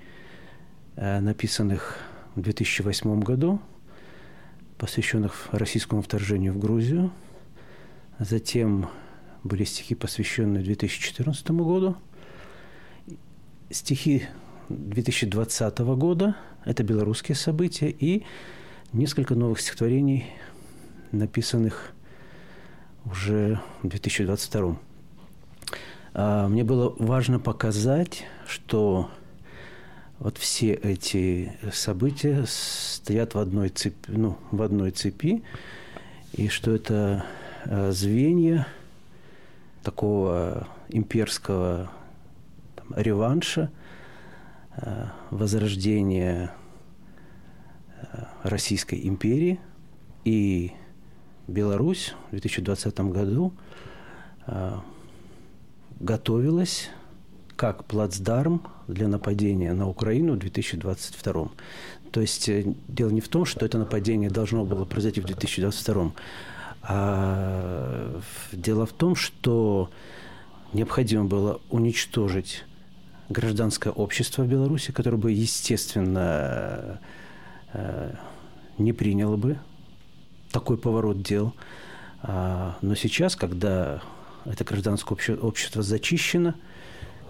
написанных 0.95 1.97
в 2.35 2.41
2008 2.41 3.21
году, 3.21 3.59
посвященных 4.77 5.47
российскому 5.51 6.01
вторжению 6.01 6.53
в 6.53 6.59
Грузию. 6.59 7.11
Затем 8.19 8.89
были 9.43 9.63
стихи, 9.63 9.95
посвященные 9.95 10.63
2014 10.63 11.51
году. 11.51 11.95
Стихи 13.69 14.23
2020 14.69 15.79
года– 15.79 16.35
это 16.65 16.83
белорусские 16.83 17.35
события 17.35 17.89
и 17.89 18.23
несколько 18.91 19.35
новых 19.35 19.59
стихотворений, 19.59 20.25
написанных 21.11 21.93
уже 23.05 23.59
в 23.81 23.87
2022. 23.87 24.77
А, 26.13 26.47
мне 26.47 26.63
было 26.63 26.95
важно 26.99 27.39
показать, 27.39 28.23
что 28.47 29.09
вот 30.19 30.37
все 30.37 30.73
эти 30.73 31.53
события 31.71 32.45
стоят 32.47 33.33
в 33.33 33.39
одной 33.39 33.69
цепи, 33.69 34.09
ну, 34.09 34.37
в 34.51 34.61
одной 34.61 34.91
цепи, 34.91 35.43
и 36.33 36.47
что 36.47 36.71
это 36.73 37.25
а, 37.65 37.91
звенья– 37.91 38.67
такого 39.83 40.67
имперского 40.89 41.91
там, 42.75 42.87
реванша, 42.95 43.69
э, 44.77 45.07
возрождения 45.31 46.53
э, 48.01 48.23
Российской 48.43 49.07
империи. 49.07 49.59
И 50.25 50.71
Беларусь 51.47 52.15
в 52.27 52.31
2020 52.31 52.99
году 53.01 53.53
э, 54.47 54.77
готовилась 55.99 56.89
как 57.55 57.85
плацдарм 57.85 58.61
для 58.87 59.07
нападения 59.07 59.73
на 59.73 59.87
Украину 59.87 60.33
в 60.33 60.39
2022. 60.39 61.49
То 62.11 62.21
есть 62.21 62.49
дело 62.87 63.09
не 63.09 63.21
в 63.21 63.27
том, 63.27 63.45
что 63.45 63.65
это 63.65 63.77
нападение 63.77 64.29
должно 64.29 64.65
было 64.65 64.85
произойти 64.85 65.21
в 65.21 65.25
2022, 65.25 66.11
а 66.83 68.21
дело 68.51 68.85
в 68.85 68.93
том, 68.93 69.15
что 69.15 69.89
необходимо 70.73 71.25
было 71.25 71.61
уничтожить 71.69 72.65
гражданское 73.29 73.91
общество 73.91 74.43
в 74.43 74.47
Беларуси, 74.47 74.91
которое 74.91 75.17
бы, 75.17 75.31
естественно, 75.31 76.99
э, 77.73 78.13
не 78.77 78.93
приняло 78.93 79.37
бы 79.37 79.57
такой 80.51 80.77
поворот 80.77 81.21
дел. 81.21 81.53
А, 82.21 82.77
но 82.81 82.95
сейчас, 82.95 83.35
когда 83.35 84.01
это 84.45 84.63
гражданское 84.63 85.15
общество 85.35 85.81
зачищено, 85.81 86.55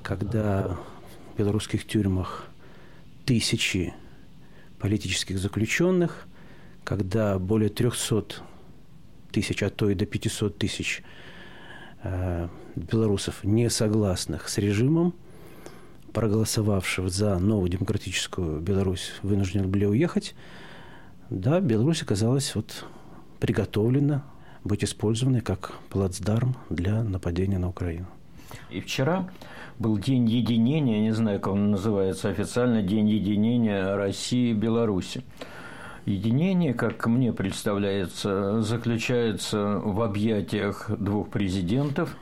когда 0.01 0.77
в 1.33 1.37
белорусских 1.37 1.87
тюрьмах 1.87 2.47
тысячи 3.25 3.93
политических 4.79 5.39
заключенных, 5.39 6.27
когда 6.83 7.39
более 7.39 7.69
300 7.69 8.43
тысяч, 9.31 9.63
а 9.63 9.69
то 9.69 9.89
и 9.89 9.95
до 9.95 10.05
500 10.05 10.57
тысяч 10.57 11.01
э, 12.03 12.49
белорусов, 12.75 13.43
не 13.43 13.69
согласных 13.69 14.49
с 14.49 14.57
режимом, 14.57 15.13
проголосовавших 16.13 17.09
за 17.09 17.39
новую 17.39 17.69
демократическую 17.69 18.61
Беларусь, 18.61 19.13
вынуждены 19.23 19.67
были 19.67 19.85
уехать. 19.85 20.35
Да, 21.29 21.59
Беларусь 21.59 22.03
оказалась 22.03 22.55
вот 22.55 22.85
приготовлена 23.39 24.23
быть 24.63 24.83
использованной 24.83 25.41
как 25.41 25.73
плацдарм 25.89 26.55
для 26.69 27.03
нападения 27.03 27.57
на 27.57 27.69
Украину. 27.69 28.05
И 28.69 28.79
вчера 28.79 29.29
был 29.79 29.97
день 29.97 30.29
единения, 30.29 31.01
не 31.01 31.11
знаю, 31.11 31.39
как 31.39 31.53
он 31.53 31.71
называется 31.71 32.29
официально, 32.29 32.81
день 32.81 33.09
единения 33.09 33.95
России 33.95 34.51
и 34.51 34.53
Беларуси. 34.53 35.23
Единение, 36.05 36.73
как 36.73 37.07
мне 37.07 37.33
представляется, 37.33 38.61
заключается 38.61 39.79
в 39.83 40.01
объятиях 40.01 40.89
двух 40.89 41.29
президентов, 41.29 42.15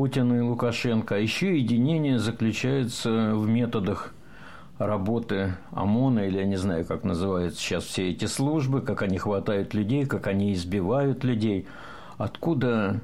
Путина 0.00 0.32
и 0.32 0.40
Лукашенко. 0.40 1.16
А 1.16 1.18
еще 1.18 1.58
единение 1.58 2.18
заключается 2.18 3.34
в 3.34 3.46
методах 3.46 4.14
работы 4.78 5.56
ОМОНа, 5.72 6.20
или 6.20 6.38
я 6.38 6.46
не 6.46 6.56
знаю, 6.56 6.86
как 6.86 7.04
называются 7.04 7.60
сейчас 7.60 7.84
все 7.84 8.08
эти 8.08 8.24
службы, 8.24 8.80
как 8.80 9.02
они 9.02 9.18
хватают 9.18 9.74
людей, 9.74 10.06
как 10.06 10.26
они 10.26 10.54
избивают 10.54 11.22
людей. 11.22 11.66
Откуда 12.16 13.02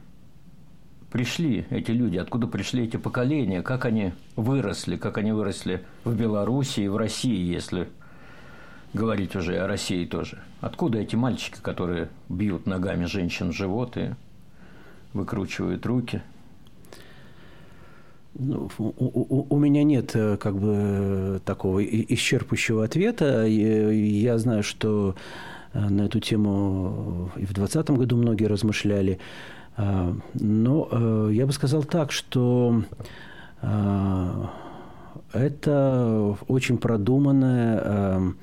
пришли 1.12 1.66
эти 1.68 1.90
люди, 1.90 2.16
откуда 2.16 2.46
пришли 2.46 2.84
эти 2.84 2.96
поколения, 2.96 3.60
как 3.60 3.84
они 3.84 4.14
выросли, 4.34 4.96
как 4.96 5.18
они 5.18 5.32
выросли 5.32 5.84
в 6.04 6.16
Беларуси 6.16 6.80
и 6.80 6.88
в 6.88 6.96
России, 6.96 7.44
если 7.44 7.90
говорить 8.94 9.36
уже 9.36 9.58
о 9.58 9.66
России 9.66 10.06
тоже. 10.06 10.38
Откуда 10.62 10.96
эти 10.96 11.14
мальчики, 11.14 11.58
которые 11.60 12.08
бьют 12.30 12.64
ногами 12.64 13.04
женщин 13.04 13.52
в 13.52 13.54
живот 13.54 13.98
и 13.98 14.12
выкручивают 15.12 15.84
руки? 15.84 16.22
Ну, 18.38 18.70
у, 18.78 18.84
у, 18.88 19.46
у 19.48 19.58
меня 19.58 19.82
нет 19.82 20.14
э, 20.14 20.36
как 20.36 20.58
бы 20.58 21.40
такого 21.44 21.84
исчерпывающего 21.84 22.84
ответа. 22.84 23.44
Я 23.44 24.38
знаю, 24.38 24.62
что 24.62 25.14
э, 25.72 25.88
на 25.88 26.02
эту 26.02 26.20
тему 26.20 27.30
и 27.36 27.44
в 27.44 27.52
2020 27.54 27.90
году 27.90 28.16
многие 28.16 28.46
размышляли. 28.46 29.18
Но 29.76 30.88
э, 30.90 31.30
я 31.32 31.46
бы 31.46 31.52
сказал 31.52 31.84
так, 31.84 32.12
что 32.12 32.82
это 35.32 36.36
очень 36.48 36.78
продуманная 36.78 38.34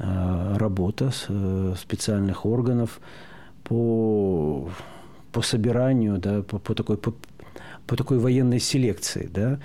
Э, 0.00 0.56
работа 0.56 1.10
э, 1.28 1.74
специальных 1.76 2.46
органов 2.46 3.00
по, 3.64 4.68
по 5.32 5.42
собиранию, 5.42 6.18
да, 6.18 6.42
по, 6.42 6.60
по, 6.60 6.72
такой, 6.72 6.96
по, 6.96 7.12
по 7.88 7.96
такой 7.96 8.18
военной 8.18 8.60
селекции. 8.60 9.28
Да? 9.32 9.58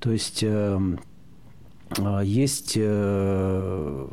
То 0.00 0.10
есть 0.10 0.42
э, 0.42 0.96
есть 2.24 2.72
э, 2.76 4.08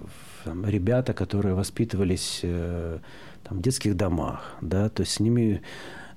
ребята, 0.45 1.13
которые 1.13 1.55
воспитывались 1.55 2.41
э, 2.43 2.99
там, 3.43 3.57
в 3.57 3.61
детских 3.61 3.97
домах, 3.97 4.55
да, 4.61 4.89
то 4.89 5.01
есть 5.01 5.13
с 5.13 5.19
ними 5.19 5.61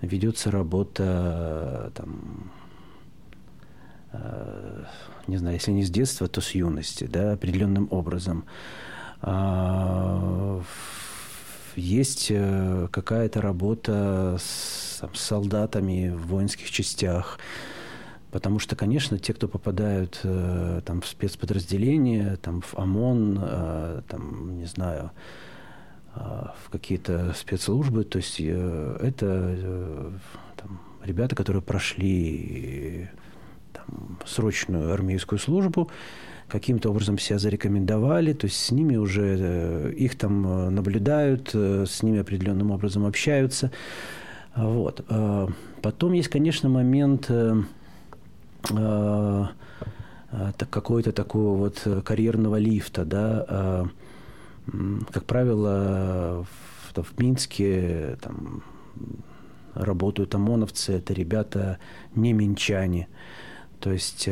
ведется 0.02 0.50
работа 0.50 1.92
там, 1.94 2.50
э, 4.12 4.84
не 5.26 5.38
знаю, 5.38 5.54
если 5.54 5.70
не 5.70 5.84
с 5.84 5.90
детства, 5.90 6.28
то 6.28 6.40
с 6.40 6.50
юности, 6.50 7.04
да, 7.04 7.32
определенным 7.32 7.88
образом. 7.90 8.44
Есть 11.76 12.28
э, 12.30 12.88
какая-то 12.90 13.42
работа 13.42 14.38
с, 14.40 14.98
там, 15.00 15.14
с 15.14 15.20
солдатами 15.20 16.08
в 16.08 16.26
воинских 16.28 16.70
частях, 16.70 17.38
Потому 18.32 18.58
что, 18.58 18.76
конечно, 18.76 19.18
те, 19.18 19.32
кто 19.32 19.48
попадают 19.48 20.20
э, 20.22 20.82
там, 20.84 21.00
в 21.00 21.06
спецподразделения, 21.06 22.36
там, 22.36 22.60
в 22.60 22.74
ОМОН, 22.74 23.38
э, 23.40 24.02
там, 24.08 24.58
не 24.58 24.66
знаю, 24.66 25.12
в 26.14 26.70
какие-то 26.70 27.34
спецслужбы, 27.34 28.04
то 28.04 28.16
есть 28.16 28.40
это 28.40 30.12
там, 30.56 30.80
ребята, 31.02 31.36
которые 31.36 31.62
прошли 31.62 33.08
там, 33.72 34.18
срочную 34.26 34.92
армейскую 34.92 35.38
службу, 35.38 35.90
каким-то 36.48 36.90
образом 36.90 37.18
себя 37.18 37.38
зарекомендовали, 37.38 38.32
то 38.32 38.46
есть 38.46 38.56
с 38.58 38.70
ними 38.70 38.96
уже 38.96 39.36
э, 39.38 39.92
их 39.96 40.16
там 40.16 40.46
э, 40.46 40.70
наблюдают, 40.70 41.50
э, 41.54 41.84
с 41.88 42.02
ними 42.02 42.20
определенным 42.20 42.70
образом 42.70 43.04
общаются. 43.04 43.70
Вот. 44.54 45.04
Потом 45.82 46.14
есть, 46.14 46.28
конечно, 46.28 46.70
момент 46.70 47.30
какой-то 50.70 51.12
такого 51.12 51.58
вот 51.58 51.86
карьерного 52.02 52.56
лифта, 52.56 53.04
да, 53.04 53.86
как 55.12 55.24
правило, 55.26 56.46
в, 56.94 57.02
в 57.02 57.20
Минске 57.20 58.16
там, 58.22 58.62
работают 59.74 60.34
ОМОНовцы, 60.34 60.94
это 60.94 61.12
ребята 61.12 61.78
не 62.14 62.32
минчане. 62.32 63.08
То 63.78 63.92
есть 63.92 64.26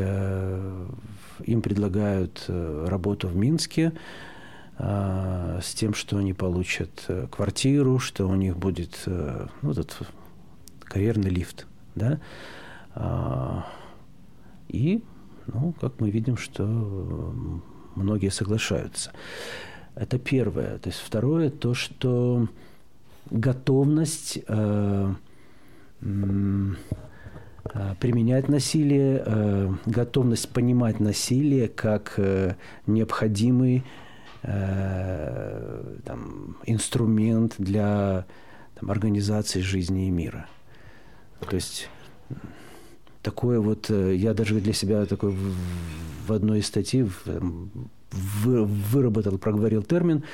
им 1.40 1.62
предлагают 1.62 2.44
работу 2.48 3.28
в 3.28 3.36
Минске 3.36 3.92
э, 4.78 5.60
с 5.62 5.74
тем, 5.74 5.94
что 5.94 6.18
они 6.18 6.32
получат 6.32 7.08
квартиру, 7.30 7.98
что 7.98 8.28
у 8.28 8.34
них 8.34 8.56
будет 8.56 9.02
э, 9.06 9.46
ну, 9.62 9.70
этот 9.70 9.98
карьерный 10.80 11.30
лифт. 11.30 11.66
Да? 11.94 12.18
И, 14.68 15.02
ну, 15.46 15.74
как 15.80 16.00
мы 16.00 16.10
видим, 16.10 16.36
что 16.36 16.62
многие 17.96 18.30
соглашаются. 18.30 19.12
Это 19.94 20.18
первое. 20.18 20.78
То 20.78 20.88
есть 20.88 21.00
второе, 21.00 21.50
то, 21.50 21.74
что 21.74 22.48
готовность 23.30 24.38
э, 24.46 25.14
э, 26.00 26.74
применять 28.00 28.48
насилие, 28.48 29.22
э, 29.24 29.72
готовность 29.86 30.48
понимать 30.50 31.00
насилие 31.00 31.68
как 31.68 32.14
э, 32.18 32.56
необходимый 32.86 33.84
э, 34.42 35.98
там, 36.04 36.56
инструмент 36.66 37.54
для 37.58 38.26
там, 38.78 38.90
организации 38.90 39.60
жизни 39.60 40.08
и 40.08 40.10
мира. 40.10 40.46
То 41.48 41.56
есть 41.56 41.88
такое 43.22 43.60
вот, 43.60 43.90
э, 43.90 44.14
я 44.14 44.34
даже 44.34 44.60
для 44.60 44.72
себя 44.72 45.06
такой 45.06 45.34
в, 46.26 46.32
одной 46.32 46.60
из 46.60 46.66
статей 46.66 47.02
вы, 47.22 48.64
выработал, 48.64 49.38
проговорил 49.38 49.82
термин 49.82 50.24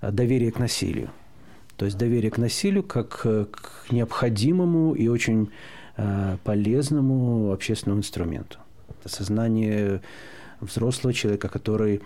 э, 0.00 0.10
доверие 0.10 0.50
к 0.50 0.58
насилию. 0.58 1.10
То 1.76 1.84
есть 1.84 1.96
доверие 1.96 2.30
к 2.30 2.38
насилию 2.38 2.82
как 2.82 3.20
э, 3.24 3.46
к 3.50 3.92
необходимому 3.92 4.94
и 4.94 5.08
очень 5.08 5.50
полезному 6.44 7.52
общественному 7.52 8.00
инструменту. 8.00 8.58
Это 8.88 9.08
сознание 9.08 10.00
взрослого 10.60 11.12
человека, 11.12 11.48
который 11.48 12.02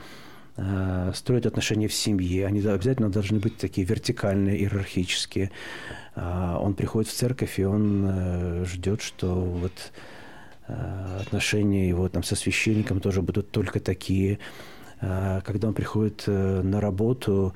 строит 1.15 1.47
отношения 1.47 1.89
в 1.89 1.95
семье. 1.95 2.47
Они 2.47 2.61
обязательно 2.61 3.11
должны 3.11 3.39
быть 3.39 3.57
такие 3.57 3.87
вертикальные, 3.87 4.59
иерархические. 4.59 5.51
А 6.15 6.59
он 6.59 6.75
приходит 6.75 7.11
в 7.11 7.15
церковь, 7.15 7.59
и 7.59 7.65
он 7.65 8.65
ждет, 8.65 9.01
что 9.01 9.35
вот 9.35 9.73
Э, 10.69 11.19
отношения 11.21 11.89
его 11.89 12.09
там 12.09 12.23
со 12.23 12.37
священником 12.37 13.01
тоже 13.01 13.23
будут 13.23 13.51
только 13.51 13.81
такие. 13.81 14.39
Э, 15.01 15.41
когда 15.45 15.69
он 15.69 15.75
приходит 15.75 16.25
э, 16.27 16.63
на 16.63 16.81
работу, 16.81 17.55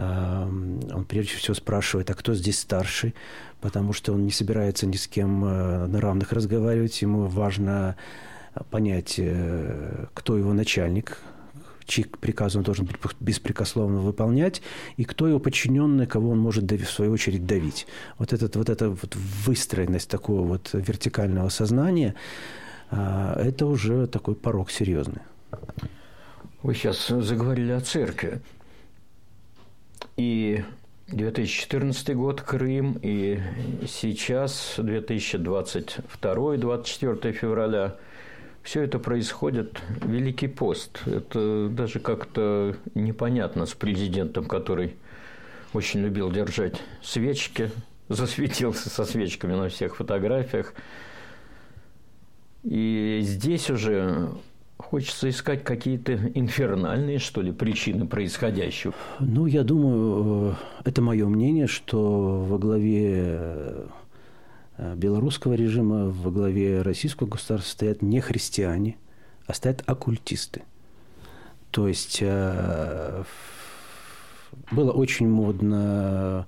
он 0.00 1.04
прежде 1.08 1.34
всего 1.34 1.54
спрашивает, 1.54 2.10
а 2.10 2.14
кто 2.14 2.34
здесь 2.34 2.58
старший, 2.58 3.14
потому 3.60 3.92
что 3.92 4.12
он 4.12 4.24
не 4.24 4.30
собирается 4.30 4.86
ни 4.86 4.96
с 4.96 5.06
кем 5.06 5.40
на 5.40 6.00
равных 6.00 6.32
разговаривать, 6.32 7.02
ему 7.02 7.26
важно 7.26 7.96
понять, 8.70 9.20
кто 10.14 10.38
его 10.38 10.52
начальник, 10.52 11.18
чьи 11.90 12.04
приказы 12.04 12.58
он 12.58 12.64
должен 12.64 12.88
беспрекословно 13.20 14.00
выполнять, 14.00 14.62
и 14.96 15.04
кто 15.04 15.28
его 15.28 15.38
подчиненный, 15.38 16.06
кого 16.06 16.30
он 16.30 16.38
может, 16.38 16.70
в 16.70 16.90
свою 16.90 17.12
очередь, 17.12 17.46
давить. 17.46 17.86
Вот, 18.18 18.32
этот, 18.32 18.56
вот 18.56 18.70
эта 18.70 18.88
вот 18.90 19.16
выстроенность 19.44 20.08
такого 20.08 20.46
вот 20.46 20.70
вертикального 20.72 21.48
сознания, 21.48 22.14
а, 22.90 23.38
это 23.40 23.66
уже 23.66 24.06
такой 24.06 24.34
порог 24.34 24.70
серьезный. 24.70 25.22
Вы 26.62 26.74
сейчас 26.74 27.08
заговорили 27.08 27.72
о 27.72 27.80
церкви. 27.80 28.40
И 30.16 30.64
2014 31.08 32.16
год 32.16 32.40
Крым, 32.42 32.98
и 33.02 33.40
сейчас 33.86 34.74
2022-24 34.78 37.32
февраля– 37.32 37.96
все 38.62 38.82
это 38.82 38.98
происходит 38.98 39.80
Великий 40.02 40.48
пост. 40.48 41.00
Это 41.06 41.68
даже 41.70 41.98
как-то 41.98 42.76
непонятно 42.94 43.66
с 43.66 43.72
президентом, 43.72 44.46
который 44.46 44.96
очень 45.72 46.00
любил 46.00 46.30
держать 46.30 46.80
свечки, 47.02 47.70
засветился 48.08 48.90
со 48.90 49.04
свечками 49.04 49.54
на 49.54 49.68
всех 49.68 49.96
фотографиях. 49.96 50.74
И 52.62 53.20
здесь 53.22 53.70
уже 53.70 54.30
хочется 54.82 55.28
искать 55.28 55.64
какие-то 55.64 56.14
инфернальные, 56.34 57.18
что 57.18 57.42
ли, 57.42 57.52
причины 57.52 58.06
происходящего. 58.06 58.94
Ну, 59.18 59.46
я 59.46 59.62
думаю, 59.64 60.52
э, 60.52 60.88
это 60.88 61.02
мое 61.02 61.26
мнение, 61.28 61.66
что 61.66 62.40
во 62.40 62.58
главе 62.58 63.86
Э, 64.80 64.94
белорусского 64.94 65.52
режима 65.52 66.06
во 66.08 66.30
главе 66.30 66.80
российского 66.80 67.28
государства 67.28 67.70
стоят 67.70 68.00
не 68.00 68.20
христиане, 68.20 68.96
а 69.46 69.52
стоят 69.52 69.82
оккультисты. 69.86 70.62
То 71.70 71.86
есть 71.86 72.18
э, 72.22 73.22
было 74.70 74.90
очень 74.92 75.28
модно 75.28 76.46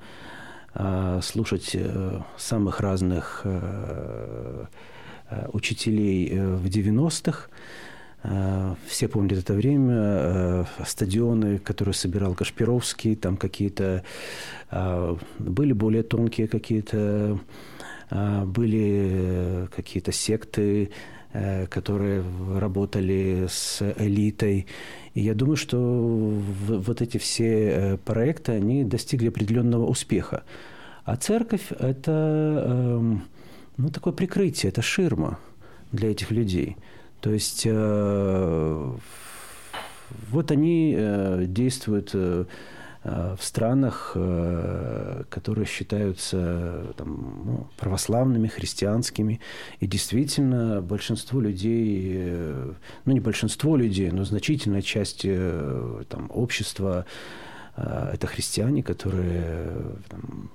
слушать 1.23 1.77
самых 2.39 2.81
разных 2.81 3.45
учителей 5.53 6.41
в 6.41 6.65
90-х. 6.65 7.51
Все 8.87 9.09
помнят 9.09 9.39
это 9.39 9.53
время, 9.53 10.67
стадионы, 10.87 11.59
которые 11.59 11.95
собирал 11.95 12.35
Кашпировский, 12.35 13.17
там 13.17 13.37
какие-то 13.37 14.05
были 15.41 15.73
более 15.73 16.05
тонкие 16.05 16.47
какие-то 16.47 17.41
были 18.45 19.11
э, 19.13 19.67
какие-то 19.75 20.13
секты, 20.13 20.91
э, 21.33 21.67
которые 21.67 22.25
работали 22.59 23.47
с 23.49 23.81
элитой. 23.99 24.67
И 25.15 25.21
я 25.21 25.35
думаю, 25.35 25.57
что 25.57 25.79
вот 25.79 27.01
эти 27.01 27.19
все 27.19 27.47
э, 27.47 27.97
проекты, 27.97 28.53
они 28.53 28.85
достигли 28.85 29.29
определенного 29.29 29.87
успеха. 29.87 30.43
А 31.05 31.17
церковь– 31.17 31.73
это 31.79 32.65
эм, 32.67 33.25
ну, 33.77 33.89
такое 33.89 34.13
прикрытие, 34.13 34.71
это 34.71 34.83
ширма 34.83 35.39
для 35.91 36.11
этих 36.11 36.31
людей. 36.31 36.77
То 37.23 37.31
есть 37.31 37.67
вот 40.31 40.51
они 40.51 40.95
действуют 41.47 42.15
Э, 43.05 43.35
в 43.37 43.45
странах, 43.45 44.13
э, 44.15 45.25
которые 45.29 45.67
считаются 45.67 46.95
там, 46.97 47.43
ну, 47.45 47.67
православными, 47.77 48.47
христианскими. 48.47 49.41
И 49.81 49.89
действительно, 49.89 50.81
большинство 50.81 51.41
людей, 51.41 52.13
э, 52.15 52.73
ну 53.05 53.13
не 53.13 53.19
большинство 53.19 53.77
людей, 53.77 54.11
но 54.13 54.25
значительная 54.25 54.83
часть 54.83 55.23
там, 55.23 56.31
общества– 56.33 57.07
это 57.77 58.27
христиане, 58.27 58.83
которые 58.83 59.75
там, 60.09 60.51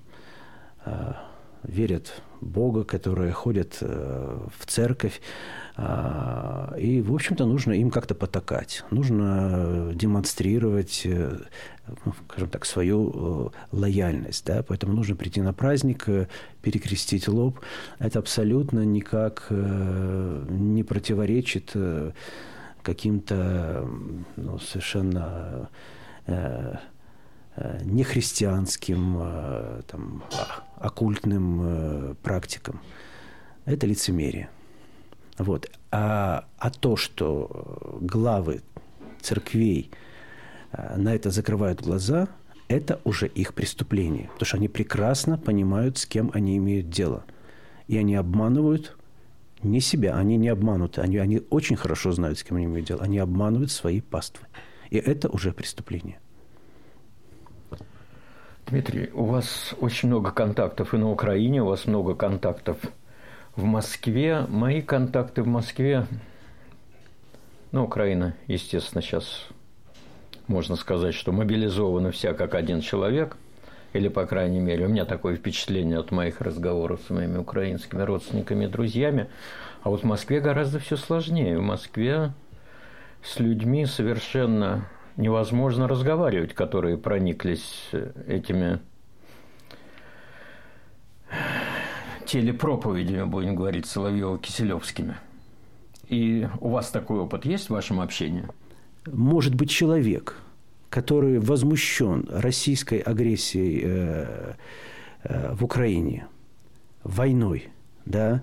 верят 1.64 2.14
в 2.42 2.46
Бога, 2.46 2.84
которые 2.84 3.32
ходят 3.32 3.78
э, 3.82 4.40
в 4.58 4.66
церковь. 4.66 5.22
А, 5.80 6.74
и, 6.78 7.02
в 7.02 7.14
общем-то, 7.14 7.46
нужно 7.46 7.74
им 7.74 7.92
как-то 7.92 8.16
потакать. 8.16 8.84
Нужно 8.90 9.92
демонстрировать, 9.94 11.04
э, 11.06 11.38
ну, 12.04 12.14
скажем 12.28 12.50
так, 12.50 12.66
свою 12.66 13.54
лояльность. 13.72 14.46
Да? 14.46 14.64
Поэтому 14.64 14.94
нужно 14.94 15.16
прийти 15.16 15.42
на 15.42 15.54
праздник, 15.54 16.08
перекрестить 16.62 17.28
лоб. 17.28 17.60
Это 18.00 18.20
абсолютно 18.20 18.84
никак 18.84 19.48
не 19.52 20.84
противоречит 20.84 21.74
каким-то 22.82 23.88
ну, 24.36 24.60
совершенно 24.60 25.70
Э, 27.60 27.80
нехристианским, 27.84 29.18
э, 29.20 29.82
там, 29.88 30.24
оккультным 30.76 31.62
э, 31.64 32.16
практикам. 32.22 32.80
Это 33.66 33.88
лицемерие. 33.88 34.50
Вот. 35.38 35.70
А, 35.92 36.46
а 36.58 36.70
то, 36.70 36.96
что 36.96 38.00
главы 38.02 38.62
церквей 39.22 39.92
на 40.96 41.14
это 41.14 41.32
закрывают 41.32 41.82
глаза, 41.82 42.28
это 42.68 43.00
уже 43.04 43.28
их 43.28 43.54
преступление. 43.54 44.30
Потому 44.34 44.46
что 44.46 44.58
они 44.58 44.68
прекрасно 44.68 45.38
понимают, 45.38 45.98
с 45.98 46.06
кем 46.06 46.32
они 46.34 46.58
имеют 46.58 46.90
дело. 46.90 47.24
И 47.88 47.98
они 47.98 48.16
обманывают 48.16 48.98
не 49.64 49.80
себя, 49.80 50.16
они 50.16 50.38
не 50.38 50.50
обмануты. 50.50 51.02
Они, 51.02 51.18
они 51.18 51.42
очень 51.50 51.76
хорошо 51.76 52.12
знают, 52.12 52.40
с 52.40 52.44
кем 52.44 52.58
они 52.58 52.66
имеют 52.66 52.88
дело. 52.88 53.02
Они 53.02 53.18
обманывают 53.18 53.72
свои 53.72 54.02
паствы. 54.02 54.46
И 54.90 54.98
это 54.98 55.30
уже 55.30 55.52
преступление. 55.52 56.20
Дмитрий, 58.68 59.10
у 59.14 59.24
вас 59.24 59.74
очень 59.80 60.10
много 60.10 60.32
контактов 60.32 60.94
и 60.94 60.98
на 60.98 61.10
Украине, 61.10 61.64
у 61.64 61.68
вас 61.68 61.86
много 61.86 62.16
контактов 62.16 62.78
в 63.58 63.66
Москве. 63.66 64.46
Мои 64.48 64.82
контакты 64.82 65.44
в 65.44 65.48
Москве, 65.48 66.06
ну, 67.74 67.84
Украина, 67.84 68.36
естественно, 68.46 69.02
сейчас 69.02 69.48
можно 70.48 70.78
сказать, 70.78 71.14
что 71.14 71.34
мобилизована 71.34 72.12
вся 72.12 72.34
как 72.34 72.56
один 72.56 72.80
человек, 72.80 73.36
или, 73.92 74.08
по 74.08 74.26
крайней 74.26 74.60
мере, 74.60 74.86
у 74.86 74.90
меня 74.90 75.06
такое 75.06 75.36
впечатление 75.36 75.98
от 76.00 76.12
моих 76.12 76.40
разговоров 76.40 77.02
с 77.08 77.10
моими 77.10 77.38
украинскими 77.38 78.02
родственниками 78.04 78.66
и 78.66 78.68
друзьями. 78.68 79.28
А 79.82 79.90
вот 79.90 80.02
в 80.02 80.06
Москве 80.06 80.40
гораздо 80.40 80.80
все 80.80 80.96
сложнее. 80.96 81.58
В 81.58 81.64
Москве 81.64 82.34
с 83.24 83.40
людьми 83.40 83.86
совершенно 83.86 84.88
невозможно 85.16 85.88
разговаривать, 85.88 86.54
которые 86.54 86.98
прониклись 86.98 87.90
этими 88.28 88.80
телепроповедями, 92.28 93.24
будем 93.24 93.56
говорить, 93.56 93.86
Соловьева-Киселевскими. 93.86 95.16
И 96.08 96.48
у 96.62 96.70
вас 96.70 96.90
такой 96.90 97.20
опыт 97.20 97.46
есть 97.46 97.68
в 97.68 97.72
вашем 97.72 98.00
общении? 98.00 98.46
Может 99.06 99.56
быть, 99.56 99.70
человек, 99.70 100.38
который 100.90 101.40
возмущен 101.40 102.28
российской 102.30 103.00
агрессией 103.00 103.82
э, 103.84 104.54
э, 105.24 105.54
в 105.54 105.64
Украине, 105.64 106.28
войной, 107.04 107.70
да, 108.06 108.42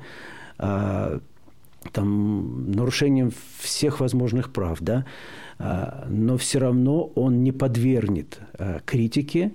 э, 0.58 1.20
там, 1.92 2.70
нарушением 2.72 3.30
всех 3.58 4.00
возможных 4.00 4.52
прав, 4.52 4.78
да, 4.80 5.04
а, 5.58 6.06
но 6.08 6.36
все 6.36 6.58
равно 6.58 7.04
он 7.14 7.42
не 7.42 7.52
подвергнет 7.52 8.40
а, 8.54 8.80
критике 8.84 9.52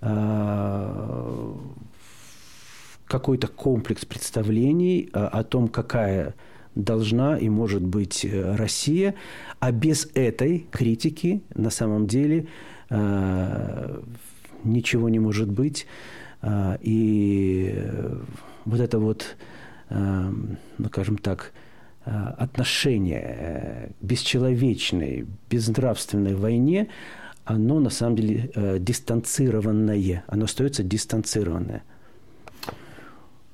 а, 0.00 1.56
какой-то 3.12 3.46
комплекс 3.46 4.04
представлений 4.04 5.08
о 5.12 5.44
том, 5.44 5.68
какая 5.68 6.34
должна 6.74 7.36
и 7.36 7.48
может 7.48 7.82
быть 7.82 8.24
э, 8.24 8.56
Россия, 8.56 9.14
а 9.60 9.70
без 9.72 10.08
этой 10.14 10.66
критики 10.70 11.42
на 11.54 11.70
самом 11.70 12.06
деле 12.06 12.46
ничего 14.64 15.08
не 15.08 15.18
может 15.18 15.50
быть. 15.50 15.86
И 16.82 17.82
вот 18.66 18.80
это 18.80 18.98
вот, 18.98 19.36
ну, 19.88 20.88
скажем 20.88 21.16
так, 21.16 21.52
Э, 22.04 22.34
отношение 22.36 23.22
э, 23.22 23.88
к 24.00 24.04
бесчеловечной, 24.04 25.24
безнравственной 25.48 26.34
войне, 26.34 26.88
оно 27.44 27.78
на 27.78 27.90
самом 27.90 28.16
деле 28.16 28.50
э, 28.56 28.78
дистанцированное, 28.80 30.24
оно 30.26 30.46
остается 30.46 30.82
дистанцированное. 30.82 31.84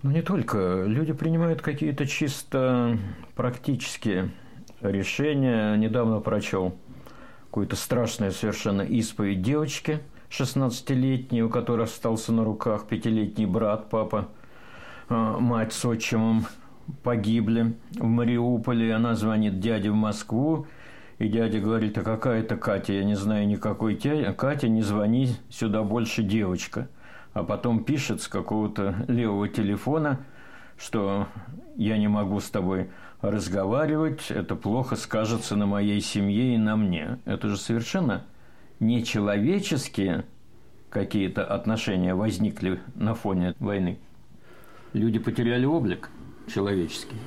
Ну, 0.03 0.12
не 0.12 0.22
только. 0.22 0.84
Люди 0.86 1.12
принимают 1.12 1.61
какие-то 1.61 2.07
чисто 2.07 2.99
практические 3.34 4.30
решения. 4.80 5.74
Недавно 5.76 6.20
прочел 6.20 6.76
какую-то 7.46 7.74
страшную 7.74 8.30
совершенно 8.30 8.82
исповедь 8.82 9.42
девочки 9.42 10.01
16-летней, 10.30 11.42
у 11.42 11.49
которой 11.49 11.84
остался 11.84 12.32
на 12.32 12.44
руках 12.44 12.86
пятилетний 12.86 13.46
брат, 13.46 13.90
папа, 13.90 14.28
мать 15.09 15.72
с 15.72 15.84
отчимом 15.84 16.46
погибли 17.03 17.74
в 17.94 18.05
Мариуполе. 18.05 18.94
Она 18.94 19.16
звонит 19.16 19.59
дяде 19.59 19.90
в 19.90 19.94
Москву, 19.94 20.68
и 21.18 21.26
дядя 21.28 21.59
говорит, 21.59 21.99
а 21.99 22.03
какая 22.03 22.42
это 22.42 22.57
Катя? 22.57 22.92
Я 22.92 23.03
не 23.03 23.16
знаю 23.16 23.49
никакой 23.49 23.96
тя... 23.96 24.32
Катя, 24.32 24.68
не 24.68 24.82
звони 24.82 25.30
сюда 25.49 25.82
больше, 25.82 26.22
девочка. 26.22 26.88
А 27.39 27.45
потом 27.45 27.84
пишет 27.84 28.20
с 28.20 28.26
какого-то 28.26 28.97
левого 29.07 29.49
телефона, 29.49 30.18
что 30.76 31.28
я 31.76 31.97
не 31.97 32.09
могу 32.09 32.41
с 32.41 32.51
тобой 32.51 32.91
разговаривать, 33.20 34.32
это 34.32 34.57
плохо 34.57 34.97
скажется 34.97 35.55
на 35.55 35.66
моей 35.66 36.01
семье 36.01 36.57
и 36.57 36.59
на 36.59 36.74
мне. 36.74 37.20
Это 37.26 37.49
же 37.49 37.57
совершенно 37.57 38.24
нечеловеческие 38.80 40.24
какие-то 40.91 41.45
отношения 41.45 42.16
возникли 42.16 42.80
на 42.97 43.14
фоне 43.14 43.55
войны. 43.61 44.01
Люди 44.93 45.20
потеряли 45.20 45.64
облик– 45.64 46.11
человеческий? 46.53 47.18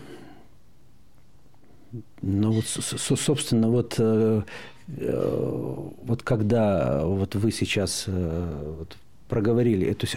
Ну 2.22 2.52
вот, 2.52 2.66
собственно, 2.66 3.70
вот, 3.70 3.96
э, 3.98 4.42
э, 4.88 5.76
вот 6.04 6.22
когда 6.24 7.06
вот 7.06 7.36
вы 7.36 7.52
сейчас 7.52 8.06
э, 8.08 8.76
вот 8.78 8.98
проговорили 9.32 9.88
эту, 9.88 10.08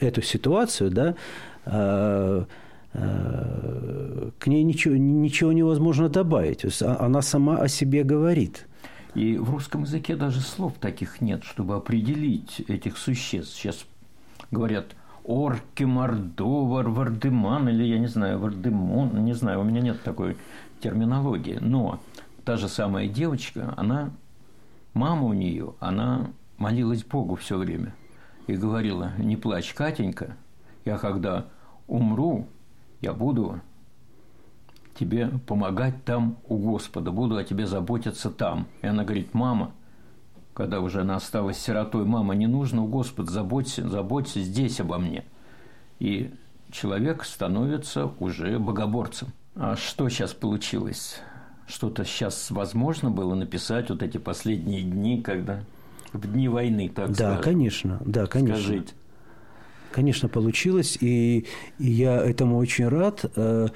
эту 0.00 0.22
ситуацию, 0.22 0.90
да, 0.90 1.14
к 2.94 4.46
ней 4.46 4.62
ничего, 4.64 4.96
ничего 4.96 5.52
невозможно 5.52 6.08
добавить. 6.08 6.62
То 6.62 6.66
есть 6.68 6.82
а, 6.82 6.96
она 7.00 7.22
сама 7.22 7.58
о 7.58 7.68
себе 7.68 8.04
говорит. 8.04 8.66
И 9.14 9.36
в 9.36 9.50
русском 9.50 9.82
языке 9.82 10.16
даже 10.16 10.40
слов 10.40 10.74
таких 10.80 11.20
нет, 11.20 11.44
чтобы 11.44 11.74
определить 11.74 12.60
этих 12.68 12.96
существ. 12.98 13.54
Сейчас 13.54 13.84
говорят– 14.50 14.86
Орки, 15.24 15.84
Мордовар, 15.84 16.88
Вардеман, 16.88 17.68
или 17.68 17.84
я 17.84 17.98
не 17.98 18.08
знаю, 18.08 18.38
Вардемон, 18.40 19.24
не 19.24 19.34
знаю, 19.34 19.60
у 19.60 19.64
меня 19.64 19.80
нет 19.80 20.02
такой 20.02 20.36
терминологии. 20.80 21.58
Но 21.60 22.00
та 22.44 22.56
же 22.56 22.68
самая 22.68 23.06
девочка, 23.06 23.72
она, 23.76 24.10
мама 24.94 25.26
у 25.26 25.32
нее, 25.32 25.74
она 25.78 26.26
молилась 26.58 27.04
Богу 27.04 27.36
все 27.36 27.56
время 27.56 27.94
и 28.52 28.56
говорила, 28.56 29.12
не 29.18 29.36
плачь, 29.36 29.72
Катенька, 29.72 30.36
я 30.84 30.98
когда 30.98 31.46
умру, 31.86 32.46
я 33.00 33.14
буду 33.14 33.60
тебе 34.94 35.28
помогать 35.46 36.04
там 36.04 36.36
у 36.46 36.58
Господа, 36.58 37.10
буду 37.12 37.36
о 37.36 37.44
тебе 37.44 37.66
заботиться 37.66 38.30
там. 38.30 38.66
И 38.82 38.86
она 38.86 39.04
говорит, 39.04 39.32
мама, 39.32 39.72
когда 40.52 40.80
уже 40.80 41.00
она 41.00 41.16
осталась 41.16 41.56
сиротой, 41.56 42.04
мама, 42.04 42.34
не 42.34 42.46
нужно, 42.46 42.84
Господь, 42.84 43.30
заботься, 43.30 43.88
заботься 43.88 44.40
здесь 44.42 44.80
обо 44.80 44.98
мне. 44.98 45.24
И 45.98 46.34
человек 46.70 47.24
становится 47.24 48.10
уже 48.20 48.58
богоборцем. 48.58 49.28
А 49.54 49.76
что 49.76 50.10
сейчас 50.10 50.34
получилось? 50.34 51.20
Что-то 51.66 52.04
сейчас 52.04 52.50
возможно 52.50 53.10
было 53.10 53.34
написать 53.34 53.88
вот 53.88 54.02
эти 54.02 54.18
последние 54.18 54.82
дни, 54.82 55.22
когда 55.22 55.60
в 56.12 56.32
дни 56.32 56.48
войны, 56.48 56.90
так 56.94 57.08
Да, 57.10 57.14
скажем. 57.14 57.42
конечно, 57.42 58.02
да, 58.04 58.26
конечно. 58.26 58.62
Скажите. 58.62 58.94
Конечно, 59.92 60.28
получилось, 60.28 60.96
и, 61.00 61.46
и 61.78 61.90
я 61.90 62.16
этому 62.16 62.56
очень 62.56 62.88
рад. 62.88 63.24
Э, 63.36 63.68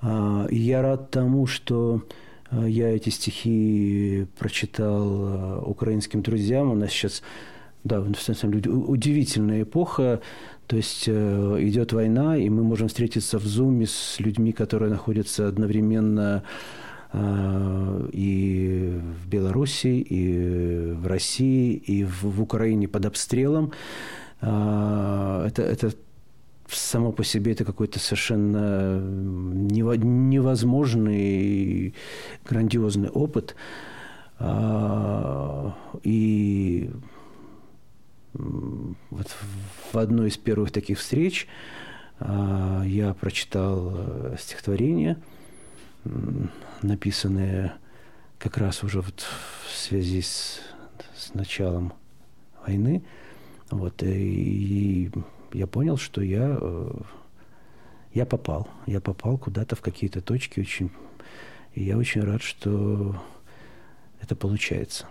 а, 0.00 0.46
я 0.50 0.82
рад 0.82 1.10
тому, 1.10 1.46
что 1.46 2.02
Э, 2.50 2.66
я 2.68 2.88
эти 2.94 3.10
стихи 3.10 4.26
прочитал 4.38 5.04
э, 5.04 5.60
украинским 5.64 6.22
друзьям. 6.22 6.70
У 6.70 6.74
нас 6.74 6.90
сейчас, 6.90 7.22
да, 7.84 8.00
на 8.00 8.14
самом 8.14 8.60
деле, 8.60 8.74
удивительная 8.74 9.62
эпоха. 9.62 10.20
То 10.66 10.76
есть 10.76 11.08
идет 11.08 11.92
война, 11.92 12.36
и 12.36 12.48
мы 12.50 12.64
можем 12.64 12.88
встретиться 12.88 13.38
в 13.38 13.44
Зуме 13.44 13.86
с 13.86 14.18
людьми, 14.18 14.50
которые 14.50 14.90
находятся 14.90 15.46
одновременно 15.46 16.42
и 17.12 19.00
в 19.24 19.28
Беларуси, 19.28 20.00
и 20.00 20.92
в 20.92 21.06
России, 21.06 21.74
и 21.74 22.04
в, 22.04 22.24
в 22.24 22.42
Украине 22.42 22.88
под 22.88 23.06
обстрелом. 23.06 23.72
Это, 24.40 25.62
это 25.62 25.92
само 26.68 27.12
по 27.12 27.24
себе 27.24 27.52
это 27.52 27.64
какой-то 27.64 27.98
совершенно 27.98 29.00
невозможный 30.00 31.94
грандиозный 32.44 33.08
опыт. 33.08 33.56
А, 34.38 35.74
и 36.02 36.90
вот 38.34 39.34
в 39.92 39.98
одной 39.98 40.28
из 40.28 40.36
первых 40.36 40.70
таких 40.70 40.98
встреч 40.98 41.48
я 42.20 43.14
прочитал 43.18 43.92
э, 43.94 44.36
стихотворение, 44.38 45.16
написанное 46.82 47.76
как 48.38 48.58
раз 48.58 48.84
уже 48.84 49.00
вот 49.00 49.26
в 49.66 49.74
связи 49.74 50.22
с, 50.22 50.60
с 51.14 51.34
началом 51.34 51.92
войны. 52.66 53.02
Вот, 53.70 54.02
и, 54.02 55.06
и 55.06 55.10
я 55.52 55.66
понял, 55.66 55.96
что 55.96 56.20
я, 56.22 56.58
э, 56.60 56.90
я 58.14 58.26
попал. 58.26 58.68
Я 58.86 59.00
попал 59.00 59.38
куда-то 59.38 59.76
в 59.76 59.80
какие-то 59.80 60.20
точки 60.20 60.60
очень... 60.60 60.90
И 61.74 61.84
я 61.84 61.98
очень 61.98 62.22
рад, 62.22 62.42
что 62.42 63.20
это 64.20 64.34
получается. 64.34 65.06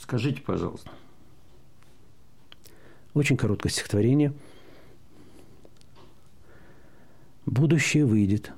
Скажите, 0.00 0.40
пожалуйста. 0.40 0.90
Очень 3.14 3.36
короткое 3.36 3.70
стихотворение. 3.70 4.32
Будущее 7.46 8.04
выйдет 8.04 8.52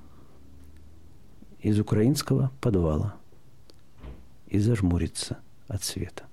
из 1.63 1.79
украинского 1.79 2.51
подвала 2.61 3.15
и 4.47 4.59
зажмурится 4.59 5.39
от 5.69 5.85
света. 5.85 6.25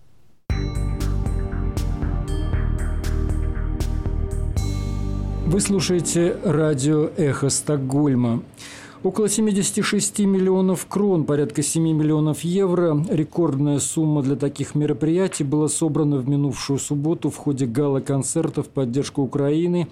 Вы 5.45 5.61
слушаете 5.61 6.38
радио 6.43 7.09
«Эхо 7.15 7.49
Стокгольма». 7.49 8.43
Около 9.03 9.30
76 9.30 10.19
миллионов 10.19 10.88
крон, 10.88 11.23
порядка 11.23 11.61
7 11.61 11.84
миллионов 11.84 12.41
евро. 12.41 13.05
Рекордная 13.09 13.80
сумма 13.80 14.23
для 14.23 14.36
таких 14.36 14.75
мероприятий 14.75 15.43
была 15.45 15.69
собрана 15.69 16.17
в 16.17 16.28
минувшую 16.28 16.80
субботу 16.80 17.30
в 17.30 17.38
ходе 17.38 17.65
гала-концерта 17.65 18.63
в 18.63 18.67
поддержку 18.69 19.21
Украины. 19.21 19.88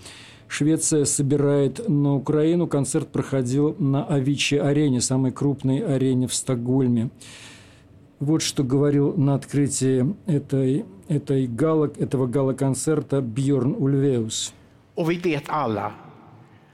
Швеция 0.47 1.05
собирает 1.05 1.89
на 1.89 2.15
Украину. 2.15 2.67
Концерт 2.67 3.11
проходил 3.11 3.75
на 3.79 4.05
Авичи-арене, 4.05 5.01
самой 5.01 5.31
крупной 5.31 5.79
арене 5.79 6.27
в 6.27 6.33
Стокгольме. 6.33 7.09
Вот 8.19 8.41
что 8.41 8.63
говорил 8.63 9.13
на 9.17 9.35
открытии 9.35 10.15
этой, 10.25 10.85
этой 11.07 11.47
гала, 11.47 11.91
этого 11.99 12.27
гала-концерта 12.27 13.21
Бьорн 13.21 13.75
Ульвеус. 13.77 14.53
Och 14.95 15.11
vi 15.11 15.17
vet 15.17 15.49
alla 15.49 15.91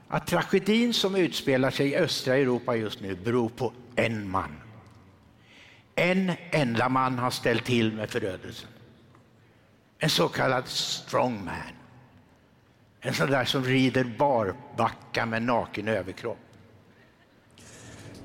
att 0.08 0.26
tragedin 0.26 0.94
som 0.94 1.16
utspelar 1.16 1.70
sig 1.70 1.88
i 1.88 1.96
östra 1.96 2.36
Europa 2.36 2.76
just 2.76 3.00
nu 3.00 3.16
beror 3.24 3.48
på 3.48 3.72
en 3.96 4.30
man. 4.30 4.56
En 5.94 6.32
enda 6.50 6.88
man 6.88 7.18
har 7.18 7.30
ställt 7.30 7.64
till 7.64 7.92
med 7.92 8.10
förödelsen. 8.10 8.68
En 9.98 10.10
så 10.10 10.28
kallad 10.28 10.68
strongman. 10.68 11.81
En 13.04 13.14
sån 13.14 13.30
där 13.30 13.44
som 13.44 13.64
rider 13.64 14.06
barbacka 14.18 15.26
med 15.26 15.42
naken 15.42 15.88
överkropp. 15.88 16.38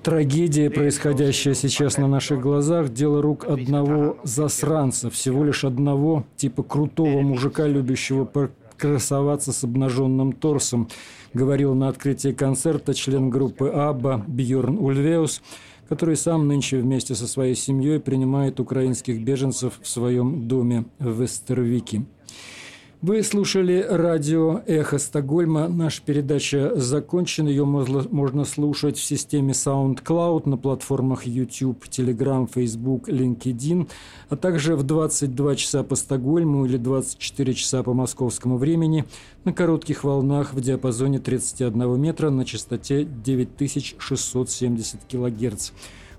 Трагедия, 0.04 0.70
происходящая 0.70 1.54
сейчас 1.54 1.98
на 1.98 2.08
наших 2.08 2.40
глазах, 2.40 2.90
дело 2.90 3.22
рук 3.22 3.46
одного 3.46 4.18
засранца, 4.24 5.10
всего 5.10 5.44
лишь 5.44 5.64
одного, 5.64 6.24
типа 6.36 6.64
крутого 6.64 7.22
мужика, 7.22 7.68
любящего 7.68 8.50
красоваться 8.78 9.52
с 9.52 9.64
обнаженным 9.64 10.32
торсом, 10.32 10.88
говорил 11.34 11.74
на 11.74 11.90
открытии 11.90 12.32
концерта 12.32 12.94
член 12.94 13.30
группы 13.30 13.70
«Абба» 13.70 14.24
Бьорн 14.28 14.78
Ульвеус, 14.78 15.42
который 15.90 16.16
сам 16.16 16.48
нынче 16.48 16.78
вместе 16.78 17.16
со 17.16 17.28
своей 17.28 17.56
семьей 17.56 18.00
принимает 18.00 18.60
украинских 18.60 19.22
беженцев 19.22 19.80
в 19.82 19.88
своем 19.88 20.48
доме 20.48 20.86
в 21.00 21.22
Вестервике. 21.22 22.04
Вы 23.00 23.22
слушали 23.22 23.86
радио 23.88 24.64
«Эхо 24.66 24.98
Стокгольма». 24.98 25.68
Наша 25.68 26.02
передача 26.02 26.76
закончена. 26.76 27.48
Ее 27.48 27.64
можно 27.64 28.44
слушать 28.44 28.98
в 28.98 29.04
системе 29.04 29.54
SoundCloud 29.54 30.50
на 30.50 30.58
платформах 30.58 31.28
YouTube, 31.28 31.86
Telegram, 31.86 32.50
Facebook, 32.52 33.08
LinkedIn, 33.08 33.88
а 34.30 34.36
также 34.36 34.76
в 34.76 34.82
22 34.82 35.56
часа 35.58 35.84
по 35.84 35.96
Стокгольму 35.96 36.66
или 36.66 36.78
24 36.78 37.54
часа 37.54 37.84
по 37.84 37.94
московскому 37.94 38.58
времени 38.58 39.06
на 39.44 39.54
коротких 39.54 40.04
волнах 40.04 40.56
в 40.56 40.62
диапазоне 40.62 41.20
31 41.20 42.02
метра 42.02 42.32
на 42.32 42.46
частоте 42.46 43.04
9670 43.04 45.02
килогерц. 45.08 45.72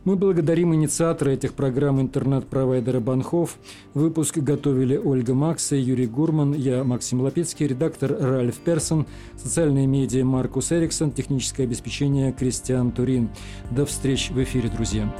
Мы 0.09 0.17
благодарим 0.17 0.75
инициатора 0.75 1.33
этих 1.33 1.53
программ 1.53 2.01
интернет-провайдера 2.01 2.99
Банхов. 2.99 3.59
Выпуск 3.93 4.39
готовили 4.39 4.97
Ольга 4.97 5.35
Макса, 5.35 5.77
Юрий 5.77 6.07
Гурман, 6.07 6.55
я 6.55 6.83
Максим 6.83 7.21
Лапецкий, 7.21 7.67
редактор 7.67 8.17
Ральф 8.19 8.57
Персон, 8.57 9.07
социальные 9.37 9.87
медиа 9.87 10.25
Маркус 10.25 10.73
Эриксон, 10.73 11.11
техническое 11.11 11.65
обеспечение 11.65 12.33
Кристиан 12.33 12.91
Турин. 12.91 13.29
До 13.71 13.85
встречи 13.85 14.33
в 14.33 14.43
эфире, 14.43 14.71
друзья. 14.71 15.15